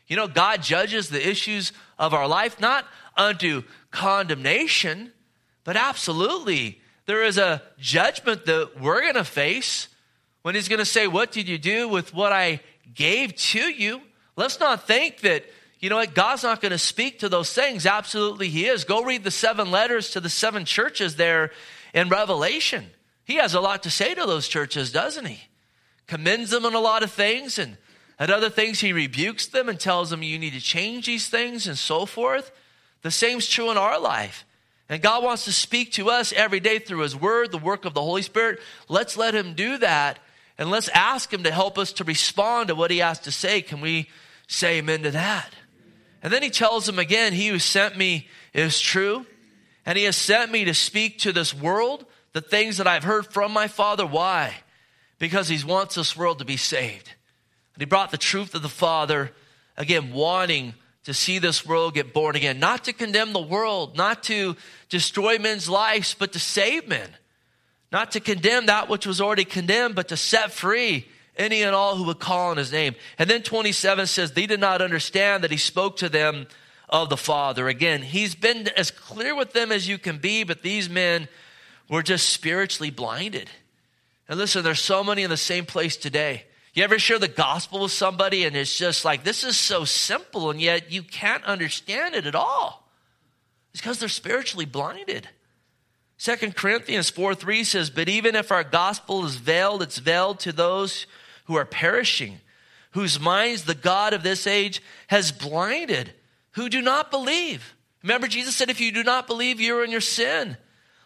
You 0.06 0.16
know, 0.16 0.28
God 0.28 0.62
judges 0.62 1.08
the 1.08 1.26
issues 1.26 1.72
of 1.98 2.14
our 2.14 2.28
life, 2.28 2.60
not 2.60 2.86
unto 3.16 3.62
condemnation, 3.90 5.12
but 5.64 5.76
absolutely. 5.76 6.80
There 7.06 7.24
is 7.24 7.38
a 7.38 7.62
judgment 7.78 8.46
that 8.46 8.80
we're 8.80 9.00
going 9.00 9.14
to 9.14 9.24
face 9.24 9.88
when 10.42 10.54
He's 10.54 10.68
going 10.68 10.78
to 10.78 10.84
say, 10.84 11.08
What 11.08 11.32
did 11.32 11.48
you 11.48 11.58
do 11.58 11.88
with 11.88 12.14
what 12.14 12.32
I 12.32 12.60
gave 12.94 13.34
to 13.36 13.58
you? 13.58 14.02
Let's 14.36 14.60
not 14.60 14.86
think 14.86 15.20
that 15.20 15.44
you 15.82 15.90
know 15.90 15.96
what? 15.96 16.14
God's 16.14 16.44
not 16.44 16.60
going 16.60 16.70
to 16.70 16.78
speak 16.78 17.18
to 17.18 17.28
those 17.28 17.52
things. 17.52 17.86
Absolutely, 17.86 18.48
He 18.48 18.66
is. 18.66 18.84
Go 18.84 19.02
read 19.02 19.24
the 19.24 19.32
seven 19.32 19.72
letters 19.72 20.10
to 20.10 20.20
the 20.20 20.30
seven 20.30 20.64
churches 20.64 21.16
there 21.16 21.50
in 21.92 22.08
Revelation. 22.08 22.86
He 23.24 23.34
has 23.34 23.52
a 23.52 23.60
lot 23.60 23.82
to 23.82 23.90
say 23.90 24.14
to 24.14 24.24
those 24.24 24.46
churches, 24.46 24.92
doesn't 24.92 25.26
He? 25.26 25.40
Commends 26.06 26.50
them 26.50 26.64
on 26.64 26.74
a 26.74 26.80
lot 26.80 27.02
of 27.02 27.10
things, 27.10 27.58
and 27.58 27.76
at 28.20 28.30
other 28.30 28.48
things, 28.48 28.78
He 28.78 28.92
rebukes 28.92 29.48
them 29.48 29.68
and 29.68 29.78
tells 29.78 30.10
them 30.10 30.22
you 30.22 30.38
need 30.38 30.52
to 30.52 30.60
change 30.60 31.06
these 31.06 31.28
things 31.28 31.66
and 31.66 31.76
so 31.76 32.06
forth. 32.06 32.52
The 33.02 33.10
same's 33.10 33.48
true 33.48 33.72
in 33.72 33.76
our 33.76 33.98
life. 33.98 34.44
And 34.88 35.02
God 35.02 35.24
wants 35.24 35.46
to 35.46 35.52
speak 35.52 35.92
to 35.92 36.10
us 36.10 36.32
every 36.32 36.60
day 36.60 36.78
through 36.78 37.00
His 37.00 37.16
Word, 37.16 37.50
the 37.50 37.58
work 37.58 37.84
of 37.84 37.94
the 37.94 38.02
Holy 38.02 38.22
Spirit. 38.22 38.60
Let's 38.88 39.16
let 39.16 39.34
Him 39.34 39.54
do 39.54 39.78
that, 39.78 40.20
and 40.58 40.70
let's 40.70 40.88
ask 40.90 41.32
Him 41.32 41.42
to 41.42 41.50
help 41.50 41.76
us 41.76 41.92
to 41.94 42.04
respond 42.04 42.68
to 42.68 42.76
what 42.76 42.92
He 42.92 42.98
has 42.98 43.18
to 43.20 43.32
say. 43.32 43.62
Can 43.62 43.80
we 43.80 44.08
say 44.46 44.78
amen 44.78 45.02
to 45.02 45.10
that? 45.10 45.52
And 46.22 46.32
then 46.32 46.42
he 46.42 46.50
tells 46.50 46.86
them 46.86 46.98
again, 46.98 47.32
He 47.32 47.48
who 47.48 47.58
sent 47.58 47.96
me 47.96 48.28
is 48.54 48.80
true, 48.80 49.26
and 49.84 49.98
he 49.98 50.04
has 50.04 50.16
sent 50.16 50.52
me 50.52 50.64
to 50.64 50.74
speak 50.74 51.18
to 51.20 51.32
this 51.32 51.52
world 51.52 52.06
the 52.32 52.40
things 52.40 52.76
that 52.78 52.86
I've 52.86 53.04
heard 53.04 53.26
from 53.26 53.52
my 53.52 53.68
Father. 53.68 54.06
Why? 54.06 54.54
Because 55.18 55.48
he 55.48 55.64
wants 55.64 55.96
this 55.96 56.16
world 56.16 56.38
to 56.38 56.44
be 56.44 56.56
saved. 56.56 57.08
And 57.74 57.82
he 57.82 57.86
brought 57.86 58.10
the 58.10 58.18
truth 58.18 58.54
of 58.54 58.62
the 58.62 58.68
Father, 58.68 59.32
again, 59.76 60.12
wanting 60.12 60.74
to 61.04 61.12
see 61.12 61.38
this 61.38 61.66
world 61.66 61.94
get 61.94 62.14
born 62.14 62.36
again, 62.36 62.60
not 62.60 62.84
to 62.84 62.92
condemn 62.92 63.32
the 63.32 63.40
world, 63.40 63.96
not 63.96 64.22
to 64.24 64.56
destroy 64.88 65.38
men's 65.38 65.68
lives, 65.68 66.14
but 66.14 66.32
to 66.32 66.38
save 66.38 66.86
men, 66.86 67.08
not 67.90 68.12
to 68.12 68.20
condemn 68.20 68.66
that 68.66 68.88
which 68.88 69.06
was 69.06 69.20
already 69.20 69.44
condemned, 69.44 69.96
but 69.96 70.08
to 70.08 70.16
set 70.16 70.52
free 70.52 71.08
any 71.36 71.62
and 71.62 71.74
all 71.74 71.96
who 71.96 72.04
would 72.04 72.18
call 72.18 72.50
on 72.50 72.56
his 72.56 72.72
name. 72.72 72.94
And 73.18 73.28
then 73.28 73.42
27 73.42 74.06
says, 74.06 74.32
They 74.32 74.46
did 74.46 74.60
not 74.60 74.82
understand 74.82 75.44
that 75.44 75.50
he 75.50 75.56
spoke 75.56 75.96
to 75.98 76.08
them 76.08 76.46
of 76.88 77.08
the 77.08 77.16
Father. 77.16 77.68
Again, 77.68 78.02
he's 78.02 78.34
been 78.34 78.68
as 78.76 78.90
clear 78.90 79.34
with 79.34 79.52
them 79.52 79.72
as 79.72 79.88
you 79.88 79.98
can 79.98 80.18
be, 80.18 80.44
but 80.44 80.62
these 80.62 80.90
men 80.90 81.28
were 81.88 82.02
just 82.02 82.28
spiritually 82.28 82.90
blinded. 82.90 83.50
And 84.28 84.38
listen, 84.38 84.62
there's 84.62 84.80
so 84.80 85.02
many 85.02 85.22
in 85.22 85.30
the 85.30 85.36
same 85.36 85.66
place 85.66 85.96
today. 85.96 86.44
You 86.74 86.84
ever 86.84 86.98
share 86.98 87.18
the 87.18 87.28
gospel 87.28 87.82
with 87.82 87.92
somebody 87.92 88.44
and 88.44 88.56
it's 88.56 88.76
just 88.76 89.04
like, 89.04 89.24
this 89.24 89.44
is 89.44 89.58
so 89.58 89.84
simple, 89.84 90.50
and 90.50 90.60
yet 90.60 90.90
you 90.90 91.02
can't 91.02 91.44
understand 91.44 92.14
it 92.14 92.26
at 92.26 92.34
all? 92.34 92.88
It's 93.72 93.80
because 93.80 93.98
they're 93.98 94.08
spiritually 94.08 94.64
blinded. 94.64 95.28
Second 96.16 96.54
Corinthians 96.56 97.10
4 97.10 97.34
3 97.34 97.64
says, 97.64 97.90
But 97.90 98.08
even 98.08 98.36
if 98.36 98.52
our 98.52 98.64
gospel 98.64 99.24
is 99.24 99.36
veiled, 99.36 99.82
it's 99.82 99.98
veiled 99.98 100.40
to 100.40 100.52
those 100.52 101.06
who 101.44 101.56
are 101.56 101.64
perishing, 101.64 102.40
whose 102.92 103.20
minds 103.20 103.64
the 103.64 103.74
God 103.74 104.12
of 104.12 104.22
this 104.22 104.46
age 104.46 104.82
has 105.08 105.32
blinded, 105.32 106.12
who 106.52 106.68
do 106.68 106.82
not 106.82 107.10
believe. 107.10 107.74
Remember, 108.02 108.26
Jesus 108.26 108.56
said, 108.56 108.70
If 108.70 108.80
you 108.80 108.92
do 108.92 109.04
not 109.04 109.26
believe, 109.26 109.60
you're 109.60 109.84
in 109.84 109.90
your 109.90 110.00
sin. 110.00 110.56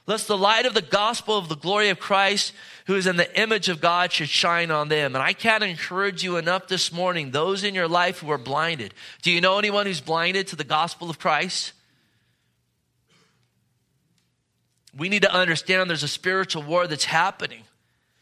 Lest 0.07 0.29
the 0.29 0.39
light 0.39 0.67
of 0.67 0.75
the 0.75 0.83
gospel 0.83 1.37
of 1.37 1.49
the 1.49 1.57
glory 1.57 1.89
of 1.89 1.99
Christ, 1.99 2.53
who 2.87 2.95
is 2.95 3.09
in 3.09 3.17
the 3.17 3.41
image 3.41 3.69
of 3.69 3.81
God, 3.81 4.13
should 4.13 4.29
shine 4.29 4.71
on 4.71 4.89
them. 4.89 5.17
And 5.17 5.23
I 5.23 5.33
can't 5.33 5.65
encourage 5.65 6.23
you 6.23 6.37
enough 6.37 6.69
this 6.69 6.93
morning, 6.93 7.33
those 7.33 7.65
in 7.65 7.75
your 7.75 7.89
life 7.89 8.21
who 8.21 8.31
are 8.31 8.39
blinded. 8.39 8.95
Do 9.23 9.33
you 9.33 9.41
know 9.41 9.59
anyone 9.59 9.85
who's 9.85 10.01
blinded 10.01 10.47
to 10.49 10.57
the 10.57 10.65
gospel 10.65 11.11
of 11.11 11.19
Christ? 11.19 11.73
We 14.97 15.09
need 15.09 15.23
to 15.23 15.33
understand 15.33 15.91
there's 15.91 16.05
a 16.05 16.09
spiritual 16.09 16.63
war 16.63 16.87
that's 16.87 17.05
happening. 17.05 17.65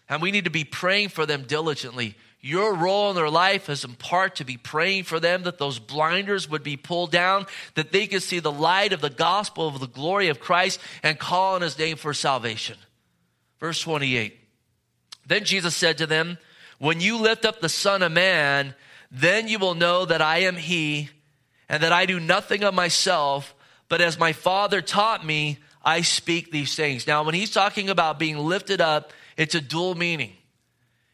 And 0.09 0.21
we 0.21 0.31
need 0.31 0.45
to 0.45 0.51
be 0.51 0.65
praying 0.65 1.09
for 1.09 1.27
them 1.27 1.45
diligently. 1.47 2.17
Your 2.41 2.75
role 2.75 3.09
in 3.09 3.17
their 3.17 3.31
life 3.31 3.71
is 3.71 3.85
in 3.85 3.95
part 3.95 4.37
to 4.37 4.45
be 4.45 4.59
praying 4.59 5.05
for 5.05 5.19
them 5.19 5.45
that 5.45 5.57
those 5.57 5.79
blinders 5.79 6.49
would 6.49 6.63
be 6.63 6.77
pulled 6.77 7.11
down, 7.11 7.47
that 7.75 7.91
they 7.91 8.07
could 8.07 8.23
see 8.23 8.39
the 8.39 8.53
light 8.53 8.93
of 8.93 9.01
the 9.01 9.09
gospel 9.09 9.67
of 9.67 9.81
the 9.81 9.87
glory 9.87 10.29
of 10.29 10.41
Christ 10.41 10.79
and 11.03 11.19
call 11.19 11.55
on 11.55 11.63
his 11.63 11.79
name 11.79 11.97
for 11.97 12.13
salvation. 12.13 12.77
Verse 13.61 13.81
28. 13.81 14.39
Then 15.27 15.45
Jesus 15.45 15.75
said 15.75 15.97
to 15.99 16.07
them, 16.07 16.37
When 16.79 17.01
you 17.01 17.17
lift 17.17 17.47
up 17.47 17.61
the 17.61 17.71
Son 17.71 18.03
of 18.03 18.13
Man, 18.13 18.75
then 19.11 19.49
you 19.49 19.59
will 19.59 19.75
know 19.75 20.05
that 20.05 20.21
I 20.21 20.41
am 20.41 20.57
he, 20.57 21.09
and 21.69 21.83
that 21.83 21.93
I 21.93 22.05
do 22.05 22.21
nothing 22.21 22.63
of 22.63 22.75
myself, 22.75 23.55
but 23.89 24.03
as 24.03 24.19
my 24.19 24.35
Father 24.35 24.83
taught 24.83 25.25
me, 25.25 25.61
I 25.83 26.03
speak 26.03 26.51
these 26.51 26.75
things. 26.75 27.07
Now, 27.07 27.23
when 27.23 27.35
he's 27.35 27.51
talking 27.51 27.89
about 27.89 28.19
being 28.19 28.37
lifted 28.37 28.83
up, 28.83 29.13
it's 29.37 29.55
a 29.55 29.61
dual 29.61 29.95
meaning. 29.95 30.33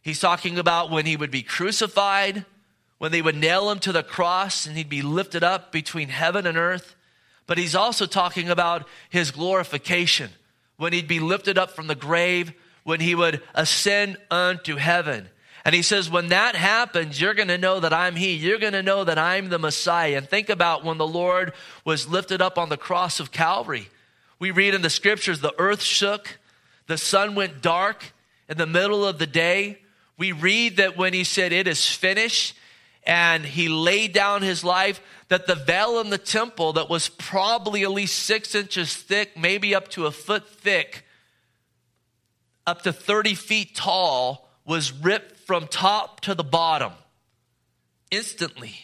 He's 0.02 0.20
talking 0.20 0.58
about 0.58 0.90
when 0.90 1.06
he 1.06 1.16
would 1.16 1.30
be 1.30 1.42
crucified, 1.42 2.44
when 2.98 3.12
they 3.12 3.22
would 3.22 3.36
nail 3.36 3.70
him 3.70 3.78
to 3.80 3.92
the 3.92 4.02
cross 4.02 4.66
and 4.66 4.76
he'd 4.76 4.88
be 4.88 5.02
lifted 5.02 5.42
up 5.42 5.72
between 5.72 6.08
heaven 6.08 6.46
and 6.46 6.56
earth. 6.56 6.96
But 7.46 7.58
he's 7.58 7.74
also 7.74 8.06
talking 8.06 8.48
about 8.48 8.86
his 9.08 9.30
glorification, 9.30 10.30
when 10.76 10.92
he'd 10.92 11.08
be 11.08 11.20
lifted 11.20 11.58
up 11.58 11.70
from 11.72 11.86
the 11.86 11.94
grave, 11.94 12.52
when 12.84 13.00
he 13.00 13.14
would 13.14 13.42
ascend 13.54 14.16
unto 14.30 14.76
heaven. 14.76 15.28
And 15.64 15.74
he 15.74 15.82
says, 15.82 16.08
when 16.08 16.28
that 16.28 16.56
happens, 16.56 17.20
you're 17.20 17.34
going 17.34 17.48
to 17.48 17.58
know 17.58 17.80
that 17.80 17.92
I'm 17.92 18.16
He. 18.16 18.34
You're 18.34 18.58
going 18.58 18.72
to 18.72 18.82
know 18.82 19.04
that 19.04 19.18
I'm 19.18 19.50
the 19.50 19.58
Messiah. 19.58 20.16
And 20.16 20.26
think 20.26 20.48
about 20.48 20.84
when 20.84 20.96
the 20.96 21.06
Lord 21.06 21.52
was 21.84 22.08
lifted 22.08 22.40
up 22.40 22.56
on 22.56 22.70
the 22.70 22.78
cross 22.78 23.20
of 23.20 23.30
Calvary. 23.30 23.88
We 24.38 24.52
read 24.52 24.72
in 24.72 24.80
the 24.80 24.88
scriptures, 24.88 25.40
the 25.40 25.54
earth 25.58 25.82
shook, 25.82 26.38
the 26.90 26.98
sun 26.98 27.36
went 27.36 27.62
dark 27.62 28.12
in 28.48 28.58
the 28.58 28.66
middle 28.66 29.06
of 29.06 29.20
the 29.20 29.26
day. 29.26 29.78
We 30.18 30.32
read 30.32 30.78
that 30.78 30.96
when 30.96 31.14
he 31.14 31.22
said, 31.22 31.52
It 31.52 31.68
is 31.68 31.86
finished, 31.86 32.56
and 33.04 33.44
he 33.44 33.68
laid 33.68 34.12
down 34.12 34.42
his 34.42 34.64
life, 34.64 35.00
that 35.28 35.46
the 35.46 35.54
veil 35.54 36.00
in 36.00 36.10
the 36.10 36.18
temple 36.18 36.72
that 36.72 36.90
was 36.90 37.08
probably 37.08 37.84
at 37.84 37.92
least 37.92 38.18
six 38.18 38.56
inches 38.56 38.96
thick, 38.96 39.38
maybe 39.38 39.72
up 39.72 39.86
to 39.90 40.06
a 40.06 40.10
foot 40.10 40.48
thick, 40.48 41.04
up 42.66 42.82
to 42.82 42.92
30 42.92 43.36
feet 43.36 43.76
tall, 43.76 44.48
was 44.66 44.92
ripped 44.92 45.36
from 45.46 45.68
top 45.68 46.20
to 46.22 46.34
the 46.34 46.42
bottom 46.42 46.92
instantly. 48.10 48.74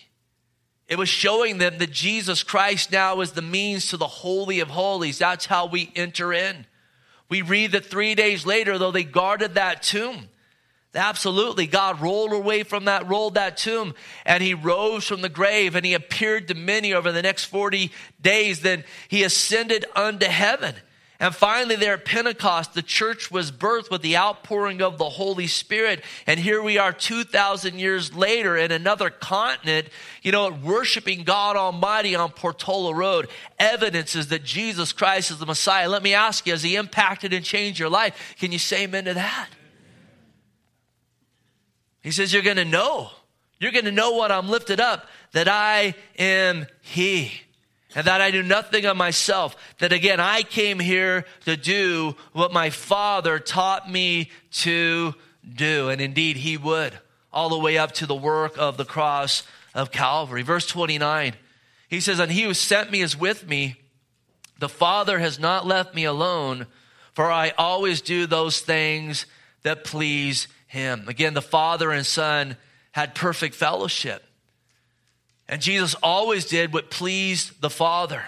It 0.86 0.96
was 0.96 1.08
showing 1.08 1.58
them 1.58 1.78
that 1.78 1.90
Jesus 1.90 2.44
Christ 2.44 2.92
now 2.92 3.20
is 3.20 3.32
the 3.32 3.42
means 3.42 3.88
to 3.90 3.96
the 3.96 4.06
Holy 4.06 4.60
of 4.60 4.68
Holies. 4.68 5.18
That's 5.18 5.46
how 5.46 5.66
we 5.66 5.90
enter 5.96 6.32
in. 6.32 6.66
We 7.28 7.42
read 7.42 7.72
that 7.72 7.86
three 7.86 8.14
days 8.14 8.46
later, 8.46 8.78
though 8.78 8.92
they 8.92 9.04
guarded 9.04 9.54
that 9.54 9.82
tomb, 9.82 10.28
absolutely, 10.94 11.66
God 11.66 12.00
rolled 12.00 12.32
away 12.32 12.62
from 12.62 12.84
that, 12.86 13.08
rolled 13.08 13.34
that 13.34 13.56
tomb, 13.56 13.94
and 14.24 14.42
he 14.42 14.54
rose 14.54 15.04
from 15.04 15.22
the 15.22 15.28
grave 15.28 15.74
and 15.74 15.84
he 15.84 15.94
appeared 15.94 16.48
to 16.48 16.54
many 16.54 16.92
over 16.94 17.12
the 17.12 17.22
next 17.22 17.44
40 17.46 17.90
days. 18.20 18.60
Then 18.60 18.84
he 19.08 19.22
ascended 19.24 19.84
unto 19.94 20.26
heaven. 20.26 20.74
And 21.18 21.34
finally, 21.34 21.76
there 21.76 21.94
at 21.94 22.04
Pentecost, 22.04 22.74
the 22.74 22.82
church 22.82 23.30
was 23.30 23.50
birthed 23.50 23.90
with 23.90 24.02
the 24.02 24.18
outpouring 24.18 24.82
of 24.82 24.98
the 24.98 25.08
Holy 25.08 25.46
Spirit. 25.46 26.04
And 26.26 26.38
here 26.38 26.62
we 26.62 26.76
are 26.76 26.92
2,000 26.92 27.78
years 27.78 28.14
later 28.14 28.56
in 28.56 28.70
another 28.70 29.08
continent, 29.08 29.88
you 30.22 30.30
know, 30.30 30.50
worshiping 30.50 31.24
God 31.24 31.56
Almighty 31.56 32.14
on 32.14 32.30
Portola 32.32 32.94
Road. 32.94 33.28
Evidences 33.58 34.28
that 34.28 34.44
Jesus 34.44 34.92
Christ 34.92 35.30
is 35.30 35.38
the 35.38 35.46
Messiah. 35.46 35.88
Let 35.88 36.02
me 36.02 36.12
ask 36.12 36.46
you, 36.46 36.52
has 36.52 36.62
He 36.62 36.76
impacted 36.76 37.32
and 37.32 37.44
changed 37.44 37.78
your 37.78 37.90
life? 37.90 38.36
Can 38.38 38.52
you 38.52 38.58
say 38.58 38.84
amen 38.84 39.06
to 39.06 39.14
that? 39.14 39.48
He 42.02 42.10
says, 42.10 42.32
You're 42.32 42.42
going 42.42 42.56
to 42.58 42.64
know. 42.64 43.10
You're 43.58 43.72
going 43.72 43.86
to 43.86 43.92
know 43.92 44.12
what 44.12 44.30
I'm 44.30 44.50
lifted 44.50 44.80
up, 44.80 45.06
that 45.32 45.48
I 45.48 45.94
am 46.18 46.66
He 46.82 47.45
and 47.96 48.06
that 48.06 48.20
I 48.20 48.30
do 48.30 48.42
nothing 48.42 48.84
of 48.84 48.94
myself. 48.94 49.56
That 49.78 49.90
again, 49.90 50.20
I 50.20 50.42
came 50.42 50.78
here 50.78 51.24
to 51.46 51.56
do 51.56 52.14
what 52.34 52.52
my 52.52 52.68
Father 52.68 53.38
taught 53.38 53.90
me 53.90 54.30
to 54.52 55.14
do. 55.54 55.88
And 55.88 56.02
indeed, 56.02 56.36
He 56.36 56.58
would, 56.58 56.92
all 57.32 57.48
the 57.48 57.58
way 57.58 57.78
up 57.78 57.92
to 57.92 58.06
the 58.06 58.14
work 58.14 58.58
of 58.58 58.76
the 58.76 58.84
cross 58.84 59.44
of 59.74 59.90
Calvary. 59.90 60.42
Verse 60.42 60.66
29, 60.66 61.36
He 61.88 62.00
says, 62.00 62.20
And 62.20 62.30
He 62.30 62.42
who 62.42 62.52
sent 62.52 62.90
me 62.90 63.00
is 63.00 63.18
with 63.18 63.48
me. 63.48 63.80
The 64.58 64.68
Father 64.68 65.18
has 65.18 65.38
not 65.38 65.66
left 65.66 65.94
me 65.94 66.04
alone, 66.04 66.66
for 67.14 67.32
I 67.32 67.54
always 67.56 68.02
do 68.02 68.26
those 68.26 68.60
things 68.60 69.24
that 69.62 69.84
please 69.84 70.48
Him. 70.66 71.08
Again, 71.08 71.32
the 71.32 71.40
Father 71.40 71.90
and 71.92 72.04
Son 72.04 72.58
had 72.92 73.14
perfect 73.14 73.54
fellowship. 73.54 74.25
And 75.48 75.62
Jesus 75.62 75.94
always 76.02 76.46
did 76.46 76.72
what 76.72 76.90
pleased 76.90 77.60
the 77.60 77.70
Father. 77.70 78.22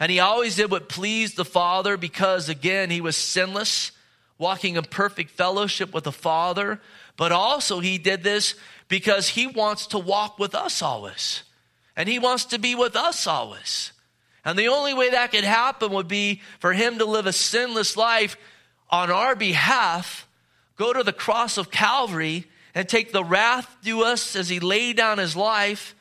And 0.00 0.10
he 0.10 0.18
always 0.18 0.56
did 0.56 0.70
what 0.70 0.88
pleased 0.88 1.36
the 1.36 1.44
Father 1.44 1.96
because, 1.96 2.48
again, 2.48 2.90
he 2.90 3.00
was 3.00 3.16
sinless, 3.16 3.92
walking 4.38 4.76
in 4.76 4.84
perfect 4.84 5.30
fellowship 5.30 5.94
with 5.94 6.04
the 6.04 6.12
Father. 6.12 6.80
But 7.16 7.30
also, 7.30 7.78
he 7.78 7.98
did 7.98 8.24
this 8.24 8.56
because 8.88 9.28
he 9.28 9.46
wants 9.46 9.86
to 9.88 9.98
walk 9.98 10.38
with 10.38 10.54
us 10.54 10.82
always. 10.82 11.44
And 11.96 12.08
he 12.08 12.18
wants 12.18 12.46
to 12.46 12.58
be 12.58 12.74
with 12.74 12.96
us 12.96 13.26
always. 13.26 13.92
And 14.44 14.58
the 14.58 14.68
only 14.68 14.94
way 14.94 15.10
that 15.10 15.30
could 15.30 15.44
happen 15.44 15.92
would 15.92 16.08
be 16.08 16.42
for 16.58 16.72
him 16.72 16.98
to 16.98 17.04
live 17.04 17.26
a 17.26 17.32
sinless 17.32 17.96
life 17.96 18.36
on 18.90 19.10
our 19.10 19.34
behalf, 19.36 20.26
go 20.76 20.92
to 20.92 21.02
the 21.02 21.12
cross 21.12 21.56
of 21.56 21.70
Calvary, 21.70 22.46
and 22.74 22.88
take 22.88 23.12
the 23.12 23.24
wrath 23.24 23.76
due 23.82 24.02
us 24.02 24.34
as 24.34 24.48
he 24.48 24.58
laid 24.58 24.96
down 24.96 25.18
his 25.18 25.36
life 25.36 25.94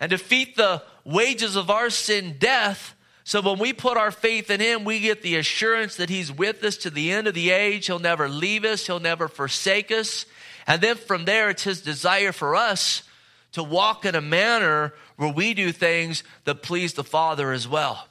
and 0.00 0.10
defeat 0.10 0.56
the 0.56 0.82
wages 1.04 1.54
of 1.54 1.70
our 1.70 1.90
sin, 1.90 2.36
death. 2.38 2.94
So 3.22 3.42
when 3.42 3.58
we 3.58 3.72
put 3.72 3.98
our 3.98 4.10
faith 4.10 4.50
in 4.50 4.58
him, 4.58 4.84
we 4.84 4.98
get 4.98 5.22
the 5.22 5.36
assurance 5.36 5.96
that 5.96 6.08
he's 6.08 6.32
with 6.32 6.64
us 6.64 6.78
to 6.78 6.90
the 6.90 7.12
end 7.12 7.26
of 7.28 7.34
the 7.34 7.50
age. 7.50 7.86
He'll 7.86 7.98
never 7.98 8.28
leave 8.28 8.64
us, 8.64 8.86
he'll 8.86 8.98
never 8.98 9.28
forsake 9.28 9.92
us. 9.92 10.26
And 10.66 10.80
then 10.80 10.96
from 10.96 11.26
there, 11.26 11.50
it's 11.50 11.64
his 11.64 11.82
desire 11.82 12.32
for 12.32 12.56
us 12.56 13.02
to 13.52 13.62
walk 13.62 14.04
in 14.04 14.14
a 14.14 14.20
manner 14.20 14.94
where 15.16 15.32
we 15.32 15.54
do 15.54 15.72
things 15.72 16.24
that 16.44 16.62
please 16.62 16.94
the 16.94 17.04
Father 17.04 17.52
as 17.52 17.68
well. 17.68 18.06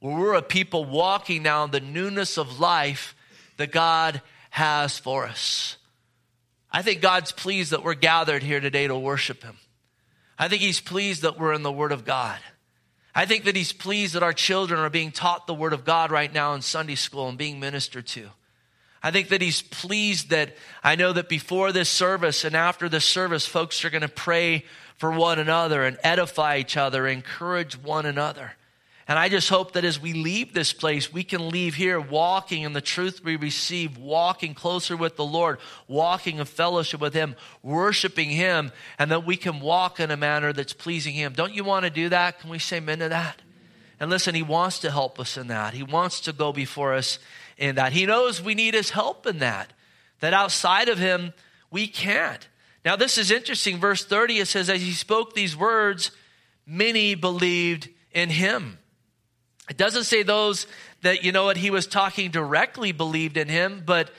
Where 0.00 0.16
we're 0.16 0.34
a 0.34 0.42
people 0.42 0.84
walking 0.84 1.42
now 1.42 1.64
in 1.64 1.70
the 1.70 1.80
newness 1.80 2.36
of 2.36 2.60
life 2.60 3.14
that 3.56 3.72
God 3.72 4.20
has 4.50 4.98
for 4.98 5.24
us. 5.24 5.76
I 6.70 6.82
think 6.82 7.00
God's 7.00 7.32
pleased 7.32 7.70
that 7.70 7.84
we're 7.84 7.94
gathered 7.94 8.42
here 8.42 8.60
today 8.60 8.86
to 8.86 8.98
worship 8.98 9.42
Him. 9.42 9.56
I 10.38 10.48
think 10.48 10.62
He's 10.62 10.80
pleased 10.80 11.22
that 11.22 11.38
we're 11.38 11.52
in 11.52 11.62
the 11.62 11.72
Word 11.72 11.92
of 11.92 12.04
God. 12.04 12.38
I 13.14 13.26
think 13.26 13.44
that 13.44 13.56
He's 13.56 13.72
pleased 13.72 14.14
that 14.14 14.22
our 14.22 14.32
children 14.32 14.80
are 14.80 14.90
being 14.90 15.12
taught 15.12 15.46
the 15.46 15.54
Word 15.54 15.72
of 15.72 15.84
God 15.84 16.10
right 16.10 16.32
now 16.32 16.54
in 16.54 16.62
Sunday 16.62 16.96
school 16.96 17.28
and 17.28 17.38
being 17.38 17.60
ministered 17.60 18.06
to. 18.08 18.28
I 19.02 19.10
think 19.10 19.28
that 19.28 19.42
He's 19.42 19.62
pleased 19.62 20.30
that 20.30 20.56
I 20.82 20.96
know 20.96 21.12
that 21.12 21.28
before 21.28 21.70
this 21.70 21.88
service 21.88 22.44
and 22.44 22.56
after 22.56 22.88
this 22.88 23.04
service, 23.04 23.46
folks 23.46 23.84
are 23.84 23.90
going 23.90 24.02
to 24.02 24.08
pray 24.08 24.64
for 24.96 25.10
one 25.10 25.38
another 25.38 25.84
and 25.84 25.98
edify 26.02 26.56
each 26.56 26.76
other, 26.76 27.06
encourage 27.06 27.76
one 27.76 28.06
another. 28.06 28.54
And 29.06 29.18
I 29.18 29.28
just 29.28 29.50
hope 29.50 29.72
that 29.72 29.84
as 29.84 30.00
we 30.00 30.14
leave 30.14 30.54
this 30.54 30.72
place, 30.72 31.12
we 31.12 31.24
can 31.24 31.50
leave 31.50 31.74
here 31.74 32.00
walking 32.00 32.62
in 32.62 32.72
the 32.72 32.80
truth 32.80 33.22
we 33.22 33.36
receive, 33.36 33.98
walking 33.98 34.54
closer 34.54 34.96
with 34.96 35.16
the 35.16 35.24
Lord, 35.24 35.58
walking 35.86 36.38
in 36.38 36.46
fellowship 36.46 37.00
with 37.00 37.12
Him, 37.12 37.36
worshiping 37.62 38.30
Him, 38.30 38.72
and 38.98 39.10
that 39.10 39.26
we 39.26 39.36
can 39.36 39.60
walk 39.60 40.00
in 40.00 40.10
a 40.10 40.16
manner 40.16 40.54
that's 40.54 40.72
pleasing 40.72 41.14
Him. 41.14 41.34
Don't 41.34 41.52
you 41.52 41.64
want 41.64 41.84
to 41.84 41.90
do 41.90 42.08
that? 42.08 42.38
Can 42.40 42.48
we 42.48 42.58
say 42.58 42.78
amen 42.78 43.00
to 43.00 43.10
that? 43.10 43.42
And 44.00 44.08
listen, 44.08 44.34
He 44.34 44.42
wants 44.42 44.78
to 44.80 44.90
help 44.90 45.20
us 45.20 45.36
in 45.36 45.48
that. 45.48 45.74
He 45.74 45.82
wants 45.82 46.20
to 46.20 46.32
go 46.32 46.50
before 46.50 46.94
us 46.94 47.18
in 47.58 47.74
that. 47.74 47.92
He 47.92 48.06
knows 48.06 48.40
we 48.40 48.54
need 48.54 48.72
His 48.72 48.90
help 48.90 49.26
in 49.26 49.38
that, 49.40 49.74
that 50.20 50.32
outside 50.32 50.88
of 50.88 50.98
Him, 50.98 51.34
we 51.70 51.86
can't. 51.88 52.48
Now, 52.86 52.96
this 52.96 53.18
is 53.18 53.30
interesting. 53.30 53.78
Verse 53.78 54.02
30, 54.02 54.38
it 54.38 54.48
says, 54.48 54.70
As 54.70 54.80
He 54.80 54.92
spoke 54.92 55.34
these 55.34 55.54
words, 55.54 56.10
many 56.66 57.14
believed 57.14 57.90
in 58.12 58.30
Him. 58.30 58.78
It 59.68 59.76
doesn't 59.76 60.04
say 60.04 60.22
those 60.22 60.66
that, 61.02 61.24
you 61.24 61.32
know 61.32 61.44
what, 61.44 61.56
he 61.56 61.70
was 61.70 61.86
talking 61.86 62.30
directly 62.30 62.92
believed 62.92 63.36
in 63.36 63.48
him, 63.48 63.82
but 63.84 64.10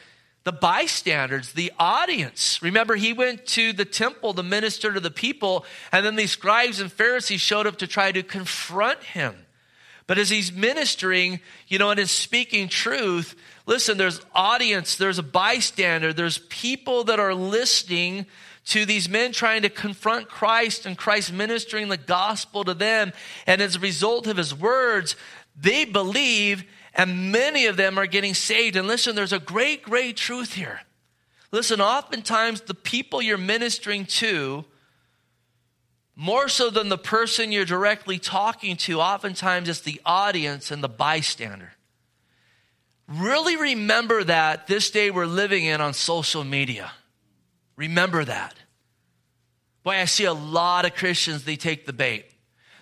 the 0.44 0.52
bystanders, 0.52 1.54
the 1.54 1.72
audience. 1.80 2.62
Remember, 2.62 2.96
he 2.96 3.14
went 3.14 3.46
to 3.48 3.74
the 3.74 3.86
temple 3.86 4.34
to 4.34 4.44
minister 4.44 4.94
to 4.94 5.00
the 5.00 5.12
people, 5.12 5.66
and 5.92 6.06
then 6.06 6.16
these 6.16 6.32
scribes 6.32 6.80
and 6.80 6.92
Pharisees 6.92 7.42
showed 7.42 7.68
up 7.68 7.78
to 7.78 7.88
try 7.88 8.12
to 8.12 8.24
confront 8.24 9.04
him. 9.04 9.36
But 10.08 10.20
as 10.20 10.30
he's 10.30 10.52
ministering, 10.52 11.40
you 11.68 11.80
know, 11.80 11.90
and 11.90 12.00
is 12.00 12.12
speaking 12.12 12.68
truth, 12.68 13.36
listen, 13.66 13.98
there's 13.98 14.22
audience, 14.36 14.98
there's 14.98 15.18
a 15.18 15.24
bystander, 15.24 16.14
there's 16.14 16.38
people 16.38 17.06
that 17.06 17.20
are 17.20 17.34
listening 17.34 18.28
to 18.66 18.86
these 18.86 19.08
men 19.08 19.32
trying 19.32 19.62
to 19.62 19.70
confront 19.70 20.28
Christ 20.28 20.86
and 20.86 20.98
Christ 20.98 21.32
ministering 21.32 21.90
the 21.90 21.98
gospel 21.98 22.64
to 22.64 22.74
them. 22.74 23.14
And 23.46 23.62
as 23.62 23.76
a 23.76 23.80
result 23.80 24.28
of 24.28 24.38
his 24.38 24.54
words, 24.54 25.16
they 25.56 25.86
believe, 25.86 26.64
and 26.94 27.32
many 27.32 27.68
of 27.68 27.78
them 27.78 27.98
are 27.98 28.08
getting 28.08 28.34
saved. 28.34 28.76
And 28.76 28.88
listen, 28.88 29.16
there's 29.16 29.34
a 29.34 29.40
great, 29.40 29.84
great 29.84 30.18
truth 30.18 30.54
here. 30.54 30.82
Listen, 31.52 31.80
oftentimes 31.80 32.62
the 32.62 32.74
people 32.74 33.22
you're 33.22 33.38
ministering 33.38 34.06
to, 34.06 34.66
more 36.16 36.48
so 36.48 36.70
than 36.70 36.90
the 36.90 36.98
person 36.98 37.52
you're 37.52 37.66
directly 37.66 38.18
talking 38.18 38.78
to, 38.78 39.00
oftentimes 39.00 39.70
it's 39.70 39.82
the 39.82 40.02
audience 40.06 40.72
and 40.72 40.84
the 40.84 40.90
bystander. 40.90 41.74
Really 43.08 43.58
remember 43.58 44.24
that 44.24 44.66
this 44.66 44.90
day 44.90 45.12
we're 45.12 45.28
living 45.28 45.66
in 45.66 45.82
on 45.82 45.94
social 45.94 46.44
media. 46.44 46.92
Remember 47.76 48.24
that. 48.24 48.56
Boy, 49.84 49.98
I 49.98 50.06
see 50.06 50.26
a 50.26 50.34
lot 50.34 50.86
of 50.86 50.96
Christians, 50.96 51.44
they 51.44 51.56
take 51.56 51.86
the 51.86 51.94
bait. 51.94 52.26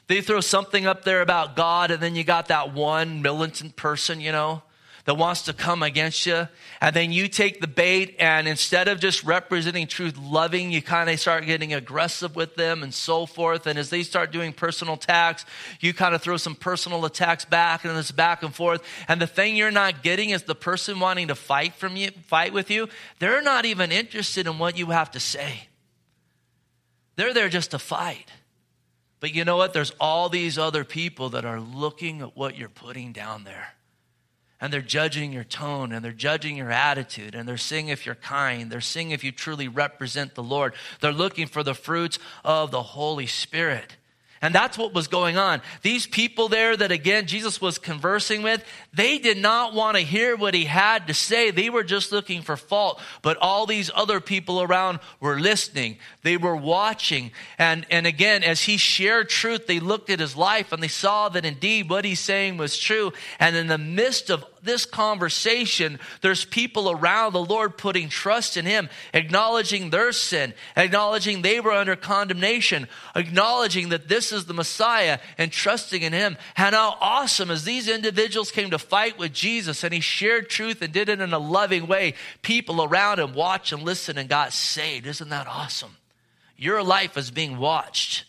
They 0.08 0.22
throw 0.22 0.42
something 0.42 0.86
up 0.86 1.04
there 1.04 1.22
about 1.22 1.56
God, 1.56 1.92
and 1.92 2.02
then 2.02 2.16
you 2.16 2.24
got 2.24 2.48
that 2.48 2.74
one 2.74 3.22
militant 3.22 3.76
person, 3.76 4.22
you 4.22 4.32
know, 4.32 4.64
that 5.06 5.16
wants 5.16 5.44
to 5.44 5.54
come 5.54 5.84
against 5.84 6.26
you. 6.26 6.48
And 6.80 6.96
then 6.96 7.12
you 7.12 7.28
take 7.28 7.60
the 7.60 7.68
bait, 7.68 8.16
and 8.20 8.48
instead 8.48 8.88
of 8.88 9.00
just 9.00 9.24
representing 9.24 9.88
truth, 9.88 10.18
loving, 10.18 10.72
you 10.72 10.82
kind 10.82 11.10
of 11.10 11.20
start 11.20 11.46
getting 11.46 11.74
aggressive 11.74 12.36
with 12.36 12.56
them 12.56 12.84
and 12.84 12.94
so 12.94 13.26
forth. 13.26 13.68
And 13.68 13.78
as 13.78 13.90
they 13.90 14.04
start 14.04 14.32
doing 14.32 14.54
personal 14.54 14.94
attacks, 14.94 15.46
you 15.82 15.94
kind 15.94 16.16
of 16.16 16.22
throw 16.22 16.38
some 16.38 16.56
personal 16.56 17.04
attacks 17.04 17.44
back, 17.44 17.84
and 17.84 17.98
it's 17.98 18.12
back 18.12 18.44
and 18.44 18.56
forth. 18.56 18.82
And 19.08 19.22
the 19.22 19.28
thing 19.28 19.56
you're 19.58 19.72
not 19.72 20.04
getting 20.04 20.30
is 20.30 20.44
the 20.44 20.56
person 20.56 21.00
wanting 21.00 21.28
to 21.28 21.36
fight 21.36 21.74
from 21.74 21.98
you, 21.98 22.12
fight 22.28 22.54
with 22.54 22.72
you. 22.72 22.88
They're 23.20 23.42
not 23.42 23.66
even 23.66 23.92
interested 23.92 24.48
in 24.48 24.58
what 24.58 24.78
you 24.78 24.88
have 24.88 25.12
to 25.12 25.20
say. 25.20 25.68
They're 27.18 27.34
there 27.34 27.50
just 27.50 27.72
to 27.72 27.80
fight. 27.80 28.32
But 29.20 29.36
you 29.36 29.46
know 29.46 29.58
what? 29.58 29.74
There's 29.74 29.94
all 30.00 30.30
these 30.30 30.58
other 30.58 30.84
people 30.84 31.30
that 31.30 31.46
are 31.46 31.60
looking 31.60 32.22
at 32.22 32.36
what 32.36 32.58
you're 32.58 32.70
putting 32.70 33.12
down 33.12 33.44
there. 33.44 33.74
And 34.62 34.72
they're 34.72 34.82
judging 34.82 35.34
your 35.34 35.44
tone 35.44 35.92
and 35.92 36.04
they're 36.04 36.12
judging 36.12 36.56
your 36.56 36.72
attitude 36.72 37.36
and 37.36 37.48
they're 37.48 37.58
seeing 37.58 37.90
if 37.90 38.06
you're 38.06 38.16
kind. 38.16 38.72
They're 38.72 38.82
seeing 38.82 39.12
if 39.12 39.24
you 39.24 39.32
truly 39.32 39.68
represent 39.68 40.36
the 40.36 40.44
Lord. 40.44 40.74
They're 41.02 41.12
looking 41.12 41.48
for 41.48 41.64
the 41.64 41.74
fruits 41.74 42.18
of 42.46 42.72
the 42.72 42.82
Holy 42.84 43.28
Spirit. 43.28 43.98
And 44.44 44.54
that's 44.54 44.78
what 44.78 44.94
was 44.94 45.08
going 45.08 45.38
on. 45.38 45.62
These 45.84 46.06
people 46.06 46.50
there 46.50 46.76
that 46.76 46.92
again 46.92 47.28
Jesus 47.28 47.62
was 47.62 47.78
conversing 47.78 48.44
with, 48.44 48.62
they 48.94 49.18
did 49.18 49.38
not 49.38 49.74
want 49.74 49.96
to 49.96 50.04
hear 50.04 50.36
what 50.36 50.54
he 50.54 50.66
had 50.66 51.08
to 51.08 51.14
say. 51.14 51.50
They 51.50 51.70
were 51.70 51.84
just 51.84 52.12
looking 52.12 52.42
for 52.42 52.58
fault. 52.58 53.02
But 53.22 53.38
all 53.38 53.66
these 53.66 53.90
other 53.96 54.20
people 54.20 54.62
around 54.62 55.00
were 55.22 55.40
listening. 55.40 55.98
They 56.24 56.36
were 56.36 56.58
watching. 56.58 57.32
And, 57.58 57.88
and 57.90 58.06
again, 58.06 58.44
as 58.44 58.64
he 58.64 58.76
shared 58.76 59.30
truth, 59.30 59.66
they 59.66 59.80
looked 59.80 60.10
at 60.10 60.20
his 60.20 60.36
life 60.36 60.74
and 60.74 60.84
they 60.84 60.90
saw 60.90 61.30
that 61.30 61.46
indeed 61.46 61.90
what 61.90 62.04
he's 62.04 62.20
saying 62.20 62.58
was 62.58 62.78
true. 62.78 63.14
And 63.40 63.56
in 63.56 63.68
the 63.68 63.78
midst 63.78 64.30
of 64.30 64.44
this 64.64 64.86
conversation, 64.86 66.00
there's 66.22 66.46
people 66.46 66.90
around 66.90 67.34
the 67.34 67.44
Lord 67.44 67.78
putting 67.78 68.10
trust 68.10 68.58
in 68.58 68.66
Him, 68.66 68.90
acknowledging 69.14 69.90
their 69.90 70.12
sin, 70.12 70.54
acknowledging 70.76 71.42
they 71.42 71.60
were 71.60 71.72
under 71.72 71.96
condemnation, 71.96 72.88
acknowledging 73.16 73.90
that 73.90 74.08
this 74.08 74.32
is 74.32 74.46
the 74.46 74.54
Messiah, 74.54 75.20
and 75.38 75.52
trusting 75.52 76.02
in 76.02 76.14
Him. 76.14 76.38
And 76.56 76.76
how 76.76 76.98
awesome 77.00 77.52
as 77.52 77.64
these 77.64 77.88
individuals 77.88 78.52
came 78.52 78.72
to 78.72 78.80
fight 78.80 79.18
with 79.18 79.34
Jesus 79.34 79.84
and 79.84 79.94
He 79.94 80.00
shared 80.00 80.50
truth 80.50 80.82
and 80.82 80.94
did 80.94 81.10
it 81.10 81.22
in 81.22 81.34
a 81.34 81.40
loving 81.40 81.88
way, 81.88 82.16
people 82.42 82.84
around 82.84 83.20
Him 83.20 83.34
watched 83.34 83.72
and 83.72 83.84
listened 83.84 84.18
and 84.20 84.30
got 84.30 84.54
saved. 84.54 85.08
Isn't 85.08 85.30
that 85.30 85.48
awesome? 85.48 85.98
Your 86.58 86.84
life 86.84 87.18
is 87.18 87.32
being 87.32 87.58
watched. 87.58 88.26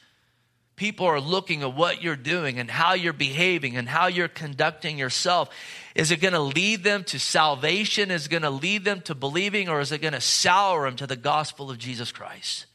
People 0.76 1.06
are 1.06 1.20
looking 1.20 1.62
at 1.62 1.74
what 1.74 2.02
you're 2.02 2.16
doing 2.16 2.58
and 2.58 2.68
how 2.68 2.94
you're 2.94 3.12
behaving 3.12 3.76
and 3.76 3.88
how 3.88 4.08
you're 4.08 4.26
conducting 4.26 4.98
yourself. 4.98 5.48
Is 5.94 6.10
it 6.10 6.20
going 6.20 6.34
to 6.34 6.40
lead 6.40 6.82
them 6.82 7.04
to 7.04 7.20
salvation? 7.20 8.10
Is 8.10 8.26
it 8.26 8.30
going 8.30 8.42
to 8.42 8.50
lead 8.50 8.84
them 8.84 9.00
to 9.02 9.14
believing? 9.14 9.68
Or 9.68 9.80
is 9.80 9.92
it 9.92 10.00
going 10.00 10.14
to 10.14 10.20
sour 10.20 10.84
them 10.84 10.96
to 10.96 11.06
the 11.06 11.16
gospel 11.16 11.70
of 11.70 11.78
Jesus 11.78 12.10
Christ? 12.10 12.66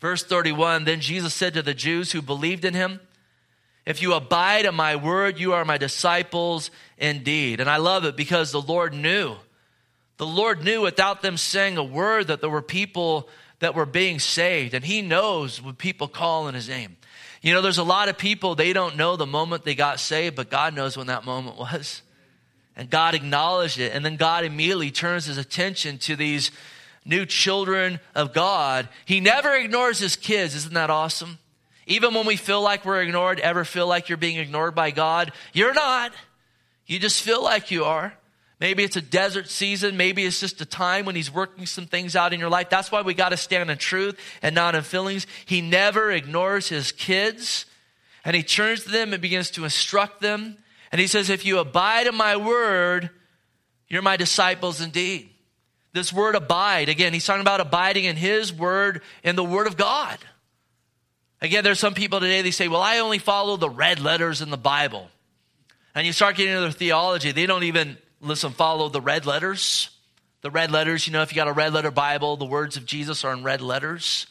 Verse 0.00 0.24
31 0.24 0.84
Then 0.84 1.00
Jesus 1.00 1.32
said 1.32 1.54
to 1.54 1.62
the 1.62 1.72
Jews 1.72 2.10
who 2.10 2.20
believed 2.20 2.64
in 2.64 2.74
him, 2.74 3.00
If 3.86 4.02
you 4.02 4.14
abide 4.14 4.64
in 4.64 4.74
my 4.74 4.96
word, 4.96 5.38
you 5.38 5.52
are 5.52 5.64
my 5.64 5.78
disciples 5.78 6.72
indeed. 6.98 7.60
And 7.60 7.70
I 7.70 7.76
love 7.76 8.04
it 8.04 8.16
because 8.16 8.50
the 8.50 8.60
Lord 8.60 8.92
knew. 8.92 9.36
The 10.16 10.26
Lord 10.26 10.64
knew 10.64 10.80
without 10.80 11.22
them 11.22 11.36
saying 11.36 11.76
a 11.76 11.84
word 11.84 12.26
that 12.26 12.40
there 12.40 12.50
were 12.50 12.62
people 12.62 13.28
that 13.60 13.74
were 13.74 13.86
being 13.86 14.18
saved. 14.18 14.74
And 14.74 14.84
he 14.84 15.00
knows 15.00 15.62
when 15.62 15.74
people 15.74 16.08
call 16.08 16.48
in 16.48 16.54
his 16.54 16.68
name. 16.68 16.96
You 17.44 17.52
know, 17.52 17.60
there's 17.60 17.76
a 17.76 17.84
lot 17.84 18.08
of 18.08 18.16
people, 18.16 18.54
they 18.54 18.72
don't 18.72 18.96
know 18.96 19.16
the 19.16 19.26
moment 19.26 19.64
they 19.64 19.74
got 19.74 20.00
saved, 20.00 20.34
but 20.34 20.48
God 20.48 20.74
knows 20.74 20.96
when 20.96 21.08
that 21.08 21.26
moment 21.26 21.58
was. 21.58 22.00
And 22.74 22.88
God 22.88 23.14
acknowledged 23.14 23.78
it. 23.78 23.92
And 23.92 24.02
then 24.02 24.16
God 24.16 24.46
immediately 24.46 24.90
turns 24.90 25.26
his 25.26 25.36
attention 25.36 25.98
to 25.98 26.16
these 26.16 26.50
new 27.04 27.26
children 27.26 28.00
of 28.14 28.32
God. 28.32 28.88
He 29.04 29.20
never 29.20 29.54
ignores 29.54 29.98
his 29.98 30.16
kids. 30.16 30.54
Isn't 30.54 30.72
that 30.72 30.88
awesome? 30.88 31.38
Even 31.86 32.14
when 32.14 32.24
we 32.24 32.36
feel 32.36 32.62
like 32.62 32.86
we're 32.86 33.02
ignored, 33.02 33.38
ever 33.40 33.66
feel 33.66 33.86
like 33.86 34.08
you're 34.08 34.16
being 34.16 34.38
ignored 34.38 34.74
by 34.74 34.90
God? 34.90 35.30
You're 35.52 35.74
not. 35.74 36.14
You 36.86 36.98
just 36.98 37.22
feel 37.22 37.44
like 37.44 37.70
you 37.70 37.84
are. 37.84 38.14
Maybe 38.60 38.84
it's 38.84 38.96
a 38.96 39.02
desert 39.02 39.48
season. 39.48 39.96
Maybe 39.96 40.24
it's 40.24 40.40
just 40.40 40.60
a 40.60 40.66
time 40.66 41.06
when 41.06 41.16
he's 41.16 41.30
working 41.30 41.66
some 41.66 41.86
things 41.86 42.14
out 42.14 42.32
in 42.32 42.40
your 42.40 42.48
life. 42.48 42.70
That's 42.70 42.92
why 42.92 43.02
we 43.02 43.14
got 43.14 43.30
to 43.30 43.36
stand 43.36 43.70
in 43.70 43.78
truth 43.78 44.18
and 44.42 44.54
not 44.54 44.74
in 44.74 44.82
feelings. 44.82 45.26
He 45.44 45.60
never 45.60 46.10
ignores 46.12 46.68
his 46.68 46.92
kids 46.92 47.66
and 48.24 48.34
he 48.34 48.42
turns 48.42 48.84
to 48.84 48.90
them 48.90 49.12
and 49.12 49.20
begins 49.20 49.50
to 49.52 49.64
instruct 49.64 50.20
them. 50.20 50.56
And 50.90 51.00
he 51.00 51.06
says, 51.06 51.28
If 51.28 51.44
you 51.44 51.58
abide 51.58 52.06
in 52.06 52.14
my 52.14 52.36
word, 52.36 53.10
you're 53.88 54.02
my 54.02 54.16
disciples 54.16 54.80
indeed. 54.80 55.30
This 55.92 56.12
word 56.12 56.34
abide, 56.34 56.88
again, 56.88 57.12
he's 57.12 57.24
talking 57.24 57.42
about 57.42 57.60
abiding 57.60 58.04
in 58.04 58.16
his 58.16 58.52
word 58.52 59.02
in 59.22 59.36
the 59.36 59.44
word 59.44 59.66
of 59.66 59.76
God. 59.76 60.18
Again, 61.40 61.62
there's 61.62 61.78
some 61.78 61.94
people 61.94 62.20
today, 62.20 62.42
they 62.42 62.50
say, 62.50 62.68
Well, 62.68 62.82
I 62.82 62.98
only 62.98 63.18
follow 63.18 63.56
the 63.56 63.68
red 63.68 64.00
letters 64.00 64.40
in 64.40 64.50
the 64.50 64.56
Bible. 64.56 65.08
And 65.94 66.06
you 66.06 66.12
start 66.12 66.36
getting 66.36 66.52
into 66.52 66.62
their 66.62 66.72
theology, 66.72 67.30
they 67.32 67.46
don't 67.46 67.64
even, 67.64 67.98
listen, 68.24 68.52
follow 68.52 68.88
the 68.88 69.00
red 69.00 69.26
letters. 69.26 69.90
The 70.42 70.50
red 70.50 70.70
letters, 70.70 71.06
you 71.06 71.12
know, 71.12 71.22
if 71.22 71.32
you 71.32 71.36
got 71.36 71.48
a 71.48 71.52
red 71.52 71.72
letter 71.72 71.90
Bible, 71.90 72.36
the 72.36 72.44
words 72.44 72.76
of 72.76 72.84
Jesus 72.84 73.24
are 73.24 73.32
in 73.32 73.42
red 73.42 73.62
letters. 73.62 74.26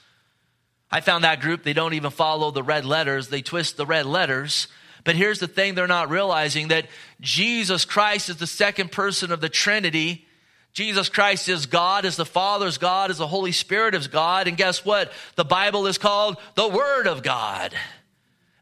I 0.91 1.01
found 1.01 1.23
that 1.23 1.41
group, 1.41 1.63
they 1.63 1.73
don't 1.73 1.95
even 1.95 2.11
follow 2.11 2.51
the 2.51 2.61
red 2.61 2.85
letters, 2.85 3.29
they 3.29 3.41
twist 3.41 3.77
the 3.77 3.85
red 3.85 4.05
letters. 4.05 4.67
But 5.03 5.15
here's 5.15 5.39
the 5.39 5.47
thing 5.47 5.73
they're 5.73 5.87
not 5.87 6.09
realizing 6.09 6.67
that 6.67 6.85
Jesus 7.19 7.83
Christ 7.83 8.29
is 8.29 8.37
the 8.37 8.47
second 8.47 8.91
person 8.91 9.31
of 9.31 9.41
the 9.41 9.49
Trinity. 9.49 10.27
Jesus 10.71 11.09
Christ 11.09 11.49
is 11.49 11.65
God, 11.65 12.05
is 12.05 12.15
the 12.15 12.25
Father's 12.25 12.77
God, 12.77 13.11
is 13.11 13.17
the 13.17 13.27
Holy 13.27 13.51
Spirit 13.51 13.95
is 13.95 14.07
God. 14.07 14.47
And 14.47 14.55
guess 14.55 14.85
what? 14.85 15.11
The 15.35 15.43
Bible 15.43 15.87
is 15.87 15.97
called 15.97 16.37
the 16.55 16.67
Word 16.67 17.07
of 17.07 17.23
God. 17.23 17.73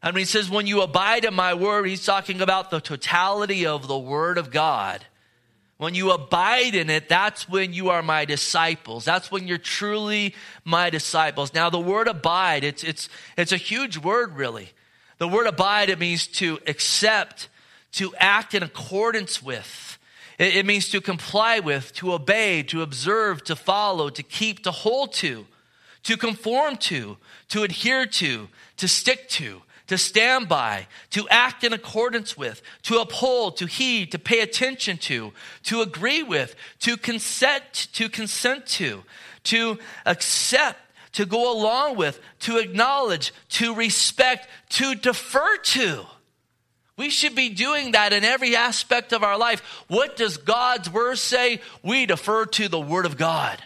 And 0.02 0.16
he 0.16 0.24
says, 0.24 0.50
when 0.50 0.66
you 0.66 0.82
abide 0.82 1.24
in 1.24 1.32
my 1.34 1.54
word, 1.54 1.86
he's 1.86 2.04
talking 2.04 2.40
about 2.40 2.70
the 2.70 2.80
totality 2.80 3.66
of 3.66 3.86
the 3.86 3.98
Word 3.98 4.36
of 4.36 4.50
God. 4.50 5.04
When 5.82 5.96
you 5.96 6.12
abide 6.12 6.76
in 6.76 6.90
it, 6.90 7.08
that's 7.08 7.48
when 7.48 7.72
you 7.72 7.88
are 7.88 8.04
my 8.04 8.24
disciples. 8.24 9.04
That's 9.04 9.32
when 9.32 9.48
you're 9.48 9.58
truly 9.58 10.32
my 10.64 10.90
disciples. 10.90 11.52
Now, 11.54 11.70
the 11.70 11.80
word 11.80 12.06
abide, 12.06 12.62
it's, 12.62 12.84
it's, 12.84 13.08
it's 13.36 13.50
a 13.50 13.56
huge 13.56 13.98
word, 13.98 14.36
really. 14.36 14.70
The 15.18 15.26
word 15.26 15.48
abide, 15.48 15.90
it 15.90 15.98
means 15.98 16.28
to 16.38 16.60
accept, 16.68 17.48
to 17.94 18.14
act 18.14 18.54
in 18.54 18.62
accordance 18.62 19.42
with. 19.42 19.98
It, 20.38 20.54
it 20.54 20.66
means 20.66 20.88
to 20.90 21.00
comply 21.00 21.58
with, 21.58 21.92
to 21.94 22.12
obey, 22.12 22.62
to 22.62 22.82
observe, 22.82 23.42
to 23.42 23.56
follow, 23.56 24.08
to 24.08 24.22
keep, 24.22 24.62
to 24.62 24.70
hold 24.70 25.12
to, 25.14 25.48
to 26.04 26.16
conform 26.16 26.76
to, 26.76 27.16
to 27.48 27.64
adhere 27.64 28.06
to, 28.06 28.48
to 28.76 28.86
stick 28.86 29.28
to 29.30 29.62
to 29.92 29.98
stand 29.98 30.48
by, 30.48 30.86
to 31.10 31.28
act 31.28 31.64
in 31.64 31.72
accordance 31.72 32.36
with, 32.36 32.62
to 32.82 32.98
uphold, 32.98 33.58
to 33.58 33.66
heed, 33.66 34.10
to 34.12 34.18
pay 34.18 34.40
attention 34.40 34.96
to, 34.96 35.32
to 35.64 35.82
agree 35.82 36.22
with, 36.22 36.54
to 36.80 36.96
consent, 36.96 37.88
to 37.92 38.08
consent 38.08 38.66
to, 38.66 39.02
to 39.44 39.78
accept, 40.06 40.78
to 41.12 41.26
go 41.26 41.52
along 41.52 41.96
with, 41.96 42.20
to 42.40 42.56
acknowledge, 42.56 43.32
to 43.50 43.74
respect, 43.74 44.48
to 44.70 44.94
defer 44.94 45.56
to. 45.58 46.06
We 46.96 47.10
should 47.10 47.34
be 47.34 47.50
doing 47.50 47.92
that 47.92 48.12
in 48.12 48.24
every 48.24 48.56
aspect 48.56 49.12
of 49.12 49.22
our 49.22 49.36
life. 49.36 49.60
What 49.88 50.16
does 50.16 50.38
God's 50.38 50.90
word 50.90 51.18
say? 51.18 51.60
We 51.82 52.06
defer 52.06 52.46
to 52.46 52.68
the 52.68 52.80
word 52.80 53.06
of 53.06 53.16
God. 53.16 53.62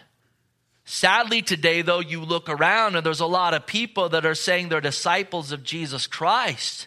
Sadly, 0.89 1.43
today, 1.43 1.83
though, 1.83 1.99
you 1.99 2.21
look 2.21 2.49
around 2.49 2.95
and 2.95 3.05
there's 3.05 3.21
a 3.21 3.27
lot 3.27 3.55
of 3.55 3.67
people 3.67 4.09
that 4.11 4.25
are 4.25 4.37
saying 4.37 4.69
they're 4.69 4.81
disciples 4.81 5.51
of 5.51 5.65
Jesus 5.65 6.07
Christ 6.07 6.87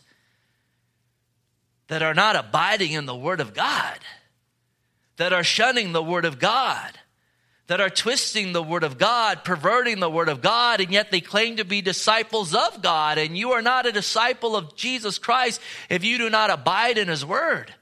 that 1.90 2.02
are 2.02 2.14
not 2.14 2.38
abiding 2.38 2.94
in 2.94 3.06
the 3.06 3.16
Word 3.16 3.42
of 3.42 3.54
God, 3.54 4.00
that 5.18 5.34
are 5.34 5.44
shunning 5.44 5.92
the 5.92 6.02
Word 6.02 6.24
of 6.24 6.40
God, 6.40 6.98
that 7.68 7.82
are 7.82 7.90
twisting 7.90 8.54
the 8.54 8.64
Word 8.64 8.86
of 8.86 8.98
God, 8.98 9.44
perverting 9.44 10.00
the 10.00 10.10
Word 10.10 10.30
of 10.30 10.42
God, 10.42 10.80
and 10.80 10.94
yet 10.94 11.12
they 11.12 11.20
claim 11.20 11.58
to 11.58 11.66
be 11.66 11.82
disciples 11.82 12.56
of 12.56 12.82
God. 12.82 13.18
And 13.18 13.38
you 13.38 13.52
are 13.52 13.62
not 13.62 13.86
a 13.86 13.92
disciple 13.92 14.56
of 14.56 14.78
Jesus 14.78 15.18
Christ 15.18 15.60
if 15.90 16.06
you 16.06 16.18
do 16.18 16.30
not 16.30 16.50
abide 16.50 16.98
in 16.98 17.10
His 17.10 17.26
Word. 17.26 17.74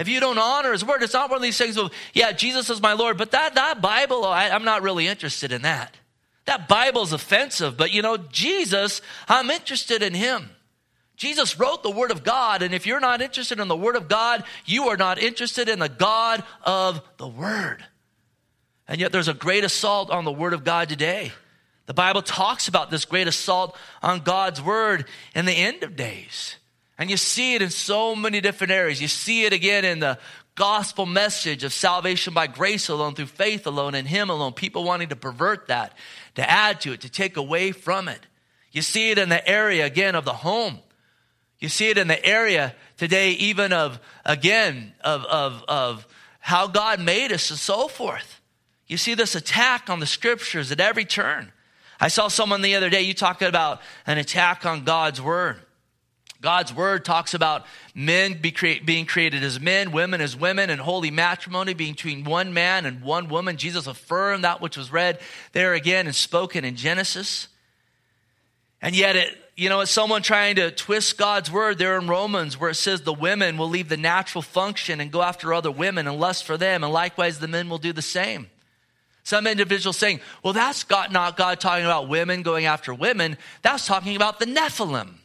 If 0.00 0.08
you 0.08 0.18
don't 0.18 0.38
honor 0.38 0.72
his 0.72 0.82
word, 0.82 1.02
it's 1.02 1.12
not 1.12 1.28
one 1.28 1.36
of 1.36 1.42
these 1.42 1.58
things 1.58 1.76
of, 1.76 1.92
yeah, 2.14 2.32
Jesus 2.32 2.70
is 2.70 2.80
my 2.80 2.94
Lord, 2.94 3.18
but 3.18 3.32
that, 3.32 3.54
that 3.56 3.82
Bible, 3.82 4.24
I, 4.24 4.48
I'm 4.48 4.64
not 4.64 4.80
really 4.80 5.06
interested 5.06 5.52
in 5.52 5.60
that. 5.60 5.94
That 6.46 6.68
Bible's 6.68 7.12
offensive, 7.12 7.76
but 7.76 7.92
you 7.92 8.00
know, 8.00 8.16
Jesus, 8.16 9.02
I'm 9.28 9.50
interested 9.50 10.02
in 10.02 10.14
him. 10.14 10.48
Jesus 11.16 11.58
wrote 11.58 11.82
the 11.82 11.90
Word 11.90 12.10
of 12.10 12.24
God, 12.24 12.62
and 12.62 12.74
if 12.74 12.86
you're 12.86 12.98
not 12.98 13.20
interested 13.20 13.60
in 13.60 13.68
the 13.68 13.76
Word 13.76 13.94
of 13.94 14.08
God, 14.08 14.42
you 14.64 14.88
are 14.88 14.96
not 14.96 15.18
interested 15.18 15.68
in 15.68 15.78
the 15.78 15.90
God 15.90 16.42
of 16.62 17.02
the 17.18 17.28
Word. 17.28 17.84
And 18.88 19.02
yet, 19.02 19.12
there's 19.12 19.28
a 19.28 19.34
great 19.34 19.64
assault 19.64 20.08
on 20.08 20.24
the 20.24 20.32
Word 20.32 20.54
of 20.54 20.64
God 20.64 20.88
today. 20.88 21.32
The 21.84 21.92
Bible 21.92 22.22
talks 22.22 22.68
about 22.68 22.90
this 22.90 23.04
great 23.04 23.28
assault 23.28 23.76
on 24.02 24.20
God's 24.20 24.62
Word 24.62 25.04
in 25.34 25.44
the 25.44 25.52
end 25.52 25.82
of 25.82 25.94
days. 25.94 26.56
And 27.00 27.10
you 27.10 27.16
see 27.16 27.54
it 27.54 27.62
in 27.62 27.70
so 27.70 28.14
many 28.14 28.42
different 28.42 28.72
areas. 28.72 29.00
You 29.00 29.08
see 29.08 29.44
it 29.46 29.54
again 29.54 29.86
in 29.86 30.00
the 30.00 30.18
gospel 30.54 31.06
message 31.06 31.64
of 31.64 31.72
salvation 31.72 32.34
by 32.34 32.46
grace 32.46 32.90
alone, 32.90 33.14
through 33.14 33.24
faith 33.24 33.66
alone, 33.66 33.94
in 33.94 34.04
Him 34.04 34.28
alone. 34.28 34.52
People 34.52 34.84
wanting 34.84 35.08
to 35.08 35.16
pervert 35.16 35.68
that, 35.68 35.94
to 36.34 36.48
add 36.48 36.82
to 36.82 36.92
it, 36.92 37.00
to 37.00 37.08
take 37.08 37.38
away 37.38 37.72
from 37.72 38.06
it. 38.06 38.20
You 38.70 38.82
see 38.82 39.10
it 39.10 39.16
in 39.16 39.30
the 39.30 39.48
area, 39.48 39.86
again, 39.86 40.14
of 40.14 40.26
the 40.26 40.34
home. 40.34 40.80
You 41.58 41.70
see 41.70 41.88
it 41.88 41.96
in 41.96 42.06
the 42.06 42.22
area 42.22 42.74
today, 42.98 43.30
even 43.30 43.72
of, 43.72 43.98
again, 44.26 44.92
of, 45.00 45.24
of, 45.24 45.64
of 45.68 46.06
how 46.38 46.66
God 46.66 47.00
made 47.00 47.32
us 47.32 47.48
and 47.48 47.58
so 47.58 47.88
forth. 47.88 48.42
You 48.86 48.98
see 48.98 49.14
this 49.14 49.34
attack 49.34 49.88
on 49.88 50.00
the 50.00 50.06
scriptures 50.06 50.70
at 50.70 50.80
every 50.80 51.06
turn. 51.06 51.50
I 51.98 52.08
saw 52.08 52.28
someone 52.28 52.60
the 52.60 52.74
other 52.74 52.90
day, 52.90 53.00
you 53.00 53.14
talking 53.14 53.48
about 53.48 53.80
an 54.06 54.18
attack 54.18 54.66
on 54.66 54.84
God's 54.84 55.22
word. 55.22 55.62
God's 56.40 56.74
word 56.74 57.04
talks 57.04 57.34
about 57.34 57.66
men 57.94 58.40
be 58.40 58.54
being 58.84 59.04
created 59.04 59.44
as 59.44 59.60
men, 59.60 59.92
women 59.92 60.22
as 60.22 60.34
women, 60.34 60.70
and 60.70 60.80
holy 60.80 61.10
matrimony 61.10 61.74
being 61.74 61.92
between 61.92 62.24
one 62.24 62.54
man 62.54 62.86
and 62.86 63.02
one 63.02 63.28
woman. 63.28 63.58
Jesus 63.58 63.86
affirmed 63.86 64.44
that 64.44 64.62
which 64.62 64.76
was 64.76 64.90
read 64.90 65.20
there 65.52 65.74
again 65.74 66.06
and 66.06 66.14
spoken 66.14 66.64
in 66.64 66.76
Genesis. 66.76 67.48
And 68.80 68.96
yet, 68.96 69.16
it, 69.16 69.36
you 69.54 69.68
know, 69.68 69.80
it's 69.80 69.90
someone 69.90 70.22
trying 70.22 70.56
to 70.56 70.70
twist 70.70 71.18
God's 71.18 71.50
word 71.50 71.76
there 71.76 71.98
in 71.98 72.08
Romans 72.08 72.58
where 72.58 72.70
it 72.70 72.76
says 72.76 73.02
the 73.02 73.12
women 73.12 73.58
will 73.58 73.68
leave 73.68 73.90
the 73.90 73.98
natural 73.98 74.40
function 74.40 75.00
and 75.00 75.12
go 75.12 75.20
after 75.20 75.52
other 75.52 75.70
women 75.70 76.06
and 76.06 76.18
lust 76.18 76.44
for 76.44 76.56
them, 76.56 76.82
and 76.82 76.90
likewise 76.90 77.38
the 77.38 77.48
men 77.48 77.68
will 77.68 77.76
do 77.76 77.92
the 77.92 78.00
same. 78.00 78.48
Some 79.24 79.46
individuals 79.46 79.98
saying, 79.98 80.20
well, 80.42 80.54
that's 80.54 80.84
God, 80.84 81.12
not 81.12 81.36
God 81.36 81.60
talking 81.60 81.84
about 81.84 82.08
women 82.08 82.40
going 82.40 82.64
after 82.64 82.94
women. 82.94 83.36
That's 83.60 83.84
talking 83.84 84.16
about 84.16 84.38
the 84.38 84.46
Nephilim. 84.46 85.19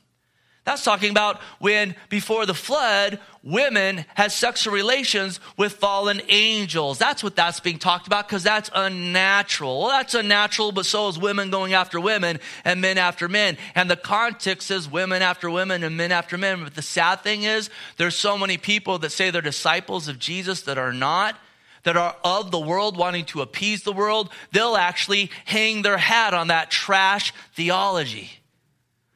That's 0.66 0.84
talking 0.84 1.12
about 1.12 1.42
when, 1.60 1.96
before 2.10 2.48
the 2.48 2.56
flood, 2.56 3.20
women 3.44 4.04
had 4.16 4.32
sexual 4.32 4.74
relations 4.74 5.40
with 5.58 5.74
fallen 5.74 6.24
angels. 6.28 6.98
That's 6.98 7.24
what 7.24 7.36
that's 7.36 7.60
being 7.60 7.78
talked 7.78 8.08
about 8.08 8.28
because 8.28 8.42
that's 8.42 8.72
unnatural. 8.74 9.82
Well, 9.82 9.90
that's 9.90 10.16
unnatural, 10.16 10.72
but 10.72 10.88
so 10.88 11.08
is 11.08 11.20
women 11.20 11.52
going 11.52 11.74
after 11.74 12.00
women 12.00 12.40
and 12.64 12.82
men 12.82 12.98
after 12.98 13.28
men. 13.28 13.60
And 13.76 13.92
the 13.92 13.96
context 13.96 14.72
is 14.72 14.90
women 14.90 15.22
after 15.22 15.52
women 15.52 15.84
and 15.84 15.96
men 15.98 16.12
after 16.12 16.36
men. 16.36 16.64
But 16.64 16.74
the 16.74 16.82
sad 16.82 17.22
thing 17.22 17.44
is, 17.44 17.70
there's 17.98 18.16
so 18.16 18.36
many 18.36 18.58
people 18.58 18.98
that 19.00 19.12
say 19.12 19.30
they're 19.30 19.44
disciples 19.44 20.08
of 20.08 20.18
Jesus 20.18 20.64
that 20.64 20.80
are 20.80 20.94
not 20.94 21.38
that 21.84 21.96
are 21.96 22.16
of 22.24 22.50
the 22.50 22.60
world, 22.60 22.98
wanting 22.98 23.26
to 23.26 23.44
appease 23.44 23.84
the 23.84 23.94
world, 23.94 24.32
they'll 24.52 24.76
actually 24.76 25.30
hang 25.46 25.84
their 25.84 25.98
hat 25.98 26.34
on 26.34 26.48
that 26.48 26.72
trash 26.72 27.32
theology 27.54 28.40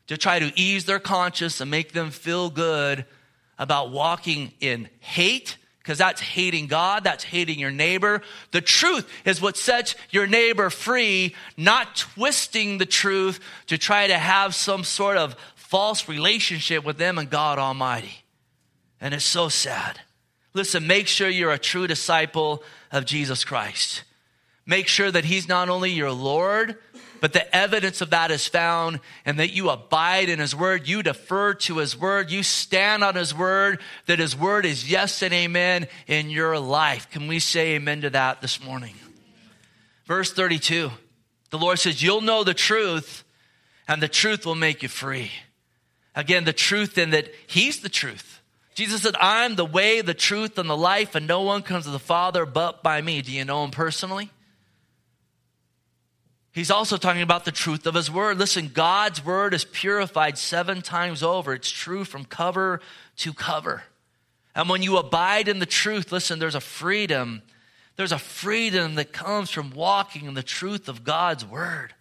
to 0.10 0.18
try 0.18 0.39
to 0.39 0.51
ease 0.55 0.86
their 0.86 0.99
conscience 0.99 1.62
and 1.62 1.70
make 1.70 1.93
them 1.93 2.10
feel 2.10 2.49
good 2.49 3.05
about 3.60 3.91
walking 3.91 4.51
in 4.60 4.89
hate 4.99 5.55
because 5.78 5.99
that's 5.99 6.20
hating 6.20 6.66
God, 6.66 7.03
that's 7.03 7.24
hating 7.24 7.60
your 7.60 7.70
neighbor. 7.70 8.24
The 8.49 8.60
truth 8.62 9.07
is 9.24 9.39
what 9.39 9.55
sets 9.55 9.95
your 10.10 10.26
neighbor 10.26 10.72
free, 10.72 11.36
not 11.57 11.95
twisting 11.95 12.80
the 12.80 12.88
truth 12.88 13.39
to 13.68 13.78
try 13.78 14.07
to 14.07 14.18
have 14.18 14.55
some 14.55 14.84
sort 14.84 15.18
of 15.18 15.36
false 15.55 16.10
relationship 16.10 16.84
with 16.84 16.97
them 16.97 17.20
and 17.20 17.30
God 17.30 17.60
Almighty. 17.60 18.24
And 18.99 19.14
it's 19.14 19.24
so 19.24 19.47
sad. 19.47 19.99
Listen, 20.55 20.88
make 20.88 21.07
sure 21.07 21.30
you're 21.30 21.51
a 21.51 21.60
true 21.60 21.86
disciple 21.86 22.64
of 22.91 23.05
Jesus 23.05 23.45
Christ. 23.45 24.03
Make 24.66 24.88
sure 24.88 25.12
that 25.12 25.26
He's 25.26 25.47
not 25.47 25.70
only 25.70 25.91
your 25.91 26.12
Lord, 26.12 26.78
but 27.22 27.34
the 27.34 27.55
evidence 27.55 28.01
of 28.01 28.11
that 28.11 28.32
is 28.32 28.47
found 28.47 28.99
and 29.26 29.39
that 29.39 29.51
you 29.51 29.70
abide 29.70 30.30
in 30.30 30.39
his 30.39 30.55
word, 30.55 30.88
you 30.88 31.03
defer 31.03 31.53
to 31.53 31.78
his 31.78 31.97
word, 31.97 32.32
you 32.32 32.43
stand 32.43 33.03
on 33.03 33.15
his 33.15 33.36
word, 33.36 33.80
that 34.05 34.20
his 34.20 34.36
word 34.36 34.65
is 34.65 34.89
yes 34.89 35.22
and 35.22 35.34
amen 35.34 35.88
in 36.07 36.30
your 36.30 36.59
life. 36.59 37.09
Can 37.09 37.28
we 37.28 37.39
say 37.39 37.76
amen 37.76 38.01
to 38.01 38.09
that 38.11 38.41
this 38.41 38.63
morning? 38.63 38.95
Verse 40.05 40.34
32, 40.34 40.91
the 41.49 41.57
Lord 41.57 41.80
says, 41.80 42.01
You'll 42.01 42.22
know 42.22 42.43
the 42.43 42.53
truth, 42.53 43.24
and 43.88 44.01
the 44.01 44.07
truth 44.07 44.45
will 44.45 44.55
make 44.55 44.82
you 44.82 44.89
free. 44.89 45.32
Again, 46.15 46.43
the 46.43 46.53
truth 46.53 46.97
in 46.97 47.11
that 47.11 47.32
He's 47.47 47.82
the 47.82 47.89
truth. 47.89 48.41
Jesus 48.76 49.01
said, 49.01 49.15
I'm 49.20 49.55
the 49.55 49.65
way, 49.65 50.01
the 50.01 50.13
truth, 50.13 50.57
and 50.57 50.70
the 50.70 50.78
life, 50.78 51.15
and 51.15 51.28
no 51.28 51.41
one 51.41 51.61
comes 51.61 51.86
to 51.86 51.91
the 51.91 51.99
Father 51.99 52.45
but 52.45 52.82
by 52.82 53.01
me. 53.01 53.22
Do 53.22 53.32
you 53.32 53.45
know 53.45 53.63
Him 53.63 53.72
personally? 53.72 54.32
He's 56.60 56.72
also 56.72 56.97
talking 56.97 57.22
about 57.22 57.45
the 57.45 57.53
truth 57.53 57.88
of 57.88 57.95
His 57.95 58.12
Word. 58.12 58.38
Listen, 58.38 58.68
God's 58.68 59.24
Word 59.24 59.53
is 59.53 59.64
purified 59.64 60.38
seven 60.38 60.82
times 60.82 61.24
over. 61.24 61.53
It's 61.53 61.70
true 61.70 62.03
from 62.03 62.26
cover 62.26 62.82
to 63.20 63.32
cover. 63.32 63.84
And 64.53 64.68
when 64.68 64.84
you 64.84 64.97
abide 64.97 65.47
in 65.47 65.60
the 65.60 65.66
truth, 65.66 66.12
listen, 66.12 66.38
there's 66.38 66.55
a 66.55 66.60
freedom. 66.60 67.43
There's 67.95 68.12
a 68.12 68.20
freedom 68.20 68.95
that 68.95 69.14
comes 69.14 69.49
from 69.49 69.72
walking 69.72 70.26
in 70.26 70.34
the 70.34 70.43
truth 70.43 70.89
of 70.89 71.05
God's 71.05 71.45
Word. 71.45 71.93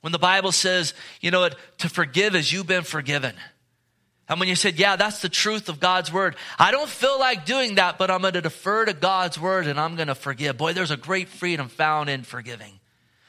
When 0.00 0.10
the 0.12 0.18
Bible 0.18 0.50
says, 0.50 0.92
you 1.20 1.30
know 1.30 1.38
what, 1.38 1.56
to 1.78 1.88
forgive 1.88 2.34
as 2.34 2.52
you've 2.52 2.66
been 2.66 2.82
forgiven. 2.82 3.36
And 4.28 4.40
when 4.40 4.48
you 4.48 4.56
said, 4.56 4.76
yeah, 4.76 4.96
that's 4.96 5.20
the 5.20 5.28
truth 5.28 5.68
of 5.68 5.78
God's 5.78 6.12
word, 6.12 6.34
I 6.58 6.72
don't 6.72 6.88
feel 6.88 7.20
like 7.20 7.46
doing 7.46 7.76
that, 7.76 7.96
but 7.98 8.10
I'm 8.10 8.22
going 8.22 8.34
to 8.34 8.40
defer 8.40 8.86
to 8.86 8.92
God's 8.92 9.38
word 9.38 9.68
and 9.68 9.78
I'm 9.78 9.94
going 9.94 10.08
to 10.08 10.16
forgive. 10.16 10.56
Boy, 10.56 10.72
there's 10.72 10.90
a 10.90 10.96
great 10.96 11.28
freedom 11.28 11.68
found 11.68 12.10
in 12.10 12.24
forgiving. 12.24 12.80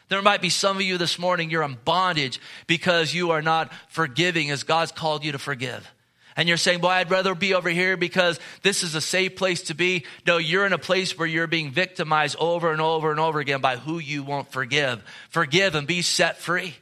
There 0.07 0.21
might 0.21 0.41
be 0.41 0.49
some 0.49 0.77
of 0.77 0.83
you 0.83 0.97
this 0.97 1.17
morning, 1.17 1.49
you're 1.49 1.63
in 1.63 1.77
bondage 1.83 2.39
because 2.67 3.13
you 3.13 3.31
are 3.31 3.41
not 3.41 3.71
forgiving 3.89 4.51
as 4.51 4.63
God's 4.63 4.91
called 4.91 5.23
you 5.23 5.31
to 5.31 5.39
forgive. 5.39 5.91
And 6.37 6.49
you're 6.49 6.57
saying, 6.57 6.81
boy, 6.81 6.89
I'd 6.89 7.09
rather 7.09 7.33
be 7.33 7.53
over 7.53 7.69
here 7.69 7.95
because 7.95 8.39
this 8.61 8.83
is 8.83 8.93
a 8.93 9.01
safe 9.01 9.37
place 9.37 9.63
to 9.63 9.73
be. 9.73 10.05
No, 10.27 10.37
you're 10.37 10.65
in 10.65 10.73
a 10.73 10.77
place 10.77 11.17
where 11.17 11.27
you're 11.27 11.47
being 11.47 11.71
victimized 11.71 12.35
over 12.39 12.71
and 12.71 12.81
over 12.81 13.09
and 13.09 13.19
over 13.19 13.39
again 13.39 13.61
by 13.61 13.77
who 13.77 13.99
you 13.99 14.21
won't 14.21 14.51
forgive. 14.51 15.01
Forgive 15.29 15.75
and 15.75 15.87
be 15.87 16.01
set 16.01 16.37
free. 16.39 16.75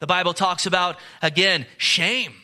The 0.00 0.08
Bible 0.08 0.34
talks 0.34 0.66
about, 0.66 0.96
again, 1.22 1.64
shame. 1.76 2.34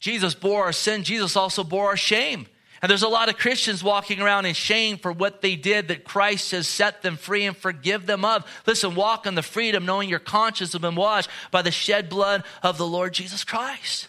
Jesus 0.00 0.34
bore 0.34 0.64
our 0.64 0.72
sin. 0.72 1.02
Jesus 1.02 1.36
also 1.36 1.62
bore 1.62 1.88
our 1.88 1.96
shame. 1.96 2.46
And 2.84 2.90
there's 2.90 3.02
a 3.02 3.08
lot 3.08 3.30
of 3.30 3.38
Christians 3.38 3.82
walking 3.82 4.20
around 4.20 4.44
in 4.44 4.52
shame 4.52 4.98
for 4.98 5.10
what 5.10 5.40
they 5.40 5.56
did 5.56 5.88
that 5.88 6.04
Christ 6.04 6.50
has 6.50 6.68
set 6.68 7.00
them 7.00 7.16
free 7.16 7.46
and 7.46 7.56
forgive 7.56 8.04
them 8.04 8.26
of. 8.26 8.44
Listen, 8.66 8.94
walk 8.94 9.24
in 9.24 9.34
the 9.34 9.42
freedom 9.42 9.86
knowing 9.86 10.10
your 10.10 10.18
conscience 10.18 10.74
has 10.74 10.82
been 10.82 10.94
washed 10.94 11.30
by 11.50 11.62
the 11.62 11.70
shed 11.70 12.10
blood 12.10 12.44
of 12.62 12.76
the 12.76 12.86
Lord 12.86 13.14
Jesus 13.14 13.42
Christ. 13.42 14.08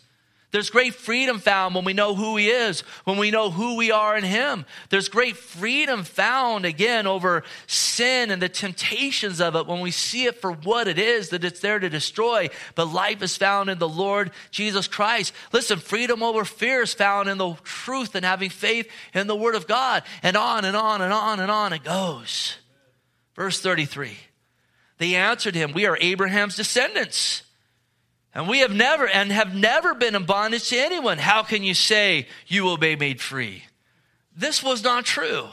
There's 0.55 0.69
great 0.69 0.95
freedom 0.95 1.39
found 1.39 1.75
when 1.75 1.83
we 1.83 1.91
know 1.91 2.15
who 2.15 2.37
He 2.37 2.47
is, 2.49 2.79
when 3.03 3.17
we 3.17 3.29
know 3.29 3.51
who 3.51 3.75
we 3.75 3.91
are 3.91 4.15
in 4.15 4.23
Him. 4.23 4.65
There's 4.87 5.09
great 5.09 5.35
freedom 5.35 6.05
found 6.05 6.63
again 6.63 7.07
over 7.07 7.43
sin 7.67 8.31
and 8.31 8.41
the 8.41 8.47
temptations 8.47 9.41
of 9.41 9.57
it 9.57 9.67
when 9.67 9.81
we 9.81 9.91
see 9.91 10.27
it 10.27 10.39
for 10.39 10.53
what 10.53 10.87
it 10.87 10.97
is, 10.97 11.27
that 11.31 11.43
it's 11.43 11.59
there 11.59 11.77
to 11.77 11.89
destroy. 11.89 12.47
But 12.73 12.85
life 12.85 13.21
is 13.21 13.35
found 13.35 13.69
in 13.69 13.79
the 13.79 13.89
Lord 13.89 14.31
Jesus 14.49 14.87
Christ. 14.87 15.33
Listen, 15.51 15.77
freedom 15.77 16.23
over 16.23 16.45
fear 16.45 16.83
is 16.83 16.93
found 16.93 17.27
in 17.27 17.37
the 17.37 17.55
truth 17.65 18.15
and 18.15 18.23
having 18.23 18.49
faith 18.49 18.89
in 19.13 19.27
the 19.27 19.35
Word 19.35 19.55
of 19.55 19.67
God. 19.67 20.03
And 20.23 20.37
on 20.37 20.63
and 20.63 20.77
on 20.77 21.01
and 21.01 21.11
on 21.11 21.41
and 21.41 21.51
on 21.51 21.73
it 21.73 21.83
goes. 21.83 22.55
Verse 23.35 23.59
33 23.59 24.15
They 24.99 25.15
answered 25.15 25.53
him, 25.53 25.73
We 25.73 25.85
are 25.85 25.97
Abraham's 25.99 26.55
descendants. 26.55 27.43
And 28.35 28.49
we 28.49 28.59
have 28.59 28.73
never 28.75 29.07
and 29.07 29.31
have 29.31 29.55
never 29.55 29.95
been 29.95 30.13
in 30.13 30.25
bondage 30.25 30.69
to 30.69 30.77
anyone. 30.77 31.17
How 31.17 31.41
can 31.41 31.63
you 31.63 31.73
say 31.73 32.27
you 32.47 32.65
will 32.65 32.77
be 32.77 32.97
made 32.97 33.21
free? 33.21 33.63
This 34.35 34.61
was 34.61 34.83
not 34.83 35.05
true. 35.05 35.47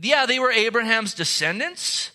Yeah, 0.00 0.24
they 0.24 0.38
were 0.38 0.50
Abraham's 0.50 1.12
descendants, 1.12 2.12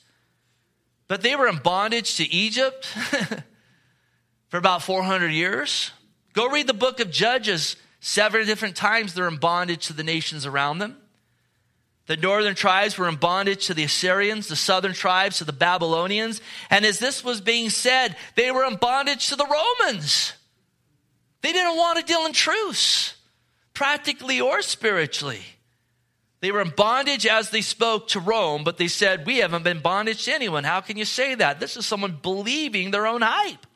but 1.08 1.22
they 1.22 1.36
were 1.36 1.48
in 1.48 1.58
bondage 1.58 2.16
to 2.18 2.28
Egypt 2.34 2.86
for 4.50 4.58
about 4.58 4.82
400 4.82 5.28
years. 5.28 5.92
Go 6.34 6.50
read 6.50 6.66
the 6.66 6.74
book 6.74 7.00
of 7.00 7.12
Judges. 7.12 7.76
Seven 8.00 8.48
different 8.48 8.76
times 8.76 9.14
they're 9.14 9.28
in 9.28 9.38
bondage 9.38 9.88
to 9.88 9.94
the 9.94 10.04
nations 10.04 10.48
around 10.48 10.80
them. 10.80 10.98
The 12.08 12.18
northern 12.18 12.56
tribes 12.56 12.98
were 12.98 13.08
in 13.08 13.16
bondage 13.16 13.68
to 13.68 13.74
the 13.74 13.84
Assyrians, 13.84 14.48
the 14.48 14.56
southern 14.56 14.94
tribes 14.94 15.38
to 15.38 15.44
the 15.44 15.54
Babylonians. 15.54 16.42
And 16.70 16.86
as 16.86 17.00
this 17.00 17.24
was 17.24 17.42
being 17.42 17.70
said, 17.70 18.16
they 18.36 18.52
were 18.52 18.66
in 18.66 18.76
bondage 18.76 19.30
to 19.30 19.36
the 19.36 19.46
Romans. 19.46 20.34
They 21.42 21.54
didn't 21.54 21.78
want 21.78 22.00
to 22.00 22.06
deal 22.06 22.26
in 22.26 22.34
truce, 22.34 23.16
practically 23.74 24.42
or 24.42 24.62
spiritually. 24.62 25.42
They 26.42 26.52
were 26.52 26.62
in 26.62 26.74
bondage 26.76 27.28
as 27.28 27.52
they 27.52 27.62
spoke 27.62 28.10
to 28.10 28.20
Rome, 28.20 28.64
but 28.64 28.78
they 28.78 28.88
said, 28.88 29.28
We 29.28 29.38
haven't 29.38 29.64
been 29.64 29.80
bondage 29.80 30.26
to 30.26 30.34
anyone. 30.34 30.64
How 30.64 30.82
can 30.82 30.98
you 30.98 31.06
say 31.06 31.36
that? 31.36 31.60
This 31.60 31.78
is 31.78 31.86
someone 31.86 32.18
believing 32.22 32.90
their 32.90 33.06
own 33.06 33.22
hype. 33.22 33.68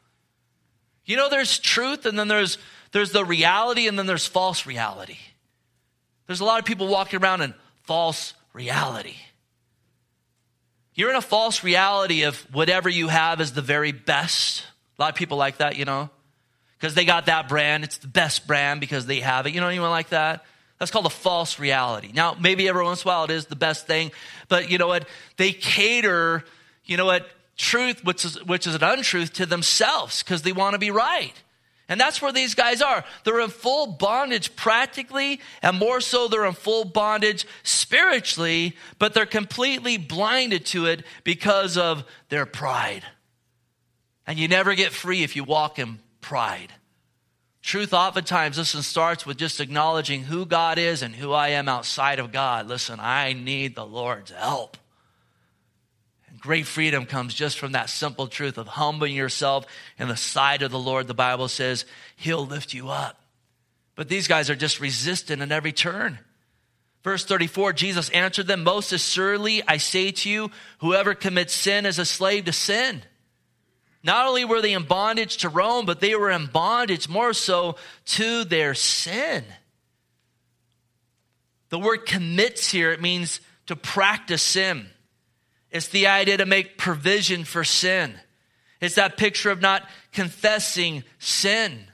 You 1.06 1.16
know, 1.16 1.30
there's 1.30 1.60
truth, 1.60 2.08
and 2.08 2.18
then 2.18 2.28
there's, 2.28 2.58
there's 2.92 3.12
the 3.12 3.24
reality, 3.24 3.88
and 3.88 4.00
then 4.00 4.08
there's 4.08 4.26
false 4.26 4.66
reality. 4.66 5.18
There's 6.26 6.40
a 6.40 6.46
lot 6.46 6.58
of 6.58 6.66
people 6.66 6.88
walking 6.88 7.22
around 7.22 7.42
and 7.42 7.54
false 7.86 8.34
reality. 8.54 9.16
You're 10.94 11.10
in 11.10 11.16
a 11.16 11.22
false 11.22 11.64
reality 11.64 12.24
of 12.24 12.40
whatever 12.54 12.90
you 12.90 13.10
have 13.10 13.42
is 13.42 13.52
the 13.54 13.62
very 13.62 13.92
best. 13.92 14.64
A 14.98 15.02
lot 15.02 15.12
of 15.12 15.16
people 15.16 15.38
like 15.38 15.58
that, 15.58 15.76
you 15.76 15.86
know, 15.86 16.10
because 16.80 16.96
they 16.96 17.04
got 17.04 17.26
that 17.26 17.50
brand. 17.50 17.84
It's 17.84 17.98
the 17.98 18.08
best 18.08 18.48
brand 18.48 18.80
because 18.80 19.06
they 19.06 19.20
have 19.20 19.46
it. 19.46 19.54
You 19.54 19.60
know 19.60 19.68
anyone 19.68 19.90
like 19.90 20.10
that? 20.10 20.46
That's 20.80 20.92
called 20.92 21.06
a 21.06 21.10
false 21.10 21.60
reality. 21.60 22.12
Now, 22.14 22.36
maybe 22.40 22.68
every 22.68 22.84
once 22.84 23.04
in 23.04 23.10
a 23.10 23.12
while 23.12 23.24
it 23.26 23.32
is 23.32 23.46
the 23.46 23.56
best 23.56 23.88
thing, 23.88 24.12
but 24.48 24.70
you 24.70 24.78
know 24.78 24.88
what? 24.88 25.08
They 25.38 25.52
cater, 25.52 26.44
you 26.86 26.98
know 26.98 27.06
what, 27.06 27.28
truth, 27.58 28.04
which 28.04 28.26
is, 28.26 28.44
which 28.44 28.68
is 28.68 28.76
an 28.76 28.84
untruth, 28.84 29.34
to 29.34 29.46
themselves 29.46 30.24
because 30.24 30.42
they 30.42 30.52
want 30.52 30.74
to 30.74 30.80
be 30.80 30.92
right. 30.92 31.34
And 31.88 32.00
that's 32.00 32.22
where 32.22 32.32
these 32.32 32.56
guys 32.56 32.82
are. 32.82 33.04
They're 33.24 33.42
in 33.42 33.50
full 33.50 33.88
bondage 33.88 34.56
practically, 34.56 35.40
and 35.62 35.78
more 35.78 36.02
so, 36.02 36.28
they're 36.28 36.46
in 36.46 36.54
full 36.54 36.84
bondage 36.84 37.46
spiritually, 37.64 38.76
but 38.98 39.14
they're 39.14 39.26
completely 39.26 39.98
blinded 39.98 40.66
to 40.68 40.88
it 40.88 41.04
because 41.24 41.78
of 41.78 42.04
their 42.30 42.46
pride. 42.46 43.04
And 44.26 44.40
you 44.40 44.48
never 44.48 44.74
get 44.74 44.92
free 44.92 45.24
if 45.24 45.36
you 45.36 45.44
walk 45.44 45.78
in 45.78 46.00
pride. 46.22 46.74
Truth 47.62 47.94
oftentimes, 47.94 48.58
listen, 48.58 48.82
starts 48.82 49.26
with 49.26 49.38
just 49.38 49.60
acknowledging 49.60 50.24
who 50.24 50.46
God 50.46 50.78
is 50.78 51.02
and 51.02 51.16
who 51.16 51.34
I 51.34 51.50
am 51.50 51.68
outside 51.68 52.20
of 52.20 52.32
God. 52.32 52.68
Listen, 52.68 53.00
I 53.00 53.34
need 53.34 53.76
the 53.76 53.86
Lord's 53.86 54.32
help. 54.32 54.78
Great 56.46 56.68
freedom 56.68 57.08
comes 57.08 57.34
just 57.34 57.58
from 57.58 57.72
that 57.72 57.90
simple 57.90 58.28
truth 58.28 58.60
of 58.60 58.68
humbling 58.68 59.16
yourself 59.16 59.66
in 59.98 60.08
the 60.08 60.16
sight 60.16 60.62
of 60.62 60.70
the 60.70 60.78
Lord. 60.78 61.08
The 61.08 61.16
Bible 61.16 61.48
says 61.48 61.86
He'll 62.18 62.46
lift 62.46 62.72
you 62.72 62.90
up. 62.90 63.20
But 63.96 64.10
these 64.10 64.28
guys 64.28 64.52
are 64.52 64.56
just 64.56 64.80
resistant 64.80 65.42
in 65.42 65.52
every 65.52 65.72
turn. 65.72 66.20
Verse 67.04 67.26
34 67.26 67.74
Jesus 67.74 68.10
answered 68.12 68.46
them, 68.46 68.64
Most 68.64 68.94
assuredly, 68.94 69.64
I 69.68 69.78
say 69.78 70.12
to 70.12 70.30
you, 70.30 70.52
whoever 70.82 71.16
commits 71.16 71.52
sin 71.52 71.88
is 71.88 71.98
a 71.98 72.06
slave 72.06 72.46
to 72.46 72.54
sin. 72.54 73.02
Not 74.04 74.28
only 74.28 74.46
were 74.46 74.62
they 74.62 74.74
in 74.74 74.84
bondage 74.84 75.38
to 75.38 75.50
Rome, 75.50 75.88
but 75.88 76.00
they 76.00 76.14
were 76.14 76.30
in 76.30 76.46
bondage 76.46 77.10
more 77.10 77.34
so 77.34 77.78
to 78.06 78.44
their 78.44 78.76
sin. 78.76 79.44
The 81.70 81.80
word 81.80 82.06
commits 82.06 82.70
here, 82.70 82.92
it 82.92 83.02
means 83.02 83.42
to 83.66 83.76
practice 83.76 84.44
sin. 84.44 84.86
It's 85.76 85.90
the 85.90 86.08
idea 86.08 86.38
to 86.38 86.46
make 86.46 86.78
provision 86.78 87.44
for 87.44 87.66
sin. 87.66 88.14
It's 88.80 88.96
that 88.96 89.18
picture 89.18 89.52
of 89.52 89.60
not 89.60 89.86
confessing 90.14 91.04
sin, 91.20 91.88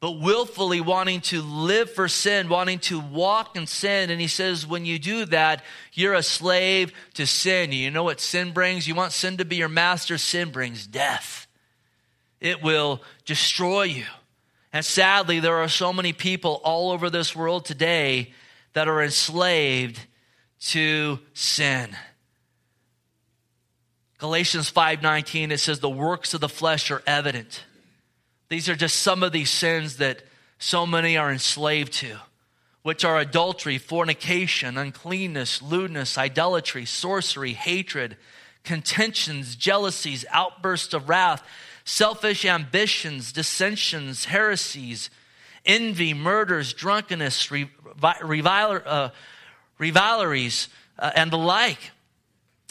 but 0.00 0.12
willfully 0.12 0.80
wanting 0.80 1.20
to 1.20 1.42
live 1.42 1.92
for 1.92 2.08
sin, 2.08 2.48
wanting 2.48 2.78
to 2.78 2.98
walk 2.98 3.54
in 3.54 3.66
sin. 3.66 4.08
And 4.08 4.18
he 4.18 4.28
says, 4.28 4.66
when 4.66 4.86
you 4.86 4.98
do 4.98 5.26
that, 5.26 5.62
you're 5.92 6.14
a 6.14 6.22
slave 6.22 6.90
to 7.14 7.26
sin. 7.26 7.70
You 7.70 7.90
know 7.90 8.04
what 8.04 8.18
sin 8.18 8.52
brings? 8.52 8.88
You 8.88 8.94
want 8.94 9.12
sin 9.12 9.36
to 9.36 9.44
be 9.44 9.56
your 9.56 9.68
master? 9.68 10.16
Sin 10.16 10.50
brings 10.50 10.86
death, 10.86 11.46
it 12.40 12.62
will 12.62 13.02
destroy 13.26 13.82
you. 13.82 14.06
And 14.72 14.86
sadly, 14.86 15.38
there 15.38 15.56
are 15.56 15.68
so 15.68 15.92
many 15.92 16.14
people 16.14 16.62
all 16.64 16.92
over 16.92 17.10
this 17.10 17.36
world 17.36 17.66
today 17.66 18.32
that 18.72 18.88
are 18.88 19.02
enslaved 19.02 20.00
to 20.60 21.18
sin. 21.34 21.94
Galatians 24.18 24.68
5:19 24.70 25.52
it 25.52 25.58
says 25.58 25.78
the 25.78 25.88
works 25.88 26.34
of 26.34 26.40
the 26.40 26.48
flesh 26.48 26.90
are 26.90 27.02
evident. 27.06 27.64
These 28.48 28.68
are 28.68 28.74
just 28.74 28.96
some 28.96 29.22
of 29.22 29.30
these 29.30 29.50
sins 29.50 29.98
that 29.98 30.22
so 30.58 30.86
many 30.86 31.16
are 31.16 31.30
enslaved 31.30 31.92
to, 31.94 32.18
which 32.82 33.04
are 33.04 33.18
adultery, 33.18 33.78
fornication, 33.78 34.76
uncleanness, 34.76 35.62
lewdness, 35.62 36.18
idolatry, 36.18 36.84
sorcery, 36.84 37.52
hatred, 37.52 38.16
contentions, 38.64 39.54
jealousies, 39.54 40.24
outbursts 40.30 40.94
of 40.94 41.08
wrath, 41.08 41.42
selfish 41.84 42.44
ambitions, 42.44 43.30
dissensions, 43.30 44.24
heresies, 44.24 45.10
envy, 45.64 46.12
murders, 46.12 46.72
drunkenness, 46.72 47.52
reviler, 47.52 48.82
uh, 48.84 49.10
rivalries, 49.78 50.68
uh, 50.98 51.12
and 51.14 51.30
the 51.30 51.38
like 51.38 51.92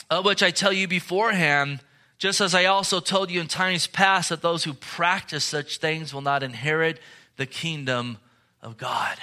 of 0.10 0.26
which 0.26 0.43
I 0.43 0.51
tell 0.51 0.74
you 0.74 0.88
beforehand, 0.88 1.82
Just 2.18 2.41
as 2.41 2.55
I 2.55 2.66
also 2.66 2.99
told 2.99 3.30
you 3.30 3.39
in 3.39 3.47
times 3.47 3.86
past 3.86 4.30
that 4.30 4.41
those 4.41 4.64
who 4.64 4.74
practice 4.74 5.43
such 5.43 5.78
things 5.78 6.14
will 6.14 6.22
not 6.22 6.41
inherit 6.41 6.99
the 7.36 7.45
kingdom 7.45 8.18
of 8.62 8.78
God. 8.78 9.18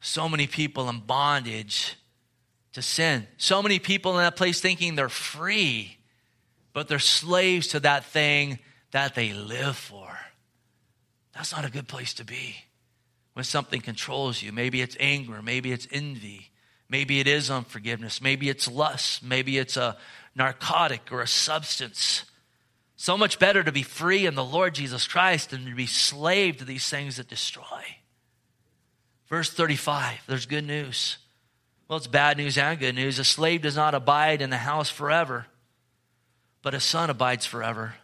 So 0.00 0.28
many 0.28 0.46
people 0.46 0.88
in 0.88 1.00
bondage 1.00 1.96
to 2.72 2.82
sin. 2.82 3.26
So 3.38 3.62
many 3.62 3.78
people 3.78 4.12
in 4.12 4.18
that 4.18 4.36
place 4.36 4.60
thinking 4.60 4.96
they're 4.96 5.08
free, 5.08 5.98
but 6.72 6.88
they're 6.88 6.98
slaves 6.98 7.68
to 7.68 7.80
that 7.80 8.04
thing 8.04 8.58
that 8.90 9.14
they 9.14 9.32
live 9.32 9.76
for. 9.76 10.18
That's 11.32 11.52
not 11.52 11.64
a 11.64 11.70
good 11.70 11.86
place 11.86 12.14
to 12.14 12.24
be 12.24 12.56
when 13.34 13.44
something 13.44 13.80
controls 13.80 14.42
you. 14.42 14.52
Maybe 14.52 14.80
it's 14.80 14.96
anger, 14.98 15.42
maybe 15.42 15.70
it's 15.70 15.86
envy, 15.92 16.50
maybe 16.88 17.20
it 17.20 17.26
is 17.26 17.50
unforgiveness, 17.50 18.20
maybe 18.20 18.48
it's 18.48 18.70
lust, 18.70 19.22
maybe 19.22 19.58
it's 19.58 19.76
a 19.76 19.96
narcotic 20.34 21.10
or 21.10 21.22
a 21.22 21.26
substance. 21.26 22.24
So 22.96 23.18
much 23.18 23.38
better 23.38 23.62
to 23.62 23.72
be 23.72 23.82
free 23.82 24.26
in 24.26 24.34
the 24.34 24.44
Lord 24.44 24.74
Jesus 24.74 25.06
Christ 25.06 25.50
than 25.50 25.66
to 25.66 25.74
be 25.74 25.86
slave 25.86 26.58
to 26.58 26.64
these 26.64 26.88
things 26.88 27.16
that 27.16 27.28
destroy. 27.28 27.82
Verse 29.28 29.50
35, 29.50 30.22
there's 30.26 30.46
good 30.46 30.66
news. 30.66 31.18
Well, 31.88 31.98
it's 31.98 32.06
bad 32.06 32.36
news 32.36 32.58
and 32.58 32.78
good 32.78 32.94
news. 32.94 33.18
A 33.18 33.24
slave 33.24 33.62
does 33.62 33.76
not 33.76 33.94
abide 33.94 34.42
in 34.42 34.50
the 34.50 34.56
house 34.56 34.88
forever, 34.88 35.46
but 36.62 36.74
a 36.74 36.80
son 36.80 37.10
abides 37.10 37.46
forever. 37.46 37.94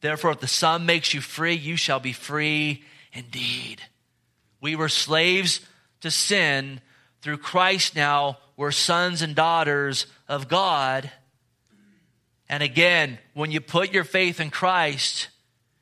Therefore, 0.00 0.32
if 0.32 0.40
the 0.40 0.46
son 0.46 0.84
makes 0.84 1.14
you 1.14 1.20
free, 1.20 1.54
you 1.54 1.76
shall 1.76 2.00
be 2.00 2.12
free 2.12 2.84
indeed. 3.12 3.80
We 4.60 4.76
were 4.76 4.88
slaves 4.88 5.60
to 6.00 6.10
sin. 6.10 6.80
Through 7.22 7.38
Christ 7.38 7.94
now, 7.94 8.38
we're 8.56 8.72
sons 8.72 9.22
and 9.22 9.34
daughters 9.34 10.06
of 10.28 10.48
God. 10.48 11.10
And 12.48 12.62
again, 12.62 13.18
when 13.32 13.52
you 13.52 13.60
put 13.60 13.92
your 13.92 14.04
faith 14.04 14.40
in 14.40 14.50
Christ, 14.50 15.28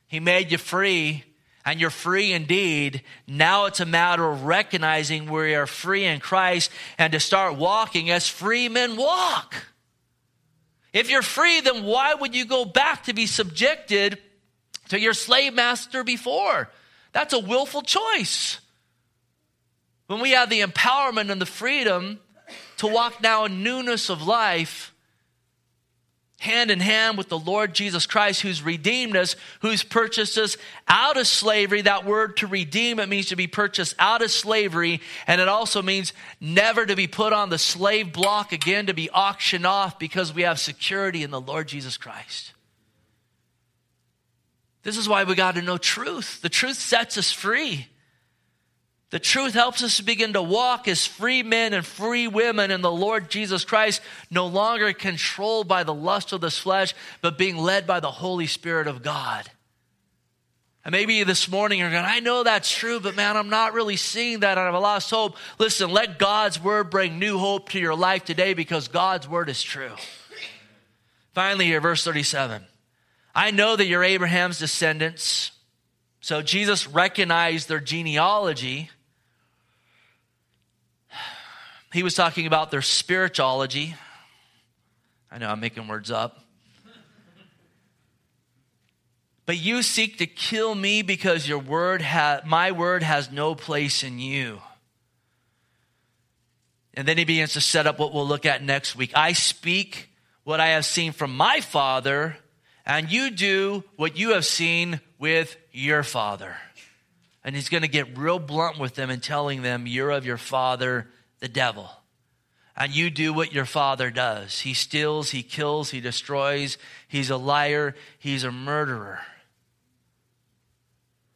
He 0.07 0.19
made 0.19 0.51
you 0.51 0.59
free, 0.59 1.23
and 1.65 1.79
you're 1.79 1.89
free 1.89 2.31
indeed. 2.31 3.01
Now 3.27 3.65
it's 3.65 3.79
a 3.79 3.85
matter 3.85 4.29
of 4.29 4.43
recognizing 4.43 5.29
we 5.29 5.55
are 5.55 5.67
free 5.67 6.05
in 6.05 6.19
Christ 6.19 6.71
and 6.97 7.11
to 7.13 7.19
start 7.19 7.57
walking 7.57 8.11
as 8.11 8.27
free 8.27 8.69
men 8.69 8.95
walk. 8.95 9.55
If 10.93 11.09
you're 11.09 11.21
free, 11.21 11.61
then 11.61 11.83
why 11.83 12.13
would 12.13 12.35
you 12.35 12.45
go 12.45 12.65
back 12.65 13.05
to 13.05 13.13
be 13.13 13.25
subjected 13.25 14.19
to 14.89 14.99
your 14.99 15.13
slave 15.13 15.53
master 15.53 16.03
before? 16.03 16.69
That's 17.13 17.33
a 17.33 17.39
willful 17.39 17.81
choice. 17.81 18.59
When 20.11 20.19
we 20.19 20.31
have 20.31 20.49
the 20.49 20.59
empowerment 20.59 21.31
and 21.31 21.39
the 21.39 21.45
freedom 21.45 22.19
to 22.79 22.87
walk 22.87 23.21
now 23.21 23.45
in 23.45 23.63
newness 23.63 24.09
of 24.09 24.21
life, 24.21 24.93
hand 26.37 26.69
in 26.69 26.81
hand 26.81 27.17
with 27.17 27.29
the 27.29 27.39
Lord 27.39 27.73
Jesus 27.73 28.05
Christ, 28.05 28.41
who's 28.41 28.61
redeemed 28.61 29.15
us, 29.15 29.37
who's 29.61 29.83
purchased 29.83 30.37
us 30.37 30.57
out 30.85 31.15
of 31.15 31.27
slavery. 31.27 31.83
That 31.83 32.03
word 32.03 32.35
to 32.37 32.47
redeem, 32.47 32.99
it 32.99 33.07
means 33.07 33.27
to 33.27 33.37
be 33.37 33.47
purchased 33.47 33.95
out 33.99 34.21
of 34.21 34.31
slavery. 34.31 34.99
And 35.27 35.39
it 35.39 35.47
also 35.47 35.81
means 35.81 36.11
never 36.41 36.85
to 36.85 36.97
be 36.97 37.07
put 37.07 37.31
on 37.31 37.49
the 37.49 37.57
slave 37.57 38.11
block 38.11 38.51
again, 38.51 38.87
to 38.87 38.93
be 38.93 39.09
auctioned 39.11 39.65
off 39.65 39.97
because 39.97 40.33
we 40.33 40.41
have 40.41 40.59
security 40.59 41.23
in 41.23 41.31
the 41.31 41.39
Lord 41.39 41.69
Jesus 41.69 41.95
Christ. 41.95 42.51
This 44.83 44.97
is 44.97 45.07
why 45.07 45.23
we 45.23 45.35
got 45.35 45.55
to 45.55 45.61
know 45.61 45.77
truth. 45.77 46.41
The 46.41 46.49
truth 46.49 46.75
sets 46.75 47.17
us 47.17 47.31
free. 47.31 47.87
The 49.11 49.19
truth 49.19 49.53
helps 49.53 49.83
us 49.83 49.97
to 49.97 50.03
begin 50.03 50.33
to 50.33 50.41
walk 50.41 50.87
as 50.87 51.05
free 51.05 51.43
men 51.43 51.73
and 51.73 51.85
free 51.85 52.29
women 52.29 52.71
in 52.71 52.81
the 52.81 52.91
Lord 52.91 53.29
Jesus 53.29 53.65
Christ, 53.65 54.01
no 54.29 54.47
longer 54.47 54.93
controlled 54.93 55.67
by 55.67 55.83
the 55.83 55.93
lust 55.93 56.31
of 56.31 56.39
this 56.39 56.57
flesh, 56.57 56.93
but 57.21 57.37
being 57.37 57.57
led 57.57 57.85
by 57.85 57.99
the 57.99 58.09
Holy 58.09 58.47
Spirit 58.47 58.87
of 58.87 59.03
God. 59.03 59.51
And 60.85 60.93
maybe 60.93 61.23
this 61.23 61.49
morning 61.49 61.79
you're 61.79 61.91
going, 61.91 62.05
I 62.05 62.21
know 62.21 62.43
that's 62.43 62.71
true, 62.71 63.01
but 63.01 63.17
man, 63.17 63.35
I'm 63.35 63.49
not 63.49 63.73
really 63.73 63.97
seeing 63.97 64.39
that 64.39 64.57
and 64.57 64.65
I've 64.65 64.81
lost 64.81 65.09
hope. 65.09 65.35
Listen, 65.59 65.91
let 65.91 66.17
God's 66.17 66.61
word 66.61 66.89
bring 66.89 67.19
new 67.19 67.37
hope 67.37 67.69
to 67.69 67.79
your 67.79 67.95
life 67.95 68.23
today 68.23 68.53
because 68.53 68.87
God's 68.87 69.27
word 69.27 69.49
is 69.49 69.61
true. 69.61 69.91
Finally, 71.33 71.65
here, 71.65 71.81
verse 71.81 72.03
37. 72.05 72.65
I 73.35 73.51
know 73.51 73.75
that 73.75 73.85
you're 73.85 74.03
Abraham's 74.05 74.57
descendants. 74.57 75.51
So 76.21 76.41
Jesus 76.41 76.87
recognized 76.87 77.67
their 77.67 77.79
genealogy 77.81 78.89
he 81.93 82.03
was 82.03 82.15
talking 82.15 82.47
about 82.47 82.71
their 82.71 82.81
spirituality. 82.81 83.95
I 85.31 85.37
know 85.37 85.49
I'm 85.49 85.59
making 85.59 85.87
words 85.87 86.11
up. 86.11 86.39
But 89.45 89.57
you 89.57 89.83
seek 89.83 90.19
to 90.19 90.27
kill 90.27 90.75
me 90.75 91.01
because 91.01 91.47
your 91.47 91.59
word 91.59 92.01
ha- 92.01 92.41
my 92.45 92.71
word 92.71 93.03
has 93.03 93.31
no 93.31 93.55
place 93.55 94.03
in 94.03 94.19
you. 94.19 94.61
And 96.93 97.07
then 97.07 97.17
he 97.17 97.25
begins 97.25 97.53
to 97.53 97.61
set 97.61 97.87
up 97.87 97.99
what 97.99 98.13
we'll 98.13 98.27
look 98.27 98.45
at 98.45 98.63
next 98.63 98.95
week. 98.95 99.11
I 99.15 99.33
speak 99.33 100.09
what 100.43 100.59
I 100.59 100.67
have 100.67 100.85
seen 100.85 101.11
from 101.11 101.35
my 101.35 101.61
father, 101.61 102.37
and 102.85 103.11
you 103.11 103.31
do 103.31 103.83
what 103.95 104.17
you 104.17 104.31
have 104.31 104.45
seen 104.45 104.99
with 105.17 105.55
your 105.71 106.03
father. 106.03 106.55
And 107.43 107.55
he's 107.55 107.69
going 107.69 107.83
to 107.83 107.89
get 107.89 108.17
real 108.17 108.39
blunt 108.39 108.77
with 108.77 108.95
them 108.95 109.09
and 109.09 109.21
telling 109.21 109.61
them, 109.61 109.87
You're 109.87 110.11
of 110.11 110.25
your 110.25 110.37
father, 110.37 111.07
the 111.41 111.49
devil. 111.49 111.89
And 112.77 112.95
you 112.95 113.09
do 113.09 113.33
what 113.33 113.51
your 113.51 113.65
father 113.65 114.09
does. 114.09 114.61
He 114.61 114.73
steals, 114.73 115.31
he 115.31 115.43
kills, 115.43 115.89
he 115.89 115.99
destroys. 115.99 116.77
He's 117.07 117.29
a 117.29 117.37
liar, 117.37 117.95
he's 118.17 118.45
a 118.45 118.51
murderer. 118.51 119.19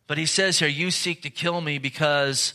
But 0.08 0.18
he 0.18 0.26
says 0.26 0.60
here, 0.60 0.70
You 0.70 0.92
seek 0.92 1.24
to 1.24 1.30
kill 1.30 1.60
me 1.60 1.78
because 1.78 2.54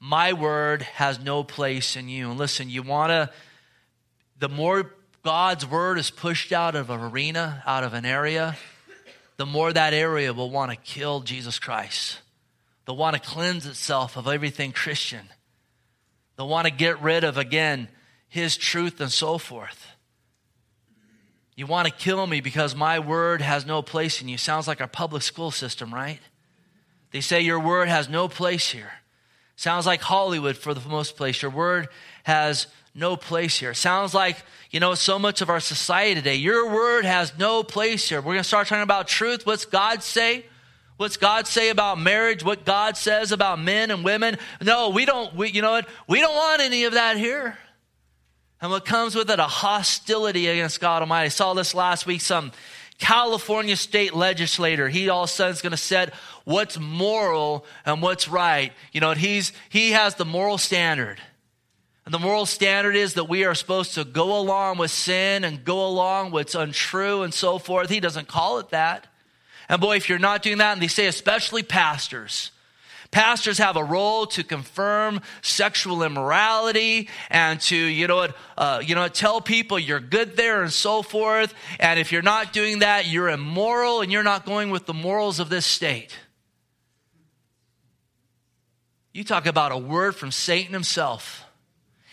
my 0.00 0.32
word 0.32 0.82
has 0.82 1.20
no 1.20 1.44
place 1.44 1.96
in 1.96 2.08
you. 2.08 2.30
And 2.30 2.38
listen, 2.38 2.68
you 2.68 2.82
want 2.82 3.10
to, 3.10 3.30
the 4.38 4.48
more 4.48 4.92
God's 5.22 5.66
word 5.66 5.98
is 5.98 6.10
pushed 6.10 6.52
out 6.52 6.74
of 6.74 6.90
an 6.90 7.00
arena, 7.00 7.62
out 7.66 7.84
of 7.84 7.94
an 7.94 8.04
area, 8.04 8.56
the 9.36 9.46
more 9.46 9.72
that 9.72 9.92
area 9.92 10.32
will 10.32 10.50
want 10.50 10.70
to 10.70 10.76
kill 10.76 11.20
Jesus 11.20 11.58
Christ. 11.58 12.20
They'll 12.86 12.96
want 12.96 13.14
to 13.14 13.20
cleanse 13.20 13.66
itself 13.66 14.16
of 14.16 14.28
everything 14.28 14.72
Christian. 14.72 15.28
They'll 16.36 16.48
want 16.48 16.66
to 16.66 16.72
get 16.72 17.00
rid 17.00 17.24
of, 17.24 17.38
again, 17.38 17.88
his 18.28 18.56
truth 18.56 19.00
and 19.00 19.10
so 19.10 19.38
forth. 19.38 19.86
You 21.54 21.66
want 21.66 21.88
to 21.88 21.94
kill 21.94 22.26
me 22.26 22.40
because 22.40 22.74
my 22.74 22.98
word 22.98 23.40
has 23.40 23.64
no 23.64 23.80
place 23.80 24.20
in 24.20 24.28
you. 24.28 24.36
Sounds 24.36 24.68
like 24.68 24.80
our 24.82 24.86
public 24.86 25.22
school 25.22 25.50
system, 25.50 25.92
right? 25.92 26.20
They 27.12 27.22
say 27.22 27.40
your 27.40 27.60
word 27.60 27.88
has 27.88 28.10
no 28.10 28.28
place 28.28 28.70
here. 28.70 28.92
Sounds 29.56 29.86
like 29.86 30.02
Hollywood 30.02 30.58
for 30.58 30.74
the 30.74 30.86
most 30.86 31.16
place. 31.16 31.40
Your 31.40 31.50
word 31.50 31.88
has 32.24 32.66
no 32.94 33.16
place 33.16 33.58
here. 33.58 33.72
Sounds 33.72 34.12
like, 34.12 34.36
you 34.70 34.80
know, 34.80 34.94
so 34.94 35.18
much 35.18 35.40
of 35.40 35.48
our 35.48 35.60
society 35.60 36.16
today. 36.16 36.34
Your 36.34 36.70
word 36.70 37.06
has 37.06 37.32
no 37.38 37.62
place 37.62 38.06
here. 38.06 38.20
We're 38.20 38.34
going 38.34 38.38
to 38.38 38.44
start 38.44 38.68
talking 38.68 38.82
about 38.82 39.08
truth. 39.08 39.46
What's 39.46 39.64
God 39.64 40.02
say? 40.02 40.44
What's 40.96 41.18
God 41.18 41.46
say 41.46 41.68
about 41.68 41.98
marriage? 42.00 42.42
What 42.42 42.64
God 42.64 42.96
says 42.96 43.30
about 43.30 43.60
men 43.60 43.90
and 43.90 44.02
women? 44.02 44.38
No, 44.62 44.88
we 44.88 45.04
don't, 45.04 45.34
we, 45.34 45.50
you 45.50 45.60
know 45.60 45.72
what? 45.72 45.88
We 46.08 46.20
don't 46.20 46.34
want 46.34 46.62
any 46.62 46.84
of 46.84 46.94
that 46.94 47.18
here. 47.18 47.58
And 48.62 48.70
what 48.70 48.86
comes 48.86 49.14
with 49.14 49.30
it, 49.30 49.38
a 49.38 49.44
hostility 49.44 50.48
against 50.48 50.80
God 50.80 51.02
Almighty. 51.02 51.26
I 51.26 51.28
saw 51.28 51.52
this 51.52 51.74
last 51.74 52.06
week, 52.06 52.22
some 52.22 52.52
California 52.98 53.76
state 53.76 54.14
legislator. 54.14 54.88
He 54.88 55.10
all 55.10 55.24
of 55.24 55.28
a 55.28 55.32
sudden 55.32 55.52
is 55.52 55.60
going 55.60 55.72
to 55.72 55.76
set 55.76 56.14
what's 56.44 56.78
moral 56.78 57.66
and 57.84 58.00
what's 58.00 58.28
right. 58.28 58.72
You 58.92 59.02
know, 59.02 59.12
he's, 59.12 59.52
he 59.68 59.90
has 59.90 60.14
the 60.14 60.24
moral 60.24 60.56
standard. 60.56 61.20
And 62.06 62.14
the 62.14 62.18
moral 62.18 62.46
standard 62.46 62.96
is 62.96 63.14
that 63.14 63.28
we 63.28 63.44
are 63.44 63.54
supposed 63.54 63.94
to 63.94 64.04
go 64.04 64.38
along 64.38 64.78
with 64.78 64.90
sin 64.90 65.44
and 65.44 65.62
go 65.62 65.86
along 65.86 66.26
with 66.26 66.46
what's 66.46 66.54
untrue 66.54 67.22
and 67.22 67.34
so 67.34 67.58
forth. 67.58 67.90
He 67.90 68.00
doesn't 68.00 68.28
call 68.28 68.60
it 68.60 68.70
that. 68.70 69.08
And 69.68 69.80
boy, 69.80 69.96
if 69.96 70.08
you're 70.08 70.18
not 70.18 70.42
doing 70.42 70.58
that, 70.58 70.74
and 70.74 70.82
they 70.82 70.88
say 70.88 71.06
especially 71.06 71.62
pastors, 71.62 72.50
pastors 73.10 73.58
have 73.58 73.76
a 73.76 73.84
role 73.84 74.26
to 74.26 74.44
confirm 74.44 75.20
sexual 75.42 76.02
immorality 76.02 77.08
and 77.30 77.60
to 77.62 77.76
you 77.76 78.06
know 78.06 78.28
uh, 78.56 78.82
you 78.84 78.94
know 78.94 79.08
tell 79.08 79.40
people 79.40 79.78
you're 79.78 80.00
good 80.00 80.36
there 80.36 80.62
and 80.62 80.72
so 80.72 81.02
forth. 81.02 81.54
And 81.80 81.98
if 81.98 82.12
you're 82.12 82.22
not 82.22 82.52
doing 82.52 82.80
that, 82.80 83.06
you're 83.06 83.28
immoral 83.28 84.00
and 84.00 84.12
you're 84.12 84.22
not 84.22 84.44
going 84.44 84.70
with 84.70 84.86
the 84.86 84.94
morals 84.94 85.40
of 85.40 85.48
this 85.48 85.66
state. 85.66 86.16
You 89.12 89.24
talk 89.24 89.46
about 89.46 89.72
a 89.72 89.78
word 89.78 90.14
from 90.14 90.30
Satan 90.30 90.74
himself. 90.74 91.45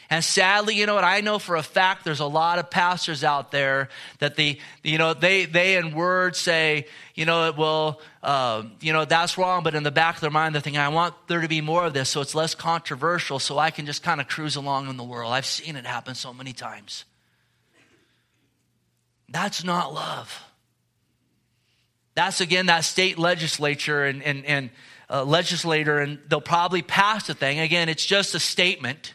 And 0.10 0.24
sadly, 0.24 0.76
you 0.76 0.86
know 0.86 0.96
what? 0.96 1.04
I 1.04 1.22
know 1.22 1.40
for 1.40 1.56
a 1.56 1.64
fact 1.64 2.04
there's 2.04 2.20
a 2.20 2.26
lot 2.26 2.60
of 2.60 2.70
pastors 2.70 3.24
out 3.24 3.52
there 3.52 3.90
that 4.20 4.36
the, 4.36 4.60
you 4.84 4.98
know, 4.98 5.14
they, 5.14 5.46
they 5.46 5.78
in 5.78 5.94
words 5.94 6.38
say, 6.38 6.88
you 7.16 7.26
know, 7.26 7.54
well, 7.58 8.02
uh, 8.22 8.64
you 8.82 8.94
know, 8.94 9.06
that's 9.06 9.38
wrong, 9.38 9.64
but 9.64 9.76
in 9.76 9.84
the 9.84 9.92
back 9.92 10.16
of 10.16 10.22
their 10.22 10.30
mind, 10.30 10.54
they're 10.54 10.62
thinking, 10.62 10.82
I 10.82 10.90
want 10.90 11.16
there 11.28 11.42
to 11.42 11.48
be 11.48 11.62
more 11.62 11.86
of 11.86 11.94
this 11.94 12.10
so 12.10 12.22
it's 12.22 12.36
less 12.36 12.54
controversial 12.54 13.40
so 13.40 13.58
I 13.58 13.72
can 13.72 13.86
just 13.86 14.04
kind 14.04 14.22
of 14.22 14.28
cruise 14.28 14.56
along 14.56 14.90
in 14.90 14.98
the 14.98 15.04
world. 15.04 15.34
I've 15.34 15.46
seen 15.46 15.76
it 15.76 15.86
happen 15.86 16.16
so 16.16 16.34
many 16.34 16.54
times. 16.54 17.06
That's 19.30 19.64
not 19.64 19.94
love. 19.94 20.44
That's 22.16 22.42
again 22.42 22.68
that 22.68 22.84
state 22.84 23.18
legislature 23.18 24.06
and, 24.06 24.22
and, 24.22 24.46
and 24.46 24.70
uh, 25.10 25.24
legislator, 25.24 26.00
and 26.00 26.20
they'll 26.28 26.42
probably 26.42 26.82
pass 26.82 27.28
the 27.28 27.34
thing. 27.34 27.60
Again, 27.60 27.90
it's 27.90 28.06
just 28.06 28.36
a 28.36 28.40
statement 28.40 29.14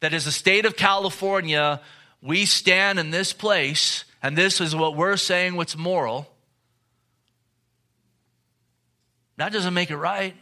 that 0.00 0.14
as 0.14 0.26
a 0.26 0.32
state 0.32 0.64
of 0.64 0.76
California, 0.76 1.80
we 2.22 2.46
stand 2.46 2.98
in 2.98 3.10
this 3.10 3.32
place, 3.32 4.04
and 4.22 4.36
this 4.36 4.60
is 4.60 4.74
what 4.74 4.96
we're 4.96 5.16
saying 5.16 5.56
what's 5.56 5.76
moral. 5.76 6.28
That 9.36 9.52
doesn't 9.52 9.74
make 9.74 9.90
it 9.90 9.96
right. 9.96 10.34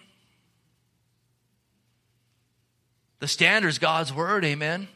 The 3.21 3.29
standard 3.29 3.69
is 3.69 3.79
God's 3.79 4.13
word, 4.13 4.45
amen. 4.45 4.89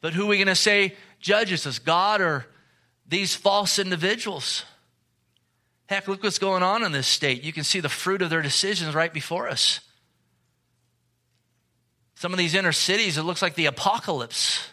But 0.00 0.12
who 0.12 0.24
are 0.24 0.28
we 0.28 0.36
going 0.36 0.46
to 0.46 0.54
say 0.54 0.94
judges 1.20 1.66
us, 1.66 1.78
God 1.78 2.20
or 2.20 2.46
these 3.08 3.34
false 3.34 3.78
individuals? 3.78 4.64
Heck, 5.86 6.08
look 6.08 6.22
what's 6.22 6.38
going 6.38 6.62
on 6.62 6.82
in 6.82 6.92
this 6.92 7.06
state. 7.06 7.42
You 7.42 7.52
can 7.52 7.64
see 7.64 7.80
the 7.80 7.88
fruit 7.88 8.22
of 8.22 8.30
their 8.30 8.42
decisions 8.42 8.94
right 8.94 9.12
before 9.12 9.48
us. 9.48 9.80
Some 12.16 12.32
of 12.32 12.38
these 12.38 12.54
inner 12.54 12.72
cities, 12.72 13.18
it 13.18 13.22
looks 13.22 13.42
like 13.42 13.54
the 13.54 13.66
apocalypse. 13.66 14.66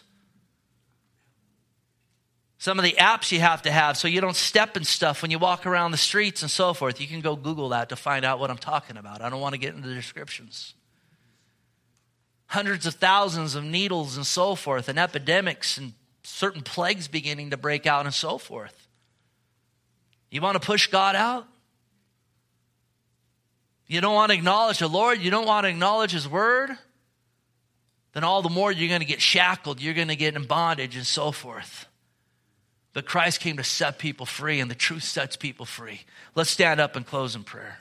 Some 2.56 2.78
of 2.78 2.84
the 2.84 2.92
apps 2.92 3.30
you 3.30 3.40
have 3.40 3.60
to 3.62 3.70
have 3.70 3.98
so 3.98 4.08
you 4.08 4.22
don't 4.22 4.34
step 4.34 4.78
in 4.78 4.84
stuff 4.84 5.20
when 5.20 5.30
you 5.30 5.38
walk 5.38 5.66
around 5.66 5.90
the 5.90 5.98
streets 5.98 6.40
and 6.40 6.50
so 6.50 6.72
forth. 6.72 6.98
You 6.98 7.06
can 7.06 7.20
go 7.20 7.36
Google 7.36 7.68
that 7.68 7.90
to 7.90 7.96
find 7.96 8.24
out 8.24 8.40
what 8.40 8.50
I'm 8.50 8.56
talking 8.56 8.96
about. 8.96 9.20
I 9.20 9.28
don't 9.28 9.42
want 9.42 9.52
to 9.52 9.58
get 9.58 9.74
into 9.74 9.86
the 9.86 9.94
descriptions. 9.94 10.72
Hundreds 12.46 12.86
of 12.86 12.94
thousands 12.94 13.54
of 13.54 13.62
needles 13.62 14.16
and 14.16 14.24
so 14.24 14.54
forth, 14.54 14.88
and 14.88 14.98
epidemics 14.98 15.76
and 15.76 15.92
certain 16.22 16.62
plagues 16.62 17.08
beginning 17.08 17.50
to 17.50 17.58
break 17.58 17.86
out 17.86 18.06
and 18.06 18.14
so 18.14 18.38
forth. 18.38 18.88
You 20.30 20.40
want 20.40 20.54
to 20.60 20.66
push 20.66 20.86
God 20.86 21.14
out? 21.14 21.46
You 23.86 24.00
don't 24.00 24.14
want 24.14 24.32
to 24.32 24.38
acknowledge 24.38 24.78
the 24.78 24.88
Lord? 24.88 25.20
You 25.20 25.30
don't 25.30 25.46
want 25.46 25.64
to 25.64 25.68
acknowledge 25.68 26.12
His 26.12 26.26
Word? 26.26 26.78
Then 28.14 28.24
all 28.24 28.42
the 28.42 28.48
more 28.48 28.70
you're 28.70 28.88
going 28.88 29.00
to 29.00 29.06
get 29.06 29.20
shackled, 29.20 29.82
you're 29.82 29.92
going 29.92 30.08
to 30.08 30.16
get 30.16 30.36
in 30.36 30.44
bondage 30.44 30.96
and 30.96 31.06
so 31.06 31.32
forth. 31.32 31.86
But 32.92 33.06
Christ 33.06 33.40
came 33.40 33.56
to 33.56 33.64
set 33.64 33.98
people 33.98 34.24
free, 34.24 34.60
and 34.60 34.70
the 34.70 34.76
truth 34.76 35.02
sets 35.02 35.34
people 35.36 35.66
free. 35.66 36.02
Let's 36.36 36.48
stand 36.48 36.80
up 36.80 36.94
and 36.94 37.04
close 37.04 37.34
in 37.34 37.42
prayer. 37.42 37.78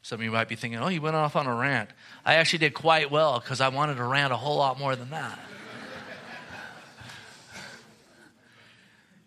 Some 0.00 0.20
of 0.20 0.24
you 0.24 0.30
might 0.30 0.48
be 0.48 0.56
thinking, 0.56 0.80
oh, 0.80 0.86
he 0.86 0.98
went 0.98 1.16
off 1.16 1.36
on 1.36 1.46
a 1.46 1.54
rant. 1.54 1.90
I 2.24 2.36
actually 2.36 2.60
did 2.60 2.72
quite 2.72 3.10
well 3.10 3.40
because 3.40 3.60
I 3.60 3.68
wanted 3.68 3.96
to 3.96 4.04
rant 4.04 4.32
a 4.32 4.36
whole 4.36 4.56
lot 4.56 4.78
more 4.78 4.96
than 4.96 5.10
that. 5.10 5.38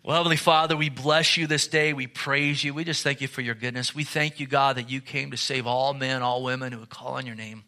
Well, 0.04 0.16
Heavenly 0.16 0.36
Father, 0.36 0.76
we 0.76 0.88
bless 0.88 1.36
you 1.36 1.46
this 1.46 1.68
day. 1.68 1.92
We 1.92 2.08
praise 2.08 2.64
you. 2.64 2.74
We 2.74 2.82
just 2.82 3.04
thank 3.04 3.20
you 3.20 3.28
for 3.28 3.40
your 3.40 3.54
goodness. 3.54 3.94
We 3.94 4.02
thank 4.02 4.40
you, 4.40 4.48
God, 4.48 4.76
that 4.76 4.90
you 4.90 5.00
came 5.00 5.30
to 5.30 5.36
save 5.36 5.66
all 5.66 5.94
men, 5.94 6.22
all 6.22 6.42
women 6.42 6.72
who 6.72 6.80
would 6.80 6.90
call 6.90 7.14
on 7.14 7.26
your 7.26 7.36
name. 7.36 7.62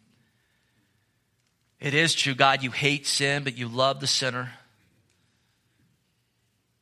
It 1.79 1.93
is 1.93 2.13
true, 2.13 2.35
God, 2.35 2.61
you 2.61 2.71
hate 2.71 3.07
sin, 3.07 3.43
but 3.43 3.57
you 3.57 3.67
love 3.67 3.99
the 3.99 4.07
sinner. 4.07 4.51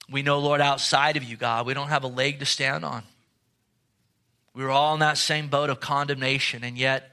We 0.09 0.21
know, 0.21 0.39
Lord, 0.39 0.61
outside 0.61 1.17
of 1.17 1.23
you, 1.23 1.37
God, 1.37 1.65
we 1.65 1.73
don't 1.73 1.87
have 1.89 2.03
a 2.03 2.07
leg 2.07 2.39
to 2.39 2.45
stand 2.45 2.83
on. 2.83 3.03
We 4.55 4.63
were 4.63 4.71
all 4.71 4.93
in 4.93 4.99
that 5.01 5.17
same 5.17 5.49
boat 5.49 5.69
of 5.69 5.79
condemnation, 5.79 6.63
and 6.63 6.77
yet 6.77 7.11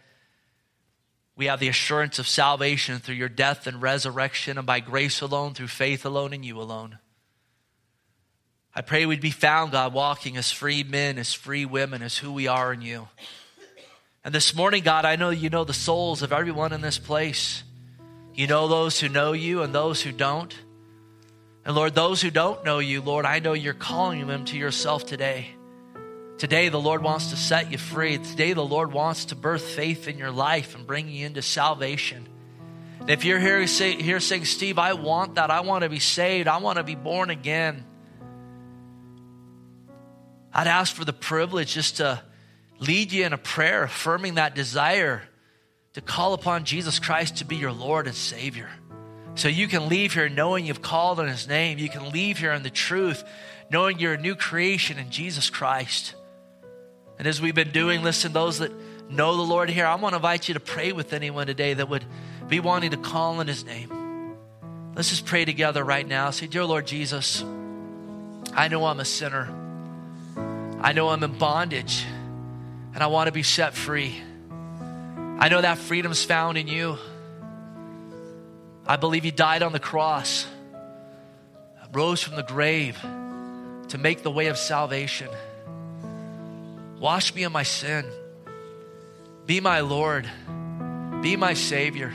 we 1.37 1.47
have 1.47 1.61
the 1.61 1.69
assurance 1.69 2.19
of 2.19 2.29
salvation 2.29 2.99
through 2.99 3.15
your 3.15 3.29
death 3.29 3.67
and 3.67 3.81
resurrection, 3.81 4.59
and 4.59 4.67
by 4.67 4.81
grace 4.81 5.21
alone, 5.21 5.55
through 5.55 5.69
faith 5.69 6.05
alone, 6.05 6.33
in 6.33 6.43
you 6.43 6.61
alone. 6.61 6.99
I 8.75 8.83
pray 8.83 9.05
we'd 9.05 9.21
be 9.21 9.31
found, 9.31 9.73
God, 9.73 9.93
walking 9.93 10.37
as 10.37 10.53
free 10.53 10.85
men, 10.85 11.19
as 11.19 11.35
free 11.35 11.65
women, 11.65 12.03
as 12.03 12.17
who 12.17 12.33
we 12.33 12.47
are 12.47 12.73
in 12.73 12.83
you. 12.83 13.09
And 14.25 14.33
this 14.35 14.55
morning, 14.55 14.85
God, 14.85 15.05
I 15.05 15.17
know 15.17 15.31
you 15.31 15.51
know 15.51 15.65
the 15.65 15.73
souls 15.73 16.23
of 16.23 16.33
everyone 16.33 16.73
in 16.73 16.81
this 16.81 16.99
place. 16.99 17.65
You 18.35 18.47
know 18.47 18.69
those 18.69 19.01
who 19.01 19.09
know 19.09 19.33
you 19.33 19.63
and 19.63 19.75
those 19.75 20.03
who 20.03 20.13
don't. 20.13 20.55
And 21.65 21.75
Lord, 21.75 21.95
those 21.95 22.23
who 22.23 22.31
don't 22.31 22.65
know 22.65 22.79
you, 22.79 23.03
Lord, 23.03 23.27
I 23.27 23.41
know 23.41 23.55
you're 23.55 23.75
calling 23.75 24.27
them 24.27 24.45
to 24.47 24.57
yourself 24.57 25.05
today. 25.05 25.49
Today, 26.39 26.69
the 26.69 26.81
Lord 26.81 27.03
wants 27.03 27.31
to 27.31 27.37
set 27.37 27.73
you 27.73 27.77
free. 27.77 28.19
Today, 28.19 28.53
the 28.53 28.65
Lord 28.65 28.93
wants 28.93 29.27
to 29.27 29.35
birth 29.35 29.63
faith 29.63 30.07
in 30.07 30.17
your 30.17 30.31
life 30.31 30.75
and 30.75 30.87
bring 30.87 31.09
you 31.09 31.27
into 31.27 31.43
salvation. 31.43 32.29
And 33.01 33.11
if 33.11 33.25
you're 33.25 33.41
here, 33.41 33.61
here 33.61 34.21
saying, 34.21 34.45
Steve, 34.45 34.79
I 34.79 34.93
want 34.93 35.35
that. 35.35 35.51
I 35.51 35.61
want 35.61 35.83
to 35.83 35.91
be 35.91 35.99
saved. 35.99 36.47
I 36.47 36.59
want 36.59 36.79
to 36.79 36.85
be 36.85 36.95
born 36.95 37.31
again. 37.31 37.85
I'd 40.53 40.67
ask 40.67 40.95
for 40.95 41.05
the 41.05 41.13
privilege 41.13 41.75
just 41.75 41.99
to 41.99 42.23
lead 42.79 43.13
you 43.13 43.25
in 43.25 43.33
a 43.33 43.39
prayer, 43.39 43.85
affirming 43.85 44.35
that 44.35 44.55
desire 44.55 45.23
to 45.95 46.01
call 46.01 46.35
upon 46.35 46.65
Jesus 46.65 46.99
Christ 46.99 47.37
to 47.39 47.45
be 47.45 47.57
your 47.57 47.73
Lord 47.73 48.07
and 48.07 48.17
Savior. 48.17 48.69
So 49.35 49.49
you 49.49 49.69
can 49.69 49.89
leave 49.89 50.15
here 50.15 50.29
knowing 50.29 50.67
you've 50.67 50.83
called 50.83 51.21
on 51.21 51.29
His 51.29 51.47
name. 51.47 51.79
You 51.79 51.89
can 51.89 52.11
leave 52.11 52.39
here 52.39 52.53
in 52.53 52.63
the 52.63 52.71
truth, 52.71 53.25
knowing 53.71 53.99
you're 53.99 54.15
a 54.15 54.21
new 54.21 54.35
creation 54.35 54.99
in 54.99 55.11
Jesus 55.11 55.51
Christ. 55.51 56.15
And 57.19 57.29
as 57.29 57.41
we've 57.41 57.55
been 57.55 57.71
doing, 57.71 58.03
listen, 58.03 58.33
those 58.33 58.59
that 58.59 58.73
know 59.11 59.37
the 59.37 59.43
Lord 59.43 59.69
here, 59.71 59.87
I 59.87 59.95
want 59.97 60.15
to 60.15 60.17
invite 60.17 60.49
you 60.49 60.55
to 60.55 60.61
pray 60.61 60.93
with 60.93 61.13
anyone 61.13 61.47
today 61.47 61.75
that 61.75 61.89
would 61.89 62.05
be 62.49 62.61
wanting 62.61 62.93
to 62.93 62.97
call 62.97 63.39
on 63.41 63.47
his 63.47 63.65
name. 63.65 63.91
Let's 64.95 65.11
just 65.11 65.27
pray 65.27 65.45
together 65.45 65.85
right 65.85 66.07
now. 66.07 66.31
Say, 66.31 66.47
Dear 66.47 66.65
Lord 66.65 66.87
Jesus, 66.87 67.45
I 68.55 68.69
know 68.69 68.85
I'm 68.87 69.01
a 69.01 69.05
sinner. 69.05 69.60
I 70.83 70.93
know 70.93 71.11
I'm 71.11 71.23
in 71.23 71.39
bondage, 71.39 72.05
and 72.95 73.03
I 73.03 73.09
want 73.09 73.27
to 73.27 73.33
be 73.33 73.43
set 73.43 73.75
free. 73.75 74.21
I 75.39 75.49
know 75.49 75.61
that 75.61 75.79
freedom's 75.79 76.25
found 76.25 76.57
in 76.59 76.69
you. 76.69 76.97
I 78.87 78.97
believe 78.97 79.25
you 79.25 79.33
died 79.33 79.63
on 79.63 79.73
the 79.73 79.79
cross, 79.81 80.47
rose 81.93 82.23
from 82.23 82.37
the 82.37 82.43
grave 82.43 82.99
to 83.89 83.99
make 83.99 84.23
the 84.23 84.31
way 84.31 84.47
of 84.47 84.57
salvation. 84.57 85.29
Wash 86.99 87.35
me 87.35 87.43
of 87.45 87.53
my 87.53 87.63
sin. 87.63 88.05
Be 89.47 89.61
my 89.61 89.81
Lord. 89.81 90.29
Be 91.23 91.37
my 91.37 91.55
Savior. 91.55 92.13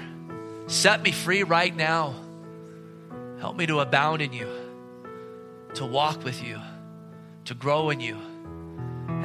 Set 0.67 1.01
me 1.01 1.11
free 1.11 1.43
right 1.43 1.75
now. 1.75 2.15
Help 3.39 3.57
me 3.57 3.65
to 3.67 3.79
abound 3.79 4.21
in 4.21 4.33
you, 4.33 4.47
to 5.75 5.85
walk 5.85 6.23
with 6.23 6.41
you, 6.43 6.59
to 7.45 7.53
grow 7.53 7.89
in 7.89 7.99
you, 7.99 8.17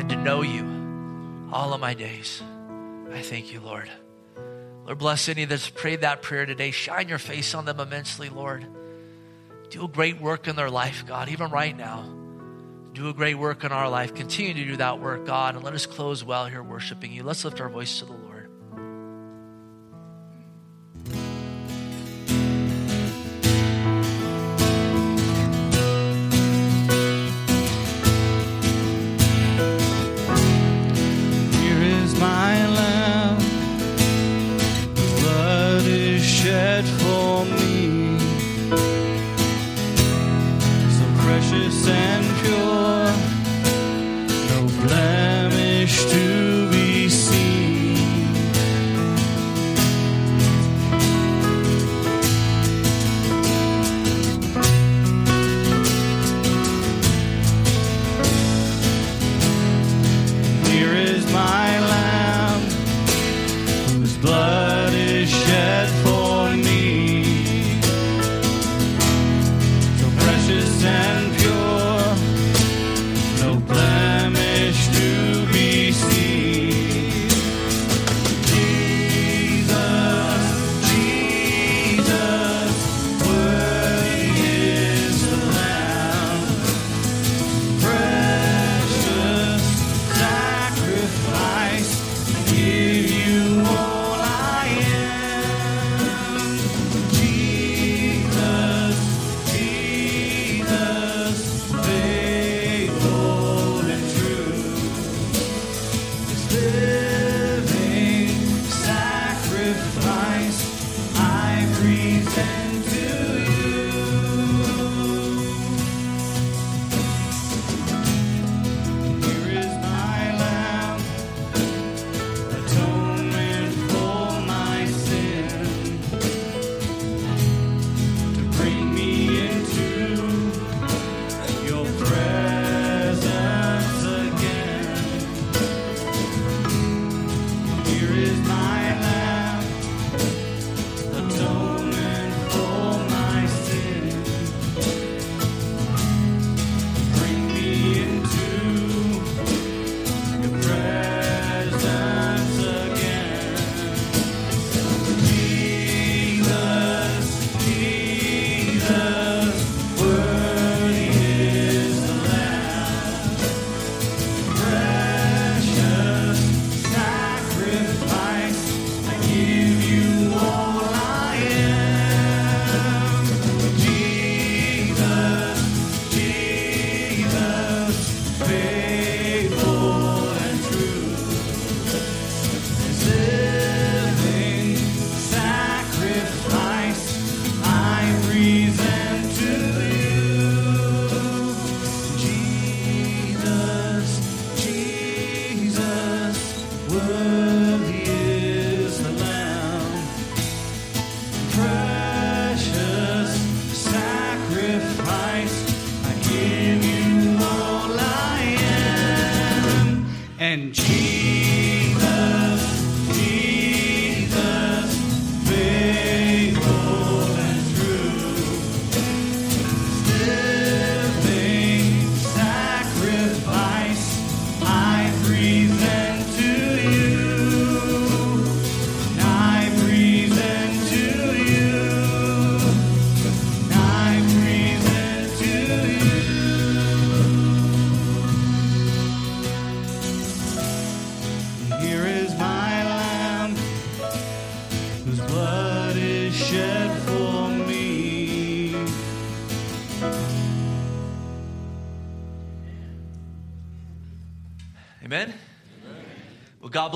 and 0.01 0.11
to 0.11 0.17
know 0.17 0.43
you 0.43 1.51
all 1.53 1.73
of 1.73 1.81
my 1.81 1.95
days. 1.95 2.43
I 3.13 3.23
thank 3.23 3.53
you, 3.53 3.61
Lord. 3.61 3.89
Lord, 4.85 4.99
bless 4.99 5.29
any 5.29 5.45
that's 5.45 5.71
prayed 5.71 6.01
that 6.01 6.23
prayer 6.23 6.47
today. 6.47 6.71
Shine 6.71 7.09
your 7.09 7.19
face 7.19 7.55
on 7.55 7.65
them 7.65 7.79
immensely, 7.79 8.29
Lord. 8.29 8.67
Do 9.69 9.85
a 9.85 9.89
great 9.89 10.21
work 10.21 10.49
in 10.49 10.57
their 10.57 10.71
life, 10.71 11.05
God, 11.07 11.29
even 11.29 11.51
right 11.51 11.77
now 11.77 12.17
do 12.93 13.09
a 13.09 13.13
great 13.13 13.37
work 13.37 13.65
in 13.65 13.73
our 13.73 13.89
life. 13.89 14.15
Continue 14.15 14.55
to 14.55 14.65
do 14.65 14.77
that 14.77 15.01
work, 15.01 15.25
God, 15.27 15.55
and 15.55 15.65
let 15.65 15.75
us 15.75 15.87
close 15.87 16.25
well 16.25 16.47
here 16.47 16.63
worshiping 16.63 17.13
you. 17.13 17.23
Let's 17.23 17.45
lift 17.45 17.61
our 17.61 17.69
voice 17.69 18.01
to 18.01 18.05
the 18.05 18.13
Lord. 18.13 18.20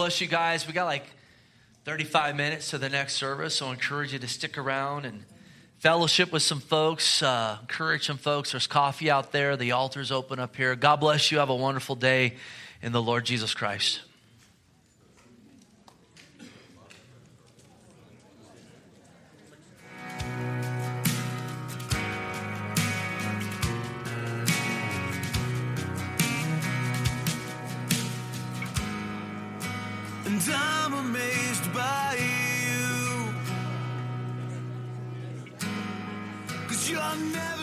Bless 0.05 0.21
you 0.21 0.27
guys. 0.27 0.67
We 0.67 0.75
got 0.75 0.85
like 0.85 1.07
35 1.87 2.37
minutes 2.37 2.69
to 2.73 2.77
the 2.77 2.91
next 2.91 3.15
service, 3.15 3.55
so 3.55 3.69
I 3.69 3.71
encourage 3.71 4.13
you 4.13 4.19
to 4.19 4.29
stick 4.29 4.59
around 4.59 5.07
and 5.07 5.25
fellowship 5.79 6.31
with 6.31 6.43
some 6.43 6.61
folks. 6.61 7.23
Uh, 7.23 7.57
encourage 7.63 8.05
some 8.05 8.19
folks. 8.19 8.51
There's 8.51 8.67
coffee 8.67 9.11
out 9.11 9.33
there. 9.33 9.57
The 9.57 9.73
altar's 9.73 10.13
open 10.13 10.39
up 10.39 10.57
here. 10.57 10.77
God 10.77 10.97
bless 10.97 11.33
you. 11.33 11.39
Have 11.39 11.49
a 11.49 11.57
wonderful 11.57 11.95
day 11.95 12.35
in 12.83 12.93
the 12.93 13.01
Lord 13.01 13.25
Jesus 13.25 13.55
Christ. 13.55 14.03
You're 37.15 37.33
never 37.33 37.54